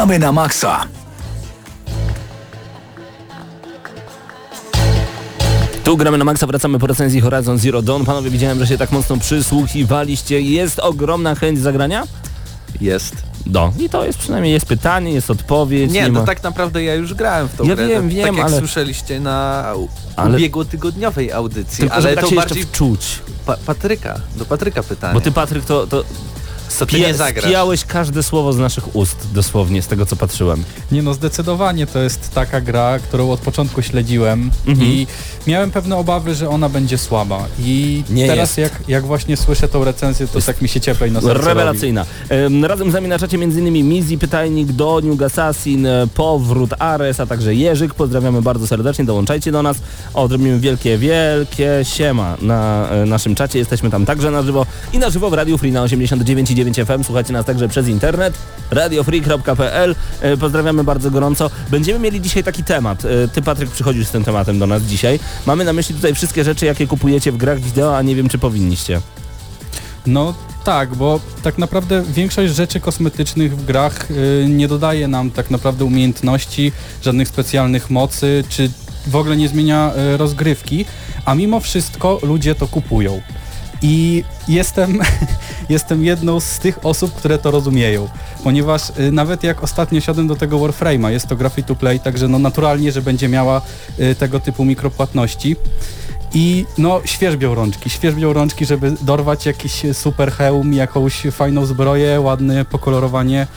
Gramy 0.04 0.20
na 0.20 0.32
maksa. 0.32 0.86
Tu 5.84 5.98
gramy 5.98 6.18
na 6.18 6.26
maksa, 6.26 6.48
wracamy 6.48 6.80
po 6.80 6.88
recenzji 6.88 7.22
Horizon 7.22 7.58
Zero 7.58 7.82
Dawn. 7.82 8.06
Panowie, 8.06 8.30
widziałem, 8.30 8.60
że 8.60 8.68
się 8.68 8.78
tak 8.78 8.92
mocno 8.92 9.18
przysłuchiwaliście. 9.18 10.42
Jest 10.42 10.80
ogromna 10.80 11.36
chęć 11.36 11.60
zagrania? 11.60 12.04
Jest. 12.82 13.16
No. 13.46 13.74
I 13.80 13.90
to 13.90 14.06
jest 14.06 14.20
przynajmniej 14.20 14.54
jest 14.54 14.66
pytanie, 14.66 15.12
jest 15.12 15.32
odpowiedź. 15.32 15.92
Nie, 15.92 16.12
ma... 16.12 16.20
no 16.20 16.26
tak 16.26 16.44
naprawdę 16.44 16.84
ja 16.84 16.96
już 16.96 17.14
grałem 17.14 17.48
w 17.48 17.56
tą 17.56 17.64
Ja 17.64 17.76
grę. 17.76 17.88
wiem, 17.88 18.02
tak 18.04 18.10
wiem, 18.14 18.36
jak 18.38 18.46
ale- 18.48 18.60
słyszeliście 18.60 19.20
na 19.20 19.66
Ale- 20.16 20.36
ubiegłotygodniowej 20.36 21.32
audycji, 21.32 21.82
Tylko, 21.82 21.96
ale 21.96 22.16
tak 22.16 22.24
to 22.24 22.30
się 22.30 22.36
bardziej 22.36 22.64
wczuć. 22.64 23.20
pa 23.46 23.58
Patryka, 23.66 24.20
do 24.36 24.46
Patryka 24.46 24.84
pytanie. 24.84 25.14
Bo 25.14 25.22
ty, 25.22 25.32
Patryk, 25.32 25.66
to, 25.66 25.88
to 25.88 26.04
Co 26.70 26.86
ty 26.86 27.00
nie 27.00 27.14
zagrasz? 27.14 27.44
spijałeś 27.46 27.86
każde 27.86 28.24
słowo 28.24 28.54
z 28.54 28.58
naszych 28.58 28.96
ust, 28.96 29.28
dosłownie, 29.34 29.82
z 29.82 29.88
tego 29.88 30.06
co 30.06 30.16
patrzyłem. 30.16 30.64
Nie 30.92 31.02
no, 31.02 31.14
zdecydowanie 31.14 31.88
to 31.88 32.00
jest 32.00 32.32
taka 32.34 32.62
gra, 32.62 33.00
którą 33.00 33.32
od 33.32 33.40
początku 33.40 33.82
śledziłem 33.82 34.52
Mhm. 34.68 34.88
i 34.92 35.08
miałem 35.48 35.72
pewne 35.72 35.96
obawy, 35.98 36.36
że 36.36 36.50
ona 36.50 36.70
będzie 36.70 36.98
słaba. 36.98 37.46
I 37.60 38.04
Nie 38.10 38.28
teraz 38.28 38.58
jest. 38.58 38.74
jak, 38.74 38.84
jak 38.90 39.06
właśnie 39.06 39.38
słyszę 39.38 39.68
tą 39.68 39.84
recenzję, 39.84 40.28
to 40.28 40.42
tak 40.42 40.62
mi 40.62 40.70
się 40.70 40.82
cieplej 40.82 41.12
na 41.12 41.22
serce 41.22 41.34
robi. 41.34 41.48
Rewelacyjna. 41.48 42.06
Em, 42.30 42.66
Razem 42.66 42.92
z 42.92 42.94
nami 42.94 43.08
na 43.08 43.20
czacie 43.20 43.38
m.in. 43.38 43.88
Mizi, 43.90 44.18
Pytajnik, 44.18 44.72
Doniuk, 44.72 45.22
Assassin, 45.22 45.86
e, 45.86 46.08
Powrót, 46.16 46.70
Ares, 46.80 47.20
a 47.20 47.26
także 47.26 47.56
Jerzyk. 47.56 47.94
Pozdrawiamy 47.94 48.42
bardzo 48.42 48.68
serdecznie, 48.68 49.06
dołączajcie 49.06 49.52
do 49.52 49.64
nas. 49.64 49.78
O, 50.14 50.28
zrobimy 50.28 50.60
wielkie, 50.60 50.98
wielkie 50.98 51.70
siema 51.84 52.38
na 52.42 52.90
e, 52.90 53.06
naszym 53.06 53.36
czacie. 53.36 53.60
Jesteśmy 53.60 53.90
tam 53.90 54.06
także 54.06 54.32
na 54.32 54.42
żywo 54.44 54.66
i 54.94 54.98
na 55.00 55.10
żywo 55.10 55.30
w 55.30 55.34
Radio 55.34 55.58
Free 55.58 55.72
na 55.72 55.82
89,9 56.56 56.86
FM. 56.86 57.04
Słuchajcie 57.04 57.34
nas 57.34 57.46
także 57.46 57.68
przez 57.68 57.88
internet 57.88 58.34
radiofree.pl. 58.72 59.96
E, 60.22 60.38
Pozdrawiamy 60.38 60.84
bardzo 60.84 61.12
gorąco. 61.12 61.50
Będziemy 61.70 62.00
mieli 62.00 62.22
dzisiaj 62.22 62.44
taki 62.44 62.64
temat. 62.64 63.06
E, 63.06 63.28
Ty, 63.28 63.42
Patryk, 63.42 63.70
przychodzisz 63.70 64.08
z 64.08 64.12
tym 64.12 64.24
tematem 64.24 64.60
do 64.60 64.68
nas 64.68 64.84
dzisiaj. 64.84 65.20
Mamy 65.46 65.66
na 65.66 65.74
myśli 65.74 65.96
tutaj 65.96 66.16
wszystkie 66.16 66.44
rzeczy, 66.44 66.66
jakie 66.66 66.88
kupujecie 66.88 67.32
w 67.32 67.38
grach 67.38 67.60
wideo, 67.60 67.98
a 67.98 68.02
nie 68.02 68.16
wiem, 68.16 68.30
czy 68.30 68.38
powinniście. 68.38 69.02
No 70.06 70.34
tak, 70.64 70.96
bo 70.96 71.20
tak 71.44 71.58
naprawdę 71.58 72.04
większość 72.14 72.56
rzeczy 72.56 72.80
kosmetycznych 72.80 73.58
w 73.58 73.66
grach 73.66 74.12
y, 74.12 74.46
nie 74.50 74.68
dodaje 74.68 75.08
nam 75.08 75.32
tak 75.32 75.52
naprawdę 75.52 75.86
umiejętności, 75.86 76.72
żadnych 77.02 77.28
specjalnych 77.28 77.90
mocy, 77.90 78.44
czy 78.50 78.70
w 79.08 79.16
ogóle 79.16 79.38
nie 79.38 79.50
zmienia 79.50 79.92
y, 80.14 80.18
rozgrywki, 80.18 80.86
a 81.26 81.36
mimo 81.36 81.60
wszystko 81.60 82.20
ludzie 82.24 82.56
to 82.56 82.68
kupują. 82.68 83.22
I 83.84 84.24
jestem, 84.48 85.00
jestem 85.70 86.04
jedną 86.04 86.40
z 86.40 86.60
tych 86.60 86.86
osób, 86.86 87.14
które 87.14 87.38
to 87.38 87.52
rozumieją, 87.52 88.10
ponieważ 88.44 88.90
y, 88.90 89.12
nawet 89.12 89.44
jak 89.44 89.64
ostatnio 89.64 90.02
siadłem 90.02 90.28
do 90.28 90.36
tego 90.36 90.58
Warframe'a, 90.58 91.10
jest 91.10 91.28
to 91.28 91.36
gra 91.36 91.50
free 91.50 91.64
to 91.64 91.76
play, 91.76 92.00
także 92.00 92.28
no 92.28 92.40
naturalnie, 92.40 92.92
że 92.92 93.02
będzie 93.02 93.30
miała 93.30 93.62
y, 94.00 94.16
tego 94.16 94.40
typu 94.40 94.66
mikropłatności. 94.66 95.56
I 96.36 96.66
no 96.78 97.02
świeżbią 97.06 97.56
rączki, 97.56 97.90
świeżbią 97.90 98.34
rączki, 98.34 98.66
żeby 98.66 98.92
dorwać 99.02 99.46
jakiś 99.46 99.84
super 99.94 100.32
hełm, 100.32 100.74
jakąś 100.74 101.22
fajną 101.32 101.66
zbroję, 101.66 102.22
ładne 102.22 102.66
pokolorowanie 102.66 103.48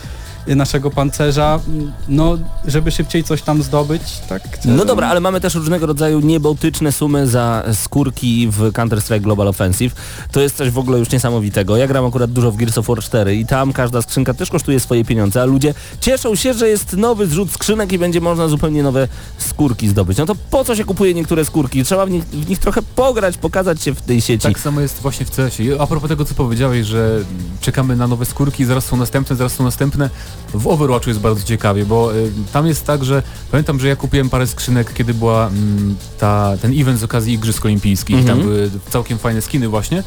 naszego 0.55 0.91
pancerza, 0.91 1.59
no 2.07 2.37
żeby 2.65 2.91
szybciej 2.91 3.23
coś 3.23 3.41
tam 3.41 3.63
zdobyć, 3.63 4.01
tak? 4.29 4.41
No 4.65 4.85
dobra, 4.85 5.07
ale 5.07 5.19
mamy 5.19 5.41
też 5.41 5.55
różnego 5.55 5.85
rodzaju 5.85 6.19
niebałtyczne 6.19 6.91
sumy 6.91 7.27
za 7.27 7.63
skórki 7.73 8.47
w 8.51 8.71
Counter-Strike 8.71 9.21
Global 9.21 9.47
Offensive. 9.47 9.95
To 10.31 10.41
jest 10.41 10.57
coś 10.57 10.69
w 10.69 10.77
ogóle 10.77 10.99
już 10.99 11.11
niesamowitego. 11.11 11.77
Ja 11.77 11.87
gram 11.87 12.05
akurat 12.05 12.31
dużo 12.31 12.51
w 12.51 12.55
Gears 12.55 12.77
of 12.77 12.87
War 12.87 12.99
4 12.99 13.35
i 13.35 13.45
tam 13.45 13.73
każda 13.73 14.01
skrzynka 14.01 14.33
też 14.33 14.49
kosztuje 14.49 14.79
swoje 14.79 15.05
pieniądze, 15.05 15.41
a 15.41 15.45
ludzie 15.45 15.73
cieszą 16.01 16.35
się, 16.35 16.53
że 16.53 16.69
jest 16.69 16.93
nowy 16.93 17.27
zrzut 17.27 17.51
skrzynek 17.51 17.91
i 17.93 17.99
będzie 17.99 18.21
można 18.21 18.47
zupełnie 18.47 18.83
nowe 18.83 19.07
skórki 19.37 19.87
zdobyć. 19.87 20.17
No 20.17 20.25
to 20.25 20.35
po 20.51 20.63
co 20.63 20.75
się 20.75 20.85
kupuje 20.85 21.13
niektóre 21.13 21.45
skórki? 21.45 21.83
Trzeba 21.83 22.05
w 22.05 22.09
nich, 22.09 22.23
w 22.23 22.49
nich 22.49 22.59
trochę 22.59 22.81
pograć, 22.81 23.37
pokazać 23.37 23.81
się 23.81 23.95
w 23.95 24.01
tej 24.01 24.21
sieci. 24.21 24.47
Tak 24.47 24.59
samo 24.59 24.81
jest 24.81 25.01
właśnie 25.01 25.25
w 25.25 25.31
CS-ie. 25.31 25.81
A 25.81 25.87
propos 25.87 26.09
tego, 26.09 26.25
co 26.25 26.33
powiedziałeś, 26.33 26.85
że 26.87 27.19
czekamy 27.61 27.95
na 27.95 28.07
nowe 28.07 28.25
skórki, 28.25 28.65
zaraz 28.65 28.85
są 28.85 28.97
następne, 28.97 29.35
zaraz 29.35 29.53
są 29.53 29.63
następne. 29.63 30.09
W 30.53 30.67
Overwatchu 30.67 31.09
jest 31.09 31.19
bardzo 31.21 31.43
ciekawie, 31.43 31.85
bo 31.85 32.15
y, 32.15 32.31
tam 32.53 32.67
jest 32.67 32.85
tak, 32.85 33.03
że 33.05 33.23
pamiętam, 33.51 33.79
że 33.79 33.87
ja 33.87 33.95
kupiłem 33.95 34.29
parę 34.29 34.47
skrzynek, 34.47 34.93
kiedy 34.93 35.13
była 35.13 35.47
mm, 35.47 35.95
ta, 36.19 36.53
ten 36.61 36.79
event 36.81 36.99
z 36.99 37.03
okazji 37.03 37.33
Igrzysk 37.33 37.65
Olimpijskich 37.65 38.15
i 38.15 38.19
Mhm. 38.19 38.37
tam 38.39 38.47
były 38.47 38.69
całkiem 38.89 39.17
fajne 39.17 39.41
skiny 39.41 39.67
właśnie. 39.69 40.03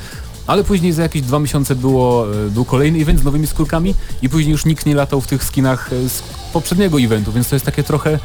Ale 0.46 0.64
później 0.64 0.92
za 0.92 1.02
jakieś 1.02 1.22
dwa 1.22 1.38
miesiące 1.38 1.76
było, 1.76 2.34
y, 2.46 2.50
był 2.50 2.64
kolejny 2.64 2.98
event 2.98 3.20
z 3.20 3.24
nowymi 3.24 3.46
skórkami 3.46 3.94
i 4.22 4.28
później 4.28 4.52
już 4.52 4.64
nikt 4.64 4.86
nie 4.86 4.94
latał 4.94 5.20
w 5.20 5.26
tych 5.26 5.44
skinach 5.44 5.92
y, 5.92 6.08
z 6.08 6.22
poprzedniego 6.52 7.00
eventu, 7.00 7.32
więc 7.32 7.48
to 7.48 7.56
jest 7.56 7.66
takie 7.66 7.82
trochę 7.82 8.18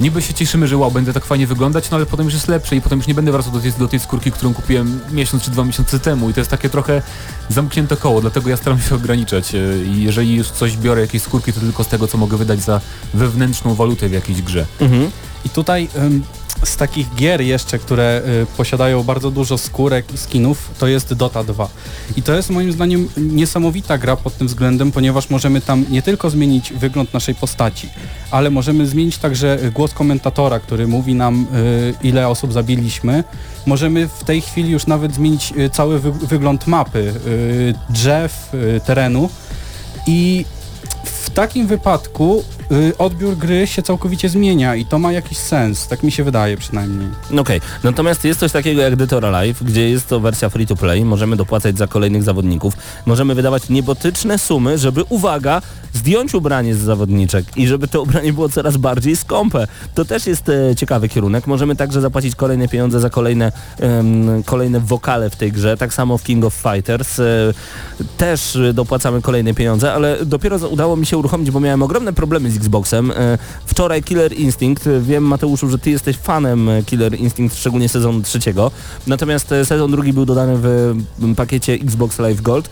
Niby 0.00 0.22
się 0.22 0.34
cieszymy, 0.34 0.68
że 0.68 0.76
wow, 0.76 0.90
będę 0.90 1.12
tak 1.12 1.24
fajnie 1.24 1.46
wyglądać, 1.46 1.90
no 1.90 1.96
ale 1.96 2.06
potem 2.06 2.24
już 2.24 2.34
jest 2.34 2.48
lepsze 2.48 2.76
i 2.76 2.80
potem 2.80 2.98
już 2.98 3.06
nie 3.06 3.14
będę 3.14 3.32
wracał 3.32 3.52
do 3.52 3.60
tej, 3.60 3.72
do 3.72 3.88
tej 3.88 4.00
skórki, 4.00 4.32
którą 4.32 4.54
kupiłem 4.54 5.00
miesiąc 5.10 5.42
czy 5.42 5.50
dwa 5.50 5.64
miesiące 5.64 5.98
temu 5.98 6.30
i 6.30 6.34
to 6.34 6.40
jest 6.40 6.50
takie 6.50 6.68
trochę 6.68 7.02
zamknięte 7.48 7.96
koło, 7.96 8.20
dlatego 8.20 8.50
ja 8.50 8.56
staram 8.56 8.80
się 8.80 8.94
ograniczać 8.94 9.54
e, 9.54 9.58
i 9.84 10.02
jeżeli 10.02 10.34
już 10.34 10.50
coś 10.50 10.76
biorę, 10.76 11.00
jakieś 11.00 11.22
skórki, 11.22 11.52
to 11.52 11.60
tylko 11.60 11.84
z 11.84 11.88
tego, 11.88 12.08
co 12.08 12.18
mogę 12.18 12.36
wydać 12.36 12.60
za 12.60 12.80
wewnętrzną 13.14 13.74
walutę 13.74 14.08
w 14.08 14.12
jakiejś 14.12 14.42
grze. 14.42 14.66
Mhm. 14.80 15.10
I 15.44 15.48
tutaj 15.48 15.88
z 16.64 16.76
takich 16.76 17.14
gier 17.14 17.40
jeszcze, 17.40 17.78
które 17.78 18.22
y, 18.42 18.46
posiadają 18.56 19.02
bardzo 19.02 19.30
dużo 19.30 19.58
skórek 19.58 20.14
i 20.14 20.18
skinów, 20.18 20.70
to 20.78 20.86
jest 20.86 21.14
Dota 21.14 21.44
2. 21.44 21.68
I 22.16 22.22
to 22.22 22.34
jest 22.34 22.50
moim 22.50 22.72
zdaniem 22.72 23.08
niesamowita 23.16 23.98
gra 23.98 24.16
pod 24.16 24.36
tym 24.38 24.46
względem, 24.46 24.92
ponieważ 24.92 25.30
możemy 25.30 25.60
tam 25.60 25.84
nie 25.90 26.02
tylko 26.02 26.30
zmienić 26.30 26.72
wygląd 26.72 27.14
naszej 27.14 27.34
postaci, 27.34 27.88
ale 28.30 28.50
możemy 28.50 28.86
zmienić 28.86 29.18
także 29.18 29.58
głos 29.74 29.92
komentatora, 29.92 30.60
który 30.60 30.86
mówi 30.86 31.14
nam 31.14 31.46
y, 31.54 31.94
ile 32.02 32.28
osób 32.28 32.52
zabiliśmy. 32.52 33.24
Możemy 33.66 34.08
w 34.08 34.24
tej 34.24 34.40
chwili 34.40 34.70
już 34.70 34.86
nawet 34.86 35.14
zmienić 35.14 35.52
y, 35.58 35.70
cały 35.70 35.98
wy 36.00 36.12
wygląd 36.12 36.66
mapy, 36.66 37.14
drzew, 37.90 38.52
terenu 38.84 39.30
i 40.06 40.44
w 41.24 41.30
takim 41.30 41.66
wypadku 41.66 42.44
y, 42.72 42.98
odbiór 42.98 43.36
gry 43.36 43.66
się 43.66 43.82
całkowicie 43.82 44.28
zmienia 44.28 44.74
i 44.74 44.84
to 44.84 44.98
ma 44.98 45.12
jakiś 45.12 45.38
sens, 45.38 45.88
tak 45.88 46.02
mi 46.02 46.12
się 46.12 46.24
wydaje 46.24 46.56
przynajmniej. 46.56 47.08
Okej, 47.38 47.60
natomiast 47.84 48.24
jest 48.24 48.40
coś 48.40 48.52
takiego 48.52 48.82
jak 48.82 48.96
Dead 48.96 49.12
or 49.12 49.26
Alive, 49.26 49.62
gdzie 49.62 49.90
jest 49.90 50.08
to 50.08 50.20
wersja 50.20 50.48
free 50.48 50.66
to 50.66 50.76
play, 50.76 51.04
możemy 51.04 51.36
dopłacać 51.36 51.78
za 51.78 51.86
kolejnych 51.86 52.22
zawodników, 52.22 52.74
możemy 53.06 53.34
wydawać 53.34 53.68
niebotyczne 53.68 54.38
sumy, 54.38 54.78
żeby, 54.78 55.04
uwaga, 55.08 55.62
zdjąć 55.92 56.34
ubranie 56.34 56.74
z 56.74 56.78
zawodniczek 56.78 57.56
i 57.56 57.66
żeby 57.66 57.88
to 57.88 58.02
ubranie 58.02 58.32
było 58.32 58.48
coraz 58.48 58.76
bardziej 58.76 59.16
skąpe. 59.16 59.66
To 59.94 60.04
też 60.04 60.26
jest 60.26 60.48
e, 60.48 60.76
ciekawy 60.76 61.08
kierunek. 61.08 61.46
Możemy 61.46 61.76
także 61.76 62.00
zapłacić 62.00 62.34
kolejne 62.34 62.68
pieniądze 62.68 63.00
za 63.00 63.10
kolejne, 63.10 63.52
kolejne 64.44 64.80
wokale 64.80 65.30
w 65.30 65.36
tej 65.36 65.52
grze, 65.52 65.76
tak 65.76 65.94
samo 65.94 66.18
w 66.18 66.22
King 66.22 66.44
of 66.44 66.54
Fighters. 66.54 67.18
E, 67.20 67.24
też 68.16 68.56
e, 68.56 68.72
dopłacamy 68.72 69.22
kolejne 69.22 69.54
pieniądze, 69.54 69.92
ale 69.92 70.26
dopiero 70.26 70.56
udało 70.56 70.96
mi 70.96 71.06
się 71.06 71.17
uruchomić, 71.18 71.50
bo 71.50 71.60
miałem 71.60 71.82
ogromne 71.82 72.12
problemy 72.12 72.50
z 72.50 72.56
Xboxem. 72.56 73.10
E, 73.10 73.38
Wczoraj 73.66 74.02
Killer 74.02 74.32
Instinct, 74.32 74.86
e, 74.86 75.00
wiem 75.00 75.24
Mateuszu, 75.24 75.68
że 75.68 75.78
ty 75.78 75.90
jesteś 75.90 76.16
fanem 76.16 76.68
e, 76.68 76.82
Killer 76.82 77.20
Instinct, 77.20 77.56
szczególnie 77.56 77.88
sezonu 77.88 78.22
trzeciego, 78.22 78.70
natomiast 79.06 79.48
sezon 79.64 79.90
drugi 79.90 80.12
był 80.12 80.26
dodany 80.26 80.56
w 80.56 80.94
pakiecie 81.36 81.72
Xbox 81.72 82.18
Live 82.18 82.40
Gold 82.40 82.70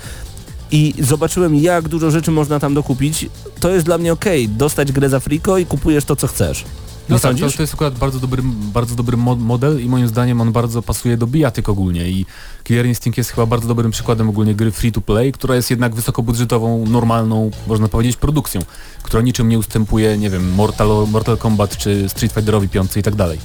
i 0.70 0.94
zobaczyłem 0.98 1.54
jak 1.54 1.88
dużo 1.88 2.10
rzeczy 2.10 2.30
można 2.30 2.60
tam 2.60 2.74
dokupić. 2.74 3.26
To 3.60 3.70
jest 3.70 3.86
dla 3.86 3.98
mnie 3.98 4.12
okej, 4.12 4.48
dostać 4.48 4.92
grę 4.92 5.08
za 5.08 5.20
friko 5.20 5.58
i 5.58 5.66
kupujesz 5.66 6.04
to 6.04 6.16
co 6.16 6.26
chcesz. 6.26 6.64
No 7.08 7.18
tak, 7.18 7.36
to, 7.52 7.56
to 7.56 7.62
jest 7.62 7.74
akurat 7.74 7.98
bardzo 7.98 8.20
dobry, 8.20 8.42
bardzo 8.72 8.94
dobry 8.94 9.16
mo- 9.16 9.36
model 9.36 9.84
i 9.84 9.88
moim 9.88 10.08
zdaniem 10.08 10.40
on 10.40 10.52
bardzo 10.52 10.82
pasuje 10.82 11.16
do 11.16 11.26
bijatyk 11.26 11.68
ogólnie 11.68 12.08
i 12.10 12.26
Killer 12.64 12.86
Instinct 12.86 13.18
jest 13.18 13.30
chyba 13.30 13.46
bardzo 13.46 13.68
dobrym 13.68 13.90
przykładem 13.90 14.28
ogólnie 14.28 14.54
gry 14.54 14.70
free 14.72 14.92
to 14.92 15.00
play, 15.00 15.32
która 15.32 15.56
jest 15.56 15.70
jednak 15.70 15.94
wysokobudżetową, 15.94 16.86
normalną, 16.86 17.50
można 17.66 17.88
powiedzieć, 17.88 18.16
produkcją, 18.16 18.60
która 19.02 19.22
niczym 19.22 19.48
nie 19.48 19.58
ustępuje, 19.58 20.18
nie 20.18 20.30
wiem, 20.30 20.54
Mortal, 20.54 20.88
Mortal 21.08 21.36
Kombat 21.38 21.76
czy 21.76 22.08
Street 22.08 22.32
Fighterowi 22.32 22.68
5 22.68 22.96
i 22.96 23.02
tak 23.02 23.14
dalej. 23.14 23.38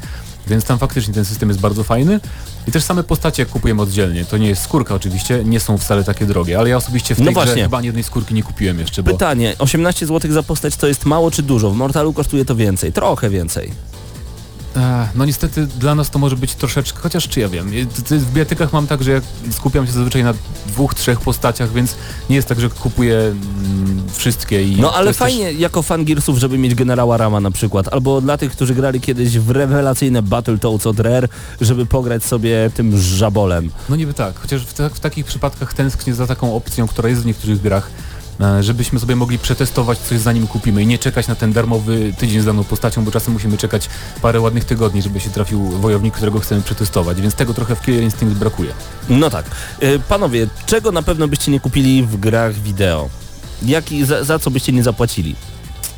Więc 0.47 0.65
tam 0.65 0.79
faktycznie 0.79 1.13
ten 1.13 1.25
system 1.25 1.49
jest 1.49 1.61
bardzo 1.61 1.83
fajny 1.83 2.19
i 2.67 2.71
też 2.71 2.83
same 2.83 3.03
postacie 3.03 3.41
jak 3.43 3.49
kupujemy 3.49 3.81
oddzielnie, 3.81 4.25
to 4.25 4.37
nie 4.37 4.47
jest 4.47 4.61
skórka 4.63 4.95
oczywiście, 4.95 5.43
nie 5.45 5.59
są 5.59 5.77
wcale 5.77 6.03
takie 6.03 6.25
drogie, 6.25 6.59
ale 6.59 6.69
ja 6.69 6.77
osobiście 6.77 7.15
w 7.15 7.19
No 7.19 7.25
tej 7.25 7.33
grze 7.33 7.45
właśnie. 7.45 7.63
chyba 7.63 7.77
ani 7.77 7.85
jednej 7.87 8.03
skórki 8.03 8.33
nie 8.33 8.43
kupiłem 8.43 8.79
jeszcze, 8.79 9.03
bo 9.03 9.11
Pytanie, 9.11 9.55
18 9.59 10.07
zł 10.07 10.31
za 10.31 10.43
postać 10.43 10.75
to 10.75 10.87
jest 10.87 11.05
mało 11.05 11.31
czy 11.31 11.43
dużo? 11.43 11.71
W 11.71 11.75
Mortalu 11.75 12.13
kosztuje 12.13 12.45
to 12.45 12.55
więcej, 12.55 12.93
trochę 12.93 13.29
więcej. 13.29 13.71
Ech, 14.75 15.15
No 15.15 15.25
niestety 15.25 15.65
dla 15.67 15.95
nas 15.95 16.09
to 16.09 16.19
może 16.19 16.35
być 16.35 16.55
troszeczkę, 16.55 16.99
chociaż 16.99 17.27
czy 17.27 17.39
ja 17.39 17.49
wiem, 17.49 17.71
w 18.09 18.33
biatykach 18.33 18.73
mam 18.73 18.87
tak, 18.87 19.03
że 19.03 19.11
ja 19.11 19.21
skupiam 19.51 19.85
się 19.87 19.91
zazwyczaj 19.91 20.23
na 20.23 20.33
dwóch, 20.67 20.95
trzech 20.95 21.19
postaciach, 21.21 21.73
więc 21.73 21.95
nie 22.29 22.35
jest 22.35 22.47
tak, 22.47 22.59
że 22.59 22.69
kupuję 22.69 23.17
mm, 23.17 24.03
wszystkie 24.13 24.63
i 24.63 24.75
No 24.81 24.93
ale 24.93 25.07
jest 25.07 25.19
też- 25.19 25.27
fajnie 25.29 25.51
jako 25.53 25.81
fan 25.81 26.05
Gearsów, 26.05 26.37
żeby 26.37 26.57
mieć 26.57 26.75
generała 26.75 27.17
Rama 27.17 27.39
na 27.39 27.51
przykład, 27.51 27.93
albo 27.93 28.21
dla 28.21 28.37
tych, 28.37 28.51
którzy 28.51 28.75
grali 28.75 29.01
kiedyś 29.01 29.39
w 29.39 29.49
rewelacyjne 29.49 30.21
Battletoads 30.21 30.87
od 30.87 30.99
Rare, 30.99 31.27
żeby 31.61 31.85
pograć 31.85 32.23
sobie 32.23 32.71
tym 32.75 32.97
żabolem. 33.01 33.69
No 33.89 33.95
niby 33.95 34.13
tak, 34.13 34.39
chociaż 34.39 34.61
w, 34.65 34.73
ta, 34.73 34.89
w 34.89 34.99
takich 34.99 35.25
przypadkach 35.25 35.73
tęsknię 35.73 36.13
za 36.13 36.27
taką 36.27 36.55
opcją, 36.55 36.87
która 36.87 37.09
jest 37.09 37.21
w 37.21 37.25
niektórych 37.25 37.61
grach, 37.61 37.87
e, 37.87 38.10
żebyśmy 38.59 38.99
sobie 38.99 39.15
mogli 39.15 39.39
przetestować 39.39 39.97
coś 39.97 40.19
zanim 40.19 40.47
kupimy 40.47 40.83
i 40.83 40.87
nie 40.87 40.97
czekać 40.97 41.27
na 41.27 41.35
ten 41.35 41.53
darmowy 41.53 42.13
tydzień 42.17 42.41
z 42.41 42.45
daną 42.45 42.63
postacią, 42.63 43.05
bo 43.05 43.11
czasem 43.11 43.33
musimy 43.33 43.57
czekać 43.57 43.89
parę 44.21 44.39
ładnych 44.39 44.65
tygodni, 44.65 45.01
żeby 45.01 45.19
się 45.19 45.29
trafił 45.29 45.63
wojownik, 45.63 46.13
którego 46.13 46.39
chcemy 46.39 46.61
przetestować, 46.61 47.21
więc 47.21 47.35
tego 47.35 47.53
trochę 47.53 47.75
w 47.75 47.81
Killer 47.81 48.03
Instinct 48.03 48.35
brakuje. 48.35 48.73
No 49.09 49.29
tak. 49.29 49.45
Y, 49.83 49.99
Panowie, 50.09 50.47
czego 50.65 50.91
na 50.91 51.03
pewno 51.03 51.27
byście 51.27 51.51
nie 51.51 51.59
kupili 51.59 52.03
w 52.03 52.19
grach 52.19 52.53
wideo? 52.53 53.09
Jaki, 53.63 54.05
za, 54.05 54.23
za 54.23 54.39
co 54.39 54.51
byście 54.51 54.71
nie 54.71 54.83
zapłacili? 54.83 55.35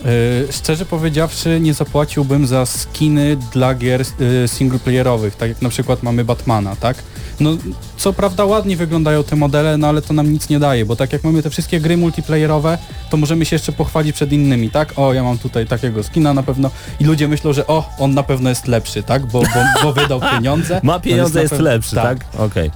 Yy, 0.06 0.54
szczerze 0.54 0.86
powiedziawszy, 0.86 1.60
nie 1.60 1.74
zapłaciłbym 1.74 2.48
za 2.48 2.66
skiny 2.66 3.38
dla 3.54 3.76
gier 3.76 4.04
yy, 4.20 4.48
singleplayerowych, 4.48 5.36
tak 5.36 5.50
jak 5.50 5.62
na 5.62 5.70
przykład 5.70 6.04
mamy 6.04 6.26
Batmana, 6.26 6.76
tak? 6.76 6.98
No, 7.40 7.58
co 7.98 8.14
prawda 8.14 8.46
ładnie 8.46 8.78
wyglądają 8.78 9.24
te 9.24 9.36
modele, 9.36 9.78
no 9.78 9.88
ale 9.88 10.02
to 10.02 10.14
nam 10.14 10.34
nic 10.34 10.50
nie 10.50 10.60
daje, 10.60 10.86
bo 10.86 10.96
tak 10.96 11.14
jak 11.14 11.24
mamy 11.24 11.44
te 11.44 11.50
wszystkie 11.50 11.80
gry 11.80 11.98
multiplayerowe, 11.98 12.78
to 13.10 13.18
możemy 13.18 13.46
się 13.46 13.56
jeszcze 13.56 13.72
pochwalić 13.72 14.16
przed 14.16 14.32
innymi, 14.32 14.70
tak? 14.70 14.94
O, 14.96 15.14
ja 15.14 15.24
mam 15.24 15.38
tutaj 15.38 15.68
takiego 15.68 16.04
skina 16.04 16.34
na 16.34 16.44
pewno 16.44 16.70
i 17.00 17.04
ludzie 17.04 17.28
myślą, 17.28 17.54
że 17.54 17.68
o, 17.68 17.90
on 18.00 18.14
na 18.14 18.24
pewno 18.24 18.50
jest 18.50 18.68
lepszy, 18.68 19.04
tak? 19.04 19.26
Bo, 19.26 19.42
bo, 19.42 19.84
bo 19.84 19.94
wydał 19.94 20.22
pieniądze. 20.36 20.80
Ma 20.84 21.00
pieniądze, 21.00 21.42
jest 21.42 21.52
pewno- 21.54 21.70
lepszy, 21.70 21.96
tak? 21.96 22.18
Okej. 22.38 22.72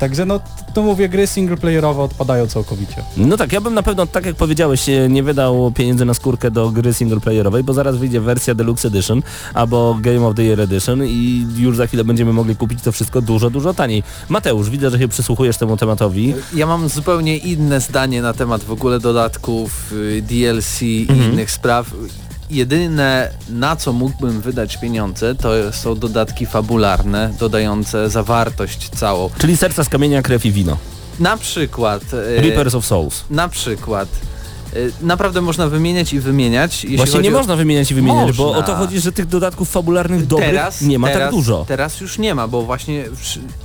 Także 0.00 0.24
no, 0.24 0.40
to 0.74 0.82
mówię, 0.82 1.08
gry 1.08 1.26
singleplayerowe 1.26 2.02
odpadają 2.02 2.46
całkowicie. 2.46 3.02
No 3.16 3.36
tak, 3.36 3.52
ja 3.52 3.60
bym 3.60 3.74
na 3.74 3.82
pewno, 3.82 4.06
tak 4.06 4.26
jak 4.26 4.36
powiedziałeś, 4.36 4.88
e, 4.88 5.08
nie 5.08 5.22
wydał 5.22 5.72
pieniędzy 5.72 6.04
na 6.04 6.14
skórkę 6.14 6.50
do 6.50 6.70
gry 6.70 6.94
singleplayerowej, 6.94 7.64
bo 7.64 7.72
zaraz 7.72 7.96
wyjdzie 7.96 8.20
wersja 8.20 8.54
Deluxe 8.54 8.88
Edition 8.88 9.22
albo 9.54 9.98
Game 10.00 10.26
of 10.26 10.34
the 10.36 10.42
Year 10.42 10.60
Edition 10.60 11.04
i 11.06 11.46
już 11.56 11.76
za 11.76 11.86
chwilę 11.86 12.04
będziemy 12.04 12.32
mogli 12.32 12.56
kupić 12.56 12.82
to 12.82 12.92
wszystko 12.92 13.20
dużo, 13.22 13.50
dużo 13.50 13.74
taniej. 13.74 14.02
Mateusz, 14.28 14.70
widzę, 14.70 14.90
że 14.90 14.98
się 14.98 15.08
przysłuchujesz 15.08 15.56
temu 15.56 15.76
tematowi. 15.76 16.34
Ja 16.54 16.66
mam 16.66 16.88
zupełnie 16.88 17.36
inne 17.36 17.80
zdanie 17.80 18.22
na 18.22 18.32
temat 18.32 18.64
w 18.64 18.70
ogóle 18.72 19.00
dodatków, 19.00 19.92
y, 19.92 20.22
DLC 20.22 20.82
i 20.82 21.06
Mhm. 21.10 21.32
innych 21.32 21.50
spraw. 21.50 21.90
Jedyne 22.50 23.30
na 23.50 23.76
co 23.76 23.92
mógłbym 23.92 24.40
wydać 24.40 24.76
pieniądze 24.76 25.34
to 25.34 25.72
są 25.72 25.94
dodatki 25.94 26.46
fabularne, 26.46 27.30
dodające 27.40 28.10
zawartość 28.10 28.88
całą. 28.88 29.30
Czyli 29.38 29.56
serca 29.56 29.84
z 29.84 29.88
kamienia, 29.88 30.22
krew 30.22 30.46
i 30.46 30.52
wino. 30.52 30.76
Na 31.20 31.36
przykład... 31.36 32.02
y, 32.14 32.40
Reapers 32.40 32.74
of 32.74 32.86
Souls. 32.86 33.24
Na 33.30 33.48
przykład. 33.48 34.08
Y, 34.76 34.92
Naprawdę 35.02 35.40
można 35.40 35.68
wymieniać 35.68 36.12
i 36.12 36.20
wymieniać. 36.20 36.86
Właśnie 36.96 37.20
nie 37.20 37.28
o- 37.28 37.32
można 37.32 37.56
wymieniać 37.56 37.90
i 37.90 37.94
wymieniać, 37.94 38.36
bo 38.36 38.44
Można. 38.44 38.58
o 38.58 38.62
to 38.62 38.74
chodzi, 38.76 39.00
że 39.00 39.12
tych 39.12 39.26
dodatków 39.26 39.70
fabularnych 39.70 40.26
dobrych 40.26 40.48
teraz, 40.48 40.82
nie 40.82 40.98
ma 40.98 41.08
teraz, 41.08 41.22
tak 41.22 41.30
dużo. 41.30 41.64
Teraz 41.68 42.00
już 42.00 42.18
nie 42.18 42.34
ma, 42.34 42.48
bo 42.48 42.62
właśnie 42.62 43.04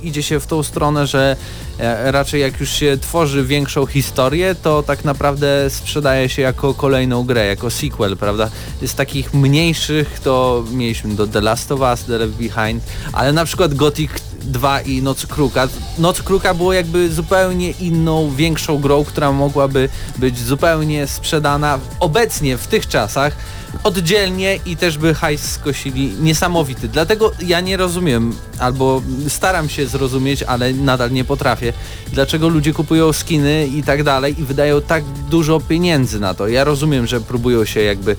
idzie 0.02 0.22
się 0.22 0.40
w 0.40 0.46
tą 0.46 0.62
stronę, 0.62 1.06
że 1.06 1.36
e, 1.78 2.12
raczej 2.12 2.40
jak 2.40 2.60
już 2.60 2.70
się 2.70 2.98
tworzy 3.00 3.44
większą 3.44 3.86
historię, 3.86 4.54
to 4.62 4.82
tak 4.82 5.04
naprawdę 5.04 5.70
sprzedaje 5.70 6.28
się 6.28 6.42
jako 6.42 6.74
kolejną 6.74 7.24
grę, 7.24 7.46
jako 7.46 7.70
sequel, 7.70 8.16
prawda? 8.16 8.50
Z 8.86 8.94
takich 8.94 9.34
mniejszych 9.34 10.20
to 10.20 10.64
mieliśmy 10.72 11.14
do 11.14 11.26
The 11.26 11.40
Last 11.40 11.72
of 11.72 11.80
Us, 11.80 12.04
The 12.04 12.18
Left 12.18 12.32
Behind, 12.34 12.84
ale 13.12 13.32
na 13.32 13.44
przykład 13.44 13.74
Gothic 13.74 14.10
2 14.44 14.80
i 14.80 15.02
Noc 15.02 15.26
Kruka. 15.26 15.68
Noc 15.98 16.22
Kruka 16.22 16.54
było 16.54 16.72
jakby 16.72 17.12
zupełnie 17.12 17.70
inną, 17.70 18.30
większą 18.30 18.78
grą, 18.78 19.04
która 19.04 19.32
mogłaby 19.32 19.88
być 20.18 20.38
zupełnie 20.38 21.06
sprzedana 21.06 21.78
obecnie 22.00 22.58
w 22.58 22.66
tych 22.66 22.88
czasach 22.88 23.36
oddzielnie 23.84 24.58
i 24.66 24.76
też 24.76 24.98
by 24.98 25.14
hajs 25.14 25.50
skosili 25.52 26.12
niesamowity. 26.20 26.88
Dlatego 26.88 27.32
ja 27.46 27.60
nie 27.60 27.76
rozumiem, 27.76 28.36
albo 28.58 29.02
staram 29.28 29.68
się 29.68 29.86
zrozumieć, 29.86 30.42
ale 30.42 30.72
nadal 30.72 31.10
nie 31.12 31.24
potrafię, 31.24 31.72
dlaczego 32.12 32.48
ludzie 32.48 32.72
kupują 32.72 33.12
skiny 33.12 33.66
i 33.66 33.82
tak 33.82 34.02
dalej 34.02 34.40
i 34.40 34.44
wydają 34.44 34.82
tak 34.82 35.04
dużo 35.30 35.60
pieniędzy 35.60 36.20
na 36.20 36.34
to. 36.34 36.48
Ja 36.48 36.64
rozumiem, 36.64 37.06
że 37.06 37.20
próbują 37.20 37.64
się 37.64 37.80
jakby... 37.80 38.16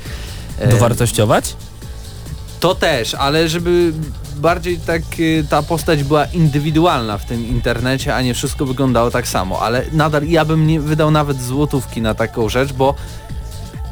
e, 0.60 0.68
Dowartościować? 0.68 1.56
to 2.60 2.76
też, 2.76 3.14
ale 3.14 3.50
żeby 3.50 3.94
bardziej 4.36 4.80
tak 4.80 5.02
y, 5.20 5.46
ta 5.50 5.64
postać 5.64 6.04
była 6.04 6.26
indywidualna 6.26 7.18
w 7.18 7.26
tym 7.26 7.48
internecie, 7.48 8.16
a 8.16 8.22
nie 8.22 8.34
wszystko 8.34 8.66
wyglądało 8.66 9.12
tak 9.12 9.28
samo. 9.28 9.62
Ale 9.62 9.86
nadal 9.92 10.28
ja 10.28 10.46
bym 10.46 10.68
nie 10.68 10.80
wydał 10.80 11.12
nawet 11.12 11.42
złotówki 11.42 12.02
na 12.02 12.14
taką 12.14 12.50
rzecz, 12.50 12.74
bo 12.74 12.96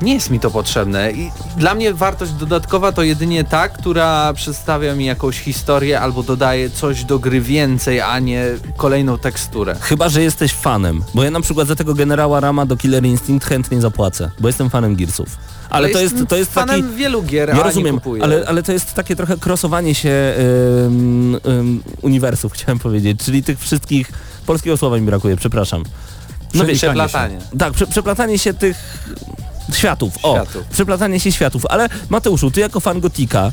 nie 0.02 0.14
jest 0.14 0.30
mi 0.30 0.39
to 0.39 0.52
potrzebne. 0.52 1.12
I 1.12 1.32
dla 1.58 1.76
mnie 1.76 1.94
wartość 1.94 2.32
dodatkowa 2.32 2.91
to 2.91 3.04
jedynie 3.04 3.44
ta, 3.44 3.70
która 3.70 4.34
przedstawia 4.34 4.96
mi 4.96 5.06
jakąś 5.06 5.39
historię 5.39 6.00
albo 6.00 6.24
dodaje 6.24 6.70
coś 6.70 7.04
do 7.04 7.20
gry 7.20 7.41
więcej, 7.41 8.02
a 8.02 8.20
nie 8.20 8.46
kolejną 8.78 9.18
teksturę. 9.18 9.76
Chyba, 9.82 10.10
że 10.10 10.24
jesteś 10.24 10.54
fanem. 10.54 11.04
Bo 11.14 11.24
ja 11.24 11.32
na 11.32 11.41
przykład 11.41 11.68
za 11.68 11.76
tego 11.76 11.94
generała 11.94 12.39
Rama 12.39 12.66
do 12.66 12.78
Killer 12.78 13.06
Instinct 13.06 13.48
chętnie 13.48 13.82
zapłacę, 13.82 14.32
bo 14.39 14.48
jestem 14.48 14.70
fanem 14.70 14.96
Gearsów. 14.96 15.38
Ale 15.74 15.89
to 15.89 15.99
jest, 15.99 16.15
to 16.30 16.36
jest 16.36 16.53
fanem 16.53 16.82
taki... 16.82 16.95
wielu 16.95 17.24
gier, 17.24 17.49
Ja 17.49 17.63
rozumiem, 17.63 17.99
ale, 18.21 18.43
ale 18.47 18.63
to 18.63 18.71
jest 18.71 18.93
takie 18.93 19.15
trochę 19.15 19.38
krosowanie 19.38 19.95
się 19.95 20.34
uniwersów, 22.01 22.53
chciałem 22.55 22.80
powiedzieć, 22.80 23.19
czyli 23.26 23.43
tych 23.43 23.59
wszystkich... 23.59 24.11
Polskiego 24.45 24.78
słowa 24.78 24.97
mi 24.97 25.05
brakuje, 25.05 25.36
przepraszam. 25.36 25.84
No 26.53 26.65
wiecie, 26.65 26.78
Przeplatanie. 26.78 27.38
tak, 27.59 27.74
prze, 27.74 27.88
przeplatanie 27.88 28.39
się 28.39 28.53
tych 28.53 28.78
światów, 29.74 30.13
o, 30.24 30.34
Światów. 30.36 30.65
przeplatanie 30.65 31.19
się 31.19 31.32
światów, 31.32 31.65
ale 31.69 31.89
Mateuszu, 32.09 32.51
ty 32.51 32.59
jako 32.61 32.80
fan 32.80 32.99
Gotika, 32.99 33.51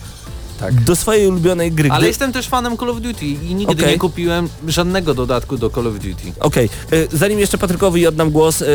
Tak. 0.60 0.74
do 0.84 0.96
swojej 0.96 1.28
ulubionej 1.28 1.72
gry, 1.72 1.90
Ale 1.90 1.98
gdy... 1.98 2.08
jestem 2.08 2.32
też 2.32 2.48
fanem 2.48 2.76
Call 2.76 2.90
of 2.90 3.00
Duty 3.00 3.26
i 3.26 3.54
nigdy 3.54 3.72
Okej. 3.72 3.92
nie 3.92 3.98
kupiłem 3.98 4.48
żadnego 4.68 5.14
dodatku 5.14 5.58
do 5.58 5.70
Call 5.70 5.86
of 5.86 5.94
Duty. 5.94 6.32
Okej, 6.40 6.68
y, 6.92 7.08
zanim 7.12 7.38
jeszcze 7.38 7.58
Patrykowi 7.58 8.06
oddam 8.06 8.30
głos, 8.30 8.62
y, 8.62 8.66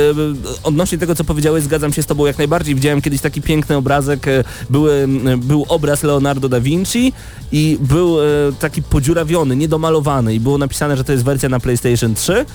odnośnie 0.64 0.98
tego 0.98 1.16
co 1.16 1.24
powiedziałeś, 1.24 1.64
zgadzam 1.64 1.94
się 1.94 2.04
z 2.04 2.06
tobą 2.06 2.26
jak 2.26 2.38
najbardziej. 2.38 2.76
Widziałem 2.76 3.02
kiedyś 3.02 3.22
taki 3.22 3.42
piękny 3.42 3.76
obrazek, 3.76 4.26
były, 4.70 5.08
był 5.38 5.66
obraz 5.68 6.04
Leonardo 6.04 6.50
da 6.50 6.60
Vinci 6.60 7.14
i 7.52 7.78
był 7.82 8.18
taki 8.60 8.84
podziurawiony, 8.84 9.56
niedomalowany 9.56 10.36
i 10.36 10.40
było 10.40 10.58
napisane, 10.58 10.98
że 10.98 11.04
to 11.04 11.12
jest 11.12 11.24
wersja 11.24 11.50
na 11.50 11.60
PlayStation 11.60 12.16
3, 12.16 12.46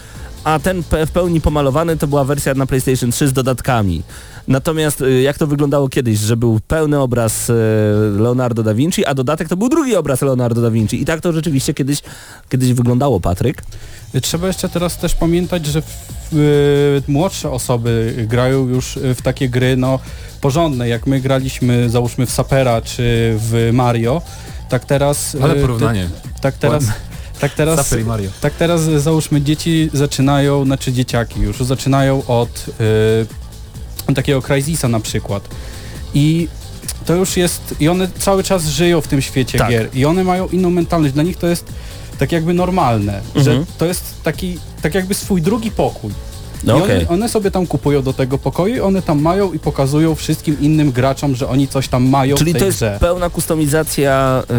a 0.45 0.59
ten 0.59 0.83
w 1.07 1.11
pełni 1.13 1.41
pomalowany 1.41 1.97
to 1.97 2.07
była 2.07 2.25
wersja 2.25 2.55
na 2.55 2.67
PlayStation 2.67 3.11
3 3.11 3.29
z 3.29 3.33
dodatkami. 3.33 4.03
Natomiast 4.49 5.01
y, 5.01 5.23
jak 5.23 5.39
to 5.39 5.47
wyglądało 5.47 5.89
kiedyś, 5.89 6.19
że 6.19 6.37
był 6.37 6.61
pełny 6.69 6.99
obraz 6.99 7.51
y, 7.51 7.55
Leonardo 8.19 8.63
da 8.63 8.75
Vinci, 8.75 9.07
a 9.07 9.15
dodatek 9.15 9.49
to 9.49 9.57
był 9.57 9.69
drugi 9.69 9.97
obraz 9.97 10.23
Leonardo 10.23 10.63
da 10.63 10.71
Vinci. 10.71 11.03
I 11.03 11.05
tak 11.05 11.21
to 11.21 11.33
rzeczywiście 11.33 11.75
kiedyś, 11.75 12.03
kiedyś 12.49 12.73
wyglądało, 12.73 13.21
Patryk. 13.21 13.63
Trzeba 14.23 14.47
jeszcze 14.47 14.69
teraz 14.69 14.99
też 14.99 15.15
pamiętać, 15.15 15.67
że 15.67 15.83
w, 15.83 16.35
y, 17.09 17.13
młodsze 17.13 17.51
osoby 17.51 18.15
grają 18.29 18.69
już 18.69 18.99
w 19.15 19.23
takie 19.23 19.49
gry 19.49 19.77
no, 19.77 19.99
porządne, 20.41 20.89
jak 20.89 21.07
my 21.07 21.21
graliśmy 21.21 21.91
załóżmy 21.91 22.27
w 22.27 22.31
Sapera 22.31 22.83
czy 22.83 23.35
w 23.39 23.71
Mario, 23.73 24.23
tak 24.69 24.85
teraz... 24.85 25.37
Ale 25.43 25.57
y, 25.57 25.61
porównanie. 25.61 26.09
Ty, 26.23 26.41
tak 26.41 26.55
teraz... 26.55 26.85
Tak 27.41 27.55
teraz, 27.55 27.77
tak 28.41 28.55
teraz 28.55 28.81
y, 28.83 29.01
załóżmy 29.01 29.43
dzieci 29.43 29.91
zaczynają, 29.93 30.65
znaczy 30.65 30.93
dzieciaki 30.93 31.41
już 31.41 31.57
zaczynają 31.65 32.23
od 32.27 32.67
y, 34.11 34.15
takiego 34.15 34.43
Crysisa 34.43 34.89
na 34.89 35.01
przykład. 35.01 35.49
I 36.15 36.49
to 37.07 37.15
już 37.15 37.37
jest, 37.37 37.75
i 37.81 37.89
one 37.89 38.09
cały 38.19 38.43
czas 38.43 38.65
żyją 38.67 39.01
w 39.01 39.09
tym 39.09 39.23
świecie 39.23 39.59
Tak. 39.59 39.71
gier 39.71 39.89
i 39.95 40.05
one 40.05 40.25
mają 40.25 40.49
inną 40.49 40.71
mentalność. 40.71 41.15
Dla 41.15 41.23
nich 41.23 41.37
to 41.37 41.47
jest 41.47 41.65
tak 42.19 42.33
jakby 42.33 42.55
normalne, 42.55 43.21
Mhm. 43.35 43.45
że 43.45 43.65
to 43.79 43.87
jest 43.87 44.23
taki, 44.23 44.59
tak 44.83 44.95
jakby 44.95 45.15
swój 45.15 45.43
drugi 45.43 45.71
pokój. 45.71 46.13
No 46.65 46.79
I 46.79 46.83
okej. 46.83 46.97
one, 46.97 47.09
one 47.09 47.29
sobie 47.29 47.51
tam 47.51 47.67
kupują 47.67 48.03
do 48.03 48.13
tego 48.13 48.39
pokoju 48.39 48.75
i 48.77 48.81
one 48.81 49.03
tam 49.03 49.21
mają 49.23 49.53
i 49.53 49.59
pokazują 49.59 50.15
wszystkim 50.15 50.61
innym 50.61 50.93
graczom, 50.93 51.35
że 51.37 51.49
oni 51.49 51.69
coś 51.69 51.89
tam 51.89 52.09
mają 52.09 52.37
Czyli 52.37 52.51
w 52.51 52.55
tej 52.55 52.61
to 52.61 52.67
jest 52.67 52.79
grze. 52.79 52.97
pełna 53.01 53.31
kustomizacja 53.31 54.43
e, 54.51 54.55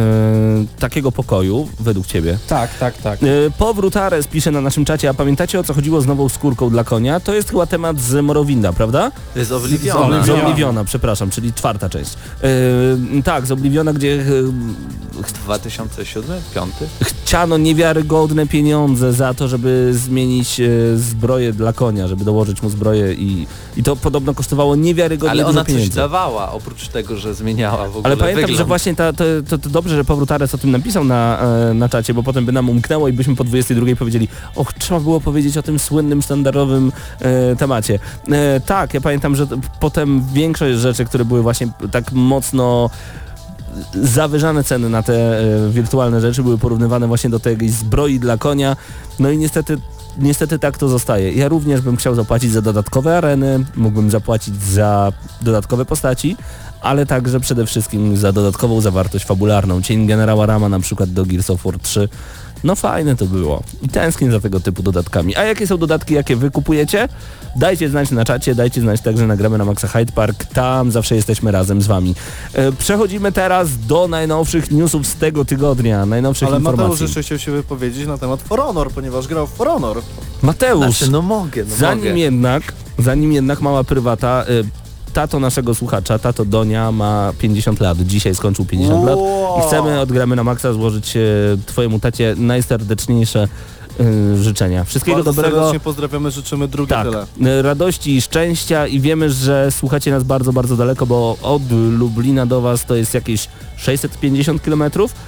takiego 0.79 1.11
pokoju, 1.11 1.67
według 1.79 2.07
ciebie. 2.07 2.37
Tak, 2.47 2.77
tak, 2.77 2.97
tak. 2.97 3.23
E, 3.23 3.27
Powrót 3.57 3.97
Ares 3.97 4.27
pisze 4.27 4.51
na 4.51 4.61
naszym 4.61 4.85
czacie, 4.85 5.09
a 5.09 5.13
pamiętacie 5.13 5.59
o 5.59 5.63
co 5.63 5.73
chodziło 5.73 6.01
z 6.01 6.07
nową 6.07 6.29
skórką 6.29 6.69
dla 6.69 6.83
konia? 6.83 7.19
To 7.19 7.33
jest 7.33 7.49
chyba 7.49 7.65
temat 7.65 7.99
z 7.99 8.25
Morowinda, 8.25 8.73
prawda? 8.73 9.11
Z 9.35 9.51
Obliviona. 9.51 10.23
Z 10.23 10.29
Obliviona, 10.29 10.83
przepraszam, 10.83 11.29
czyli 11.29 11.53
czwarta 11.53 11.89
część. 11.89 12.13
E, 12.43 13.21
tak, 13.23 13.45
z 13.45 13.51
Obliviona, 13.51 13.93
gdzie 13.93 14.13
e, 14.13 15.23
2007? 15.45 16.41
5? 16.55 16.73
chciano 17.01 17.57
niewiarygodne 17.57 18.47
pieniądze 18.47 19.13
za 19.13 19.33
to, 19.33 19.47
żeby 19.47 19.89
zmienić 19.93 20.61
zbroję 20.95 21.53
dla 21.53 21.73
konia, 21.73 21.90
żeby 22.07 22.25
dołożyć 22.25 22.61
mu 22.61 22.69
zbroję 22.69 23.13
i, 23.13 23.47
i 23.77 23.83
to 23.83 23.95
podobno 23.95 24.33
kosztowało 24.33 24.75
niewiarygodnie 24.75 25.31
Ale 25.31 25.45
ona 25.45 25.63
coś 25.63 25.73
pieniędzy. 25.73 25.95
dawała, 25.95 26.51
oprócz 26.51 26.87
tego, 26.87 27.17
że 27.17 27.33
zmieniała 27.33 27.77
w 27.87 27.89
ogóle 27.89 28.03
Ale 28.05 28.17
pamiętam, 28.17 28.41
wygląd. 28.41 28.57
że 28.57 28.65
właśnie 28.65 28.95
ta, 28.95 29.13
to, 29.13 29.23
to, 29.49 29.57
to 29.57 29.69
dobrze, 29.69 29.95
że 29.95 30.05
Powrót 30.05 30.31
Ares 30.31 30.55
o 30.55 30.57
tym 30.57 30.71
napisał 30.71 31.03
na, 31.03 31.39
e, 31.69 31.73
na 31.73 31.89
czacie, 31.89 32.13
bo 32.13 32.23
potem 32.23 32.45
by 32.45 32.51
nam 32.51 32.69
umknęło 32.69 33.07
i 33.07 33.13
byśmy 33.13 33.35
po 33.35 33.43
22 33.43 33.95
powiedzieli, 33.95 34.27
och, 34.55 34.73
trzeba 34.73 34.99
było 34.99 35.21
powiedzieć 35.21 35.57
o 35.57 35.63
tym 35.63 35.79
słynnym, 35.79 36.21
sztandarowym 36.21 36.91
e, 37.19 37.55
temacie. 37.55 37.99
E, 38.31 38.59
tak, 38.59 38.93
ja 38.93 39.01
pamiętam, 39.01 39.35
że 39.35 39.47
potem 39.79 40.23
większość 40.33 40.79
rzeczy, 40.79 41.05
które 41.05 41.25
były 41.25 41.41
właśnie 41.41 41.67
tak 41.91 42.11
mocno 42.11 42.89
zawyżane 44.03 44.63
ceny 44.63 44.89
na 44.89 45.03
te 45.03 45.39
e, 45.39 45.69
wirtualne 45.69 46.21
rzeczy 46.21 46.43
były 46.43 46.57
porównywane 46.57 47.07
właśnie 47.07 47.29
do 47.29 47.39
tej 47.39 47.69
zbroi 47.69 48.19
dla 48.19 48.37
konia. 48.37 48.75
No 49.19 49.29
i 49.29 49.37
niestety 49.37 49.77
Niestety 50.17 50.59
tak 50.59 50.77
to 50.77 50.87
zostaje. 50.87 51.31
Ja 51.33 51.47
również 51.47 51.81
bym 51.81 51.97
chciał 51.97 52.15
zapłacić 52.15 52.51
za 52.51 52.61
dodatkowe 52.61 53.17
areny, 53.17 53.65
mógłbym 53.75 54.11
zapłacić 54.11 54.55
za 54.63 55.11
dodatkowe 55.41 55.85
postaci, 55.85 56.37
ale 56.81 57.05
także 57.05 57.39
przede 57.39 57.65
wszystkim 57.65 58.17
za 58.17 58.31
dodatkową 58.31 58.81
zawartość 58.81 59.25
fabularną. 59.25 59.81
Cień 59.81 60.07
generała 60.07 60.45
Rama 60.45 60.69
na 60.69 60.79
przykład 60.79 61.09
do 61.09 61.25
Gears 61.25 61.49
of 61.49 61.63
War 61.63 61.79
3. 61.79 62.09
No 62.63 62.75
fajne 62.75 63.15
to 63.15 63.25
było 63.25 63.63
i 63.81 63.89
tęsknię 63.89 64.31
za 64.31 64.39
tego 64.39 64.59
typu 64.59 64.83
dodatkami. 64.83 65.35
A 65.35 65.43
jakie 65.43 65.67
są 65.67 65.77
dodatki, 65.77 66.13
jakie 66.13 66.35
wy 66.35 66.51
kupujecie? 66.51 67.07
Dajcie 67.55 67.89
znać 67.89 68.11
na 68.11 68.25
czacie, 68.25 68.55
dajcie 68.55 68.81
znać 68.81 69.01
także 69.01 69.27
nagramy 69.27 69.57
na 69.57 69.65
Maxa 69.65 69.87
Hyde 69.87 70.11
Park, 70.11 70.45
tam 70.45 70.91
zawsze 70.91 71.15
jesteśmy 71.15 71.51
razem 71.51 71.81
z 71.81 71.87
wami. 71.87 72.15
E, 72.53 72.71
przechodzimy 72.71 73.31
teraz 73.31 73.69
do 73.87 74.07
najnowszych 74.07 74.71
newsów 74.71 75.07
z 75.07 75.15
tego 75.15 75.45
tygodnia, 75.45 76.05
najnowszych 76.05 76.47
Ale 76.47 76.59
Mateusz 76.59 76.79
informacji. 76.79 77.03
jeszcze 77.03 77.23
chciał 77.23 77.39
się 77.39 77.51
wypowiedzieć 77.51 78.07
na 78.07 78.17
temat 78.17 78.41
For 78.41 78.59
Honor, 78.59 78.91
ponieważ 78.91 79.27
grał 79.27 79.47
w 79.47 79.49
For 79.53 79.67
Honor. 79.67 79.97
Mateusz, 80.41 80.85
Znaczy, 80.97 81.11
no 81.11 81.21
mogę, 81.21 81.63
no 81.63 81.75
zanim 81.75 82.05
mogę. 82.05 82.19
jednak, 82.19 82.63
zanim 82.99 83.31
jednak 83.33 83.61
mała 83.61 83.83
prywata, 83.83 84.45
y, 84.49 84.63
tato 85.13 85.39
naszego 85.39 85.75
słuchacza, 85.75 86.19
tato 86.19 86.45
Donia 86.45 86.91
ma 86.91 87.33
50 87.39 87.79
lat, 87.79 87.97
dzisiaj 87.97 88.35
skończył 88.35 88.65
50 88.65 89.05
lat 89.05 89.19
i 89.59 89.67
chcemy 89.67 89.99
od 89.99 90.11
Gramy 90.11 90.35
na 90.35 90.43
Maxa 90.43 90.73
złożyć 90.73 91.15
y, 91.15 91.57
twojemu 91.65 91.99
tacie 91.99 92.35
najserdeczniejsze 92.37 93.47
y, 93.99 94.43
życzenia. 94.43 94.83
Wszystkiego 94.83 95.17
Bardzo 95.17 95.33
dobrego. 95.33 95.55
serdecznie 95.57 95.79
pozdrawiamy, 95.79 96.31
życzymy 96.31 96.67
drugie 96.67 96.89
Tak, 96.89 97.07
tyle. 97.07 97.25
y, 97.59 97.61
radości 97.61 98.15
i 98.15 98.21
szczęścia 98.21 98.87
i 98.87 98.99
wiemy, 98.99 99.29
że 99.31 99.71
słuchacie 99.71 100.11
nas 100.11 100.23
bardzo, 100.23 100.53
bardzo 100.53 100.77
daleko, 100.77 101.05
bo 101.05 101.37
od 101.41 101.61
Lublina 101.71 102.45
do 102.45 102.61
Was 102.61 102.85
to 102.85 102.95
jest 102.95 103.13
jakieś 103.13 103.47
650 103.77 104.61
km. 104.61 104.83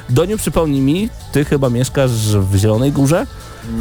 Doniu, 0.10 0.38
przypomnij 0.38 0.82
mi, 0.82 1.10
Ty 1.32 1.46
chyba 1.46 1.70
mieszkasz 1.70 2.12
w 2.38 2.56
Zielonej 2.56 2.92
Górze? 2.92 3.28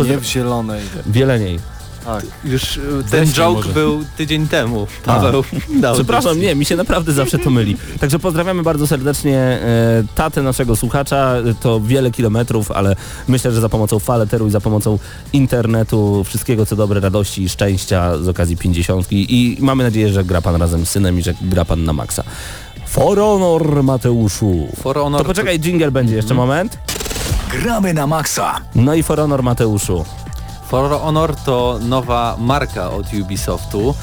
Nie 0.09 0.19
w 0.19 0.25
zielonej. 0.25 0.81
W 1.07 1.17
Jeleniej. 1.17 1.59
Tak. 2.05 2.25
Już 2.45 2.77
e, 2.77 2.81
ten 3.11 3.27
joke 3.27 3.55
może. 3.55 3.73
był 3.73 4.05
tydzień 4.17 4.49
temu. 4.49 4.87
Paweł 5.05 5.45
dał 5.81 5.95
Przepraszam, 5.95 6.41
nie, 6.41 6.55
mi 6.55 6.65
się 6.65 6.77
naprawdę 6.77 7.13
zawsze 7.13 7.39
to 7.39 7.51
myli. 7.51 7.77
Także 8.01 8.19
pozdrawiamy 8.19 8.63
bardzo 8.63 8.87
serdecznie 8.87 9.39
e, 9.39 10.05
tatę 10.15 10.43
naszego 10.43 10.77
słuchacza. 10.77 11.35
To 11.61 11.81
wiele 11.81 12.11
kilometrów, 12.11 12.71
ale 12.71 12.97
myślę, 13.29 13.53
że 13.53 13.61
za 13.61 13.69
pomocą 13.69 13.99
faleteru 13.99 14.47
i 14.47 14.51
za 14.51 14.61
pomocą 14.61 14.99
internetu 15.33 16.25
wszystkiego 16.25 16.67
co 16.67 16.77
dobre, 16.77 17.01
radości 17.01 17.43
i 17.43 17.49
szczęścia 17.49 18.19
z 18.19 18.29
okazji 18.29 18.57
50 18.57 19.07
i 19.11 19.57
mamy 19.61 19.85
nadzieję, 19.85 20.09
że 20.13 20.25
gra 20.25 20.43
pan 20.43 20.57
razem 20.57 20.87
z 20.87 20.91
synem 20.91 21.19
i 21.19 21.23
że 21.23 21.35
gra 21.43 21.65
pan 21.65 21.85
na 21.85 21.93
maksa. 21.93 22.25
For 22.87 23.19
honor 23.19 23.83
Mateuszu. 23.83 24.69
For 24.83 24.97
Honor 24.97 25.21
To 25.21 25.25
poczekaj, 25.25 25.59
jingle 25.59 25.91
będzie 25.91 26.17
jeszcze 26.17 26.35
moment. 26.35 26.79
Gramy 27.51 27.95
na 27.95 28.07
maksa. 28.07 28.61
No 28.75 28.95
i 28.95 29.03
for 29.03 29.19
honor 29.19 29.43
Mateuszu. 29.43 30.05
For 30.73 30.91
Honor 31.01 31.37
to 31.37 31.79
nowa 31.81 32.37
marka 32.39 32.91
od 32.91 33.07
Ubisoftu. 33.15 33.95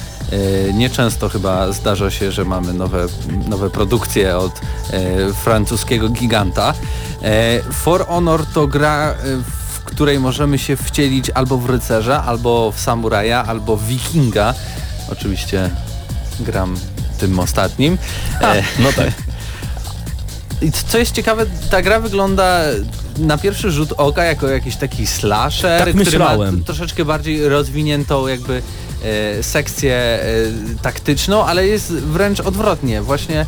E, 0.69 0.73
Nieczęsto 0.73 1.29
chyba 1.29 1.71
zdarza 1.71 2.11
się, 2.11 2.31
że 2.31 2.45
mamy 2.45 2.73
nowe, 2.73 3.05
nowe 3.47 3.69
produkcje 3.69 4.37
od 4.37 4.51
e, 4.91 5.33
francuskiego 5.33 6.09
giganta. 6.09 6.73
E, 7.23 7.61
For 7.71 8.05
Honor 8.07 8.45
to 8.53 8.67
gra, 8.67 9.13
w 9.71 9.79
której 9.83 10.19
możemy 10.19 10.57
się 10.59 10.75
wcielić 10.77 11.29
albo 11.29 11.57
w 11.57 11.69
rycerza, 11.69 12.23
albo 12.23 12.71
w 12.71 12.79
samuraja, 12.79 13.45
albo 13.45 13.77
w 13.77 13.85
wikinga. 13.85 14.53
Oczywiście 15.11 15.69
gram 16.39 16.75
tym 17.19 17.39
ostatnim. 17.39 17.97
E, 18.41 18.63
No 18.79 18.89
tak. 18.95 19.09
i 20.61 20.71
co 20.71 20.97
jest 20.97 21.11
ciekawe, 21.11 21.45
ta 21.71 21.81
gra 21.81 21.99
wygląda 21.99 22.61
na 23.17 23.37
pierwszy 23.37 23.71
rzut 23.71 23.93
oka 23.97 24.23
jako 24.23 24.47
jakiś 24.47 24.75
taki 24.75 25.07
slasher, 25.07 25.79
Tak 25.79 25.89
który 25.89 26.05
myślałem. 26.05 26.57
ma 26.59 26.65
troszeczkę 26.65 27.05
bardziej 27.05 27.49
rozwiniętą 27.49 28.27
jakby 28.27 28.61
sekcję 29.41 29.93
e, 29.93 30.25
taktyczną, 30.81 31.45
ale 31.45 31.67
jest 31.67 31.91
wręcz 31.93 32.39
odwrotnie. 32.39 33.01
Właśnie 33.01 33.39
e, 33.41 33.45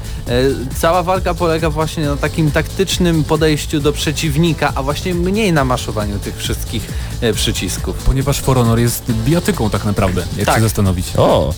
cała 0.79 1.03
walka 1.03 1.33
polega 1.33 1.69
właśnie 1.69 2.05
na 2.05 2.17
takim 2.17 2.51
taktycznym 2.51 3.23
podejściu 3.23 3.79
do 3.79 3.93
przeciwnika, 3.93 4.71
a 4.75 4.83
właśnie 4.83 5.13
mniej 5.13 5.53
na 5.53 5.65
maszowaniu 5.65 6.19
tych 6.19 6.37
wszystkich 6.37 6.87
e, 7.21 7.33
przycisków. 7.33 7.95
Ponieważ 7.97 8.39
For 8.39 8.57
Honor 8.57 8.79
jest 8.79 9.11
bijatyką 9.11 9.69
tak 9.69 9.85
naprawdę, 9.85 10.23
jak 10.37 10.45
Tak. 10.45 10.55
się 10.55 10.61
zastanowić. 10.61 11.05
O, 11.17 11.53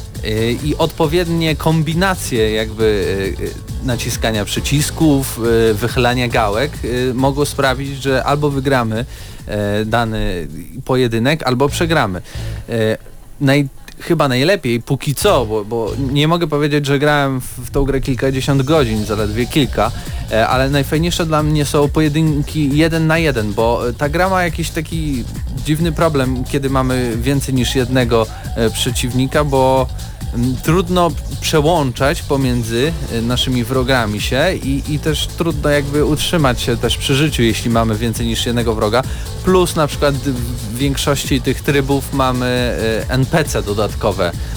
i 0.63 0.75
odpowiednie 0.77 1.55
kombinacje 1.55 2.51
jakby 2.51 3.35
naciskania 3.83 4.45
przycisków, 4.45 5.39
wychylania 5.73 6.27
gałek 6.27 6.71
mogą 7.13 7.45
sprawić, 7.45 8.03
że 8.03 8.23
albo 8.23 8.49
wygramy 8.49 9.05
e, 9.47 9.85
dany 9.85 10.47
pojedynek, 10.85 11.43
albo 11.43 11.69
przegramy. 11.69 12.21
E, 12.69 12.97
Naj, 13.41 13.67
chyba 14.03 14.27
najlepiej, 14.27 14.81
póki 14.81 15.15
co, 15.15 15.45
bo, 15.45 15.65
bo 15.65 15.91
nie 16.11 16.27
mogę 16.27 16.47
powiedzieć, 16.47 16.85
że 16.85 16.99
grałem 16.99 17.41
w, 17.41 17.71
tą 17.71 17.83
grę 17.83 18.01
kilkadziesiąt 18.01 18.61
godzin, 18.61 19.05
zaledwie 19.05 19.45
kilka, 19.45 19.91
e, 20.31 20.47
ale 20.47 20.69
najfajniejsze 20.69 21.25
dla 21.25 21.43
mnie 21.43 21.65
są 21.65 21.89
pojedynki 21.89 22.77
jeden 22.77 23.07
na 23.07 23.17
jeden, 23.17 23.53
bo 23.53 23.89
e, 23.89 23.93
ta 23.93 24.09
gra 24.09 24.29
ma 24.29 24.43
jakiś 24.43 24.69
taki 24.69 25.23
dziwny 25.65 25.91
problem, 25.91 26.43
kiedy 26.43 26.69
mamy 26.69 27.17
więcej 27.17 27.53
niż 27.53 27.75
jednego 27.75 28.27
e, 28.55 28.69
przeciwnika, 28.69 29.43
bo 29.43 29.87
mm, 30.33 30.55
trudno 30.63 31.11
przełączać 31.41 32.21
pomiędzy 32.21 32.93
naszymi 33.21 33.63
wrogami 33.63 34.21
się 34.21 34.53
i, 34.63 34.83
i 34.93 34.99
też 34.99 35.27
trudno 35.27 35.69
jakby 35.69 36.05
utrzymać 36.05 36.61
się 36.61 36.77
też 36.77 36.97
przy 36.97 37.15
życiu, 37.15 37.43
jeśli 37.43 37.69
mamy 37.69 37.95
więcej 37.95 38.27
niż 38.27 38.45
jednego 38.45 38.75
wroga. 38.75 39.03
Plus 39.43 39.75
na 39.75 39.87
przykład 39.87 40.15
w 40.15 40.77
większości 40.77 41.41
tych 41.41 41.61
trybów 41.61 42.13
mamy 42.13 42.77
NPC 43.09 43.63
dodatkowe, 43.63 43.92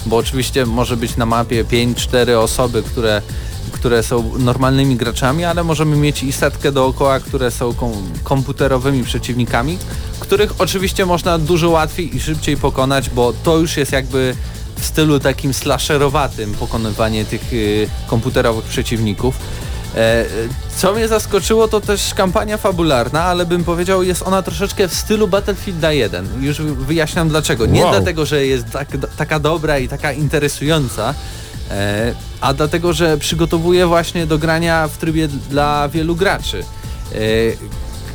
bo 0.06 0.16
oczywiście 0.16 0.66
może 0.66 0.96
być 0.96 1.16
na 1.16 1.26
mapie 1.26 1.64
5-4 1.64 2.36
osoby, 2.38 2.82
które 2.82 3.22
które 3.72 4.02
są 4.02 4.38
normalnymi 4.38 4.96
graczami, 4.96 5.44
ale 5.44 5.64
możemy 5.64 5.96
mieć 5.96 6.22
i 6.22 6.32
setkę 6.32 6.72
dookoła, 6.72 7.20
które 7.20 7.50
są 7.50 7.74
kom 7.74 7.92
komputerowymi 8.24 9.04
przeciwnikami, 9.04 9.78
których 10.20 10.60
oczywiście 10.60 11.06
można 11.06 11.38
dużo 11.38 11.70
łatwiej 11.70 12.16
i 12.16 12.20
szybciej 12.20 12.56
pokonać, 12.56 13.10
bo 13.10 13.32
to 13.32 13.58
już 13.58 13.76
jest 13.76 13.92
jakby 13.92 14.36
w 14.78 14.84
stylu 14.84 15.20
takim 15.20 15.54
slasherowatym 15.54 16.54
pokonywanie 16.54 17.24
tych 17.24 17.52
y, 17.52 17.88
komputerowych 18.06 18.64
przeciwników. 18.64 19.38
E, 19.96 20.24
co 20.76 20.92
mnie 20.92 21.08
zaskoczyło 21.08 21.68
to 21.68 21.80
też 21.80 22.14
kampania 22.14 22.56
fabularna, 22.56 23.24
ale 23.24 23.46
bym 23.46 23.64
powiedział 23.64 24.02
jest 24.02 24.22
ona 24.22 24.42
troszeczkę 24.42 24.88
w 24.88 24.94
stylu 24.94 25.28
Battlefielda 25.28 25.92
1. 25.92 26.44
Już 26.44 26.60
wyjaśniam 26.62 27.28
dlaczego. 27.28 27.66
Nie 27.66 27.82
Wow. 27.82 27.90
dlatego, 27.90 28.26
że 28.26 28.46
jest 28.46 28.70
tak, 28.70 28.88
taka 29.16 29.38
dobra 29.40 29.78
i 29.78 29.88
taka 29.88 30.12
interesująca, 30.12 31.14
e, 31.70 32.14
a 32.40 32.54
dlatego, 32.54 32.92
że 32.92 33.18
przygotowuje 33.18 33.86
właśnie 33.86 34.26
do 34.26 34.38
grania 34.38 34.88
w 34.88 34.96
trybie 34.98 35.28
dla 35.28 35.88
wielu 35.88 36.16
graczy. 36.16 36.64
E, 37.12 37.16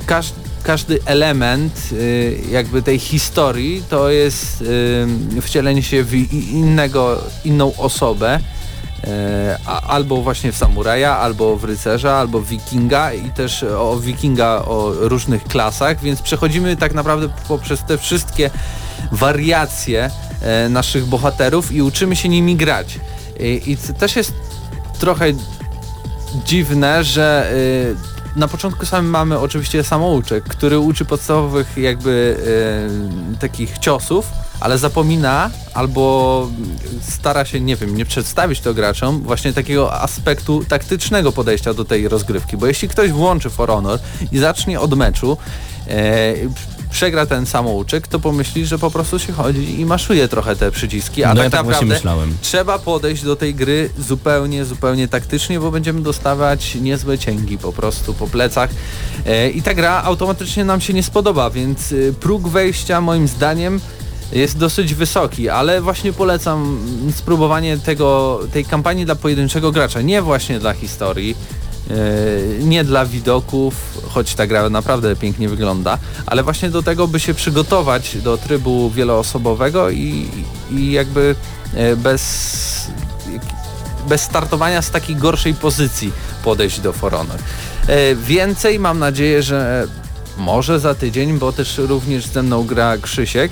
każ, 0.05 0.33
każdy 0.63 0.99
element 1.05 1.89
jakby 2.51 2.81
tej 2.81 2.99
historii 2.99 3.83
to 3.89 4.09
jest 4.09 4.63
wcielenie 5.41 5.83
się 5.83 6.03
w 6.03 6.13
innego, 6.33 7.21
inną 7.45 7.73
osobę 7.77 8.39
a, 9.65 9.81
albo 9.81 10.21
właśnie 10.21 10.51
w 10.51 10.57
samuraja, 10.57 11.17
albo 11.17 11.57
w 11.57 11.63
rycerza, 11.63 12.15
albo 12.15 12.41
w 12.41 12.47
wikinga 12.47 13.13
i 13.13 13.29
też 13.29 13.63
o 13.63 13.99
wikinga 13.99 14.47
o 14.47 14.91
różnych 14.95 15.43
klasach, 15.43 16.01
więc 16.01 16.21
przechodzimy 16.21 16.77
tak 16.77 16.93
naprawdę 16.93 17.29
poprzez 17.47 17.83
te 17.83 17.97
wszystkie 17.97 18.49
wariacje 19.11 20.09
e, 20.41 20.69
naszych 20.69 21.05
bohaterów 21.05 21.71
i 21.71 21.81
uczymy 21.81 22.15
się 22.15 22.29
nimi 22.29 22.55
grać. 22.55 22.99
I, 23.39 23.61
i 23.71 23.77
też 23.77 24.15
jest 24.15 24.33
trochę 24.99 25.25
dziwne, 26.45 27.03
że 27.03 27.53
na 28.35 28.47
początku 28.47 28.85
samym 28.85 29.11
mamy 29.11 29.39
oczywiście 29.39 29.83
samouczek, 29.83 30.43
który 30.43 30.79
uczy 30.79 31.05
podstawowych 31.05 31.77
jakby 31.77 32.37
takich 33.39 33.77
ciosów, 33.77 34.27
ale 34.61 34.77
zapomina 34.77 35.49
albo 35.73 36.47
stara 37.09 37.45
się, 37.45 37.61
nie 37.61 37.75
wiem, 37.75 37.95
nie 37.97 38.05
przedstawić 38.05 38.59
to 38.59 38.73
graczom 38.73 39.21
właśnie 39.21 39.53
takiego 39.53 40.01
aspektu 40.01 40.63
taktycznego 40.65 41.31
podejścia 41.31 41.73
do 41.73 41.85
tej 41.85 42.07
rozgrywki, 42.07 42.57
bo 42.57 42.67
jeśli 42.67 42.87
ktoś 42.87 43.11
włączy 43.11 43.49
For 43.49 43.69
Honor 43.69 43.99
i 44.31 44.37
zacznie 44.37 44.79
od 44.79 44.93
meczu, 44.93 45.37
e, 45.87 46.33
przegra 46.91 47.25
ten 47.25 47.45
samouczek, 47.45 48.07
to 48.07 48.19
pomyśli, 48.19 48.65
że 48.65 48.79
po 48.79 48.91
prostu 48.91 49.19
się 49.19 49.33
chodzi 49.33 49.79
i 49.81 49.85
maszuje 49.85 50.27
trochę 50.27 50.55
te 50.55 50.71
przyciski, 50.71 51.23
a 51.23 51.29
No 51.29 51.35
tak 51.35 51.43
ja 51.43 51.49
tak 51.49 51.65
naprawdę 51.65 51.85
myślałem. 51.95 52.37
trzeba 52.41 52.79
podejść 52.79 53.23
do 53.23 53.35
tej 53.35 53.55
gry 53.55 53.89
zupełnie, 53.99 54.65
zupełnie 54.65 55.07
taktycznie, 55.07 55.59
bo 55.59 55.71
będziemy 55.71 56.01
dostawać 56.01 56.75
niezłe 56.75 57.17
cięgi 57.17 57.57
po 57.57 57.71
prostu 57.73 58.13
po 58.13 58.27
plecach. 58.27 58.69
E, 59.25 59.49
i 59.49 59.61
ta 59.61 59.73
gra 59.73 60.03
automatycznie 60.03 60.65
nam 60.65 60.81
się 60.81 60.93
nie 60.93 61.03
spodoba, 61.03 61.49
więc 61.49 61.91
y, 61.91 62.13
próg 62.19 62.47
wejścia 62.47 63.01
moim 63.01 63.27
zdaniem 63.27 63.79
jest 64.31 64.57
dosyć 64.57 64.93
wysoki, 64.93 65.49
ale 65.49 65.81
właśnie 65.81 66.13
polecam 66.13 66.79
spróbowanie 67.15 67.77
tego, 67.77 68.39
tej 68.53 68.65
kampanii 68.65 69.05
dla 69.05 69.15
pojedynczego 69.15 69.71
gracza, 69.71 70.01
nie 70.01 70.21
właśnie 70.21 70.59
dla 70.59 70.73
historii, 70.73 71.35
e, 71.89 72.63
nie 72.63 72.83
dla 72.83 73.05
widoków, 73.05 73.99
choć 74.09 74.35
ta 74.35 74.47
gra 74.47 74.69
naprawdę 74.69 75.15
pięknie 75.15 75.49
wygląda, 75.49 75.97
ale 76.25 76.43
właśnie 76.43 76.69
do 76.69 76.83
tego, 76.83 77.07
by 77.07 77.19
się 77.19 77.33
przygotować 77.33 78.17
do 78.17 78.37
trybu 78.37 78.89
wieloosobowego 78.89 79.89
i, 79.89 80.27
i 80.71 80.91
jakby 80.91 81.35
e, 81.75 81.95
bez, 81.95 82.91
bez 84.09 84.21
startowania 84.21 84.81
z 84.81 84.91
takiej 84.91 85.15
gorszej 85.15 85.53
pozycji 85.53 86.11
podejść 86.43 86.79
do 86.79 86.93
For 86.93 87.11
Honor. 87.11 87.39
E, 87.87 88.15
Więcej 88.15 88.79
mam 88.79 88.99
nadzieję, 88.99 89.43
że 89.43 89.87
może 90.37 90.79
za 90.79 90.95
tydzień, 90.95 91.39
bo 91.39 91.51
też 91.51 91.77
również 91.77 92.25
ze 92.25 92.43
mną 92.43 92.63
gra 92.63 92.97
Krzysiek 92.97 93.51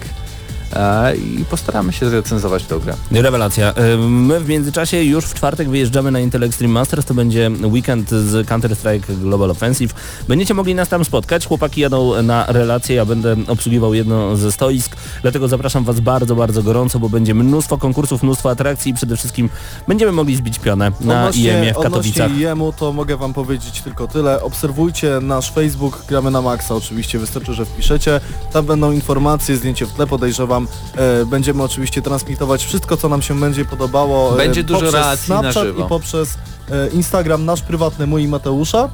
i 1.40 1.46
postaramy 1.46 1.94
się 1.94 2.10
zrecenzować 2.10 2.64
tę 2.64 2.80
grę. 2.80 2.94
Rewelacja. 3.12 3.74
Y, 3.94 3.98
My 3.98 4.40
w 4.40 4.50
międzyczasie 4.50 5.04
już 5.04 5.26
w 5.26 5.34
czwartek 5.34 5.70
wyjeżdżamy 5.70 6.12
na 6.12 6.20
Intel 6.20 6.44
Extreme 6.44 6.74
Masters, 6.74 7.06
to 7.06 7.14
będzie 7.14 7.52
weekend 7.64 8.10
z 8.10 8.48
Counter-Strike 8.48 9.16
Global 9.16 9.52
Offensive. 9.52 9.94
Będziecie 10.28 10.54
mogli 10.54 10.76
nas 10.76 10.90
tam 10.90 11.06
spotkać, 11.06 11.46
chłopaki 11.46 11.82
jadą 11.82 12.24
na 12.24 12.46
relację, 12.48 12.96
ja 12.96 13.06
będę 13.06 13.36
obsługiwał 13.48 13.94
jedno 13.94 14.36
ze 14.36 14.52
stoisk, 14.52 14.96
dlatego 15.22 15.48
zapraszam 15.48 15.84
Was 15.84 16.00
bardzo, 16.00 16.36
bardzo 16.36 16.64
gorąco, 16.64 17.00
bo 17.00 17.10
będzie 17.10 17.34
mnóstwo 17.34 17.78
konkursów, 17.78 18.24
mnóstwo 18.24 18.50
atrakcji 18.50 18.92
i 18.92 18.96
przede 18.96 19.18
wszystkim 19.18 19.50
będziemy 19.88 20.12
mogli 20.12 20.36
zbić 20.36 20.60
pionę 20.60 20.92
na 21.02 21.30
IEM-ie 21.30 21.74
w 21.74 21.80
Katowicach. 21.80 22.26
Odnośnie 22.26 22.44
jemu 22.44 22.74
to 22.74 22.94
mogę 22.94 23.18
wam 23.18 23.34
powiedzieć 23.34 23.82
tylko 23.82 24.08
tyle. 24.08 24.44
Obserwujcie 24.44 25.20
nasz 25.22 25.52
Facebook, 25.52 26.04
gramy 26.08 26.32
na 26.32 26.42
maksa 26.42 26.76
oczywiście, 26.76 27.20
wystarczy, 27.20 27.54
że 27.54 27.66
wpiszecie. 27.66 28.22
Tam 28.54 28.66
będą 28.66 28.92
informacje, 28.92 29.58
zdjęcie 29.58 29.86
w 29.86 29.92
tle 29.94 30.08
podejrzewam. 30.08 30.59
E, 30.96 31.26
będziemy 31.26 31.64
oczywiście 31.64 32.02
transmitować 32.02 32.66
wszystko, 32.66 32.98
co 32.98 33.10
nam 33.10 33.22
się 33.22 33.40
będzie 33.40 33.66
podobało. 33.66 34.34
e, 34.34 34.38
Będzie 34.38 34.64
dużo 34.64 34.80
poprzez 34.80 34.94
relacji 34.94 35.30
na 35.34 35.40
Snapchat 35.40 35.64
żywo. 35.64 35.86
i 35.86 35.90
poprzez 35.90 36.30
e, 36.72 36.88
Instagram 36.90 37.46
nasz 37.46 37.62
prywatny, 37.62 38.08
mój 38.08 38.24
i 38.24 38.28
Mateusza. 38.28 38.90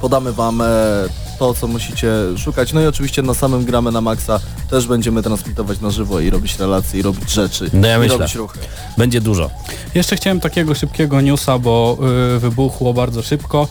Podamy 0.00 0.32
wam 0.32 0.60
e, 0.60 0.64
to, 1.38 1.54
co 1.54 1.66
musicie 1.66 2.12
szukać. 2.36 2.72
No 2.72 2.80
i 2.80 2.86
oczywiście 2.86 3.22
na 3.22 3.34
samym 3.34 3.64
gramy 3.64 3.92
na 3.92 4.00
maksa 4.00 4.40
też 4.70 4.86
będziemy 4.86 5.22
transmitować 5.22 5.80
na 5.80 5.90
żywo 5.90 6.20
i 6.20 6.30
robić 6.30 6.58
relacje 6.58 7.00
i 7.00 7.02
robić 7.02 7.30
rzeczy. 7.30 7.70
No 7.72 7.88
ja 7.88 7.96
i 7.96 7.98
myślę. 8.00 8.18
robić 8.18 8.34
ruchy. 8.34 8.58
Będzie 8.98 9.20
dużo. 9.20 9.50
Jeszcze 9.94 10.16
chciałem 10.16 10.40
takiego 10.40 10.74
szybkiego 10.74 11.20
newsa, 11.20 11.58
bo 11.58 11.98
y, 12.36 12.38
wybuchło 12.38 12.94
bardzo 12.94 13.22
szybko, 13.22 13.68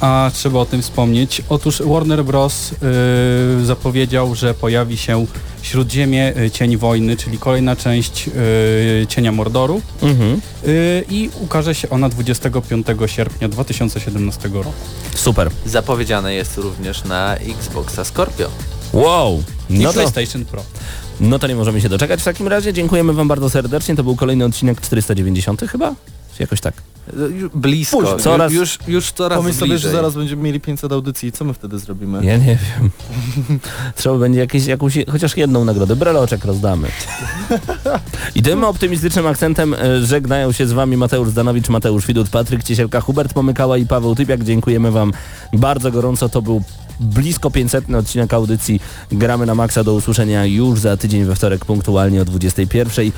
a 0.00 0.30
trzeba 0.34 0.58
o 0.60 0.66
tym 0.66 0.82
wspomnieć. 0.82 1.42
Otóż 1.48 1.82
Warner 1.86 2.24
Bros. 2.24 2.72
Y, 2.72 3.66
zapowiedział, 3.66 4.34
że 4.34 4.54
pojawi 4.54 4.96
się 4.96 5.26
Śródziemie 5.62 6.36
y, 6.40 6.50
Cień 6.50 6.76
Wojny, 6.76 7.16
czyli 7.16 7.38
kolejna 7.38 7.76
część 7.76 8.28
y, 8.28 9.06
Cienia 9.08 9.32
Mordoru 9.32 9.82
Mhm. 10.02 10.40
y, 10.66 11.04
i 11.10 11.30
ukaże 11.40 11.74
się 11.74 11.90
ona 11.90 12.08
25 12.08 12.86
sierpnia 13.06 13.48
2017 13.48 14.48
roku. 14.54 14.72
Super. 15.14 15.50
Zapowiedziane 15.66 16.34
jest 16.34 16.58
również 16.58 17.04
na 17.04 17.36
Xboxa 17.36 18.04
Scorpio. 18.04 18.48
Wow. 18.92 19.42
I 19.70 19.74
No 19.78 19.88
to, 19.88 19.94
PlayStation 19.94 20.44
Pro. 20.44 20.62
no 21.20 21.38
to 21.38 21.46
nie 21.46 21.54
możemy 21.54 21.80
się 21.80 21.88
doczekać. 21.88 22.20
W 22.20 22.24
takim 22.24 22.48
razie 22.48 22.72
dziękujemy 22.72 23.12
Wam 23.12 23.28
bardzo 23.28 23.50
serdecznie. 23.50 23.96
To 23.96 24.04
był 24.04 24.16
kolejny 24.16 24.44
odcinek 24.44 24.80
490 24.80 25.60
chyba? 25.70 25.94
Jakoś 26.40 26.60
tak? 26.60 26.74
Blisko, 27.54 27.96
Późno. 27.98 28.16
Coraz- 28.16 28.52
już, 28.52 28.78
już 28.88 29.12
coraz 29.12 29.38
Pomyśl 29.38 29.58
sobie, 29.58 29.68
bliżej. 29.68 29.90
że 29.90 29.96
zaraz 29.96 30.14
będziemy 30.14 30.42
mieli 30.42 30.60
500 30.60 30.92
audycji 30.92 31.28
i 31.28 31.32
co 31.32 31.44
my 31.44 31.54
wtedy 31.54 31.78
zrobimy? 31.78 32.24
Ja 32.24 32.36
nie 32.36 32.58
wiem. 32.80 32.90
Trzeba 33.96 34.18
będzie 34.18 34.40
jakieś, 34.40 34.66
jakąś, 34.66 34.98
chociaż 35.12 35.36
jedną 35.36 35.64
nagrodę. 35.64 35.96
Breloczek 35.96 36.44
rozdamy. 36.44 36.88
I 38.34 38.42
tym 38.42 38.64
optymistycznym 38.64 39.26
akcentem 39.26 39.74
e, 39.74 40.00
żegnają 40.06 40.52
się 40.52 40.66
z 40.66 40.72
Wami 40.72 40.96
Mateusz 40.96 41.28
Zdanowicz, 41.28 41.68
Mateusz 41.68 42.06
Widut, 42.06 42.28
Patryk 42.28 42.62
Ciesielka, 42.64 43.00
Hubert 43.00 43.32
Pomykała 43.32 43.78
i 43.78 43.86
Paweł 43.86 44.14
Typiak. 44.14 44.44
Dziękujemy 44.44 44.90
Wam 44.90 45.12
bardzo 45.52 45.90
gorąco. 45.92 46.28
To 46.28 46.42
był 46.42 46.62
blisko 47.00 47.50
500 47.50 47.94
odcinek 47.94 48.34
audycji 48.34 48.80
Gramy 49.12 49.46
na 49.46 49.54
Maxa. 49.54 49.84
Do 49.84 49.94
usłyszenia 49.94 50.44
już 50.44 50.80
za 50.80 50.96
tydzień 50.96 51.24
we 51.24 51.34
wtorek 51.34 51.64
punktualnie 51.64 52.22
o 52.22 52.24
21. 52.24 53.10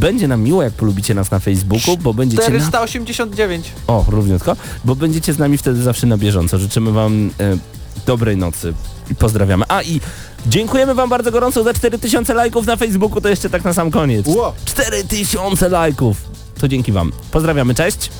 Będzie 0.00 0.28
nam 0.28 0.42
miło, 0.42 0.62
jak 0.62 0.72
polubicie 0.72 1.14
nas 1.14 1.30
na 1.30 1.38
Facebooku, 1.38 1.96
bo 1.96 2.14
będziecie 2.14 2.42
na 2.42 2.48
489. 2.48 3.72
o, 3.86 4.04
równiutko, 4.08 4.56
bo 4.84 4.96
będziecie 4.96 5.32
z 5.32 5.38
nami 5.38 5.58
wtedy 5.58 5.82
zawsze 5.82 6.06
na 6.06 6.16
bieżąco. 6.16 6.58
Życzymy 6.58 6.92
Wam 6.92 7.30
e, 7.40 7.56
dobrej 8.06 8.36
nocy 8.36 8.74
i 9.10 9.14
pozdrawiamy. 9.14 9.64
A 9.68 9.82
i 9.82 10.00
dziękujemy 10.46 10.94
Wam 10.94 11.08
bardzo 11.08 11.30
gorąco 11.30 11.64
za 11.64 11.74
4000 11.74 12.34
lajków 12.34 12.66
na 12.66 12.76
Facebooku, 12.76 13.20
to 13.20 13.28
jeszcze 13.28 13.50
tak 13.50 13.64
na 13.64 13.72
sam 13.72 13.90
koniec. 13.90 14.26
Wow. 14.26 14.52
4000 14.64 15.68
lajków! 15.68 16.16
To 16.60 16.68
dzięki 16.68 16.92
Wam. 16.92 17.12
Pozdrawiamy, 17.30 17.74
cześć! 17.74 18.10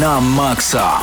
Na 0.00 0.20
maksa. 0.20 1.00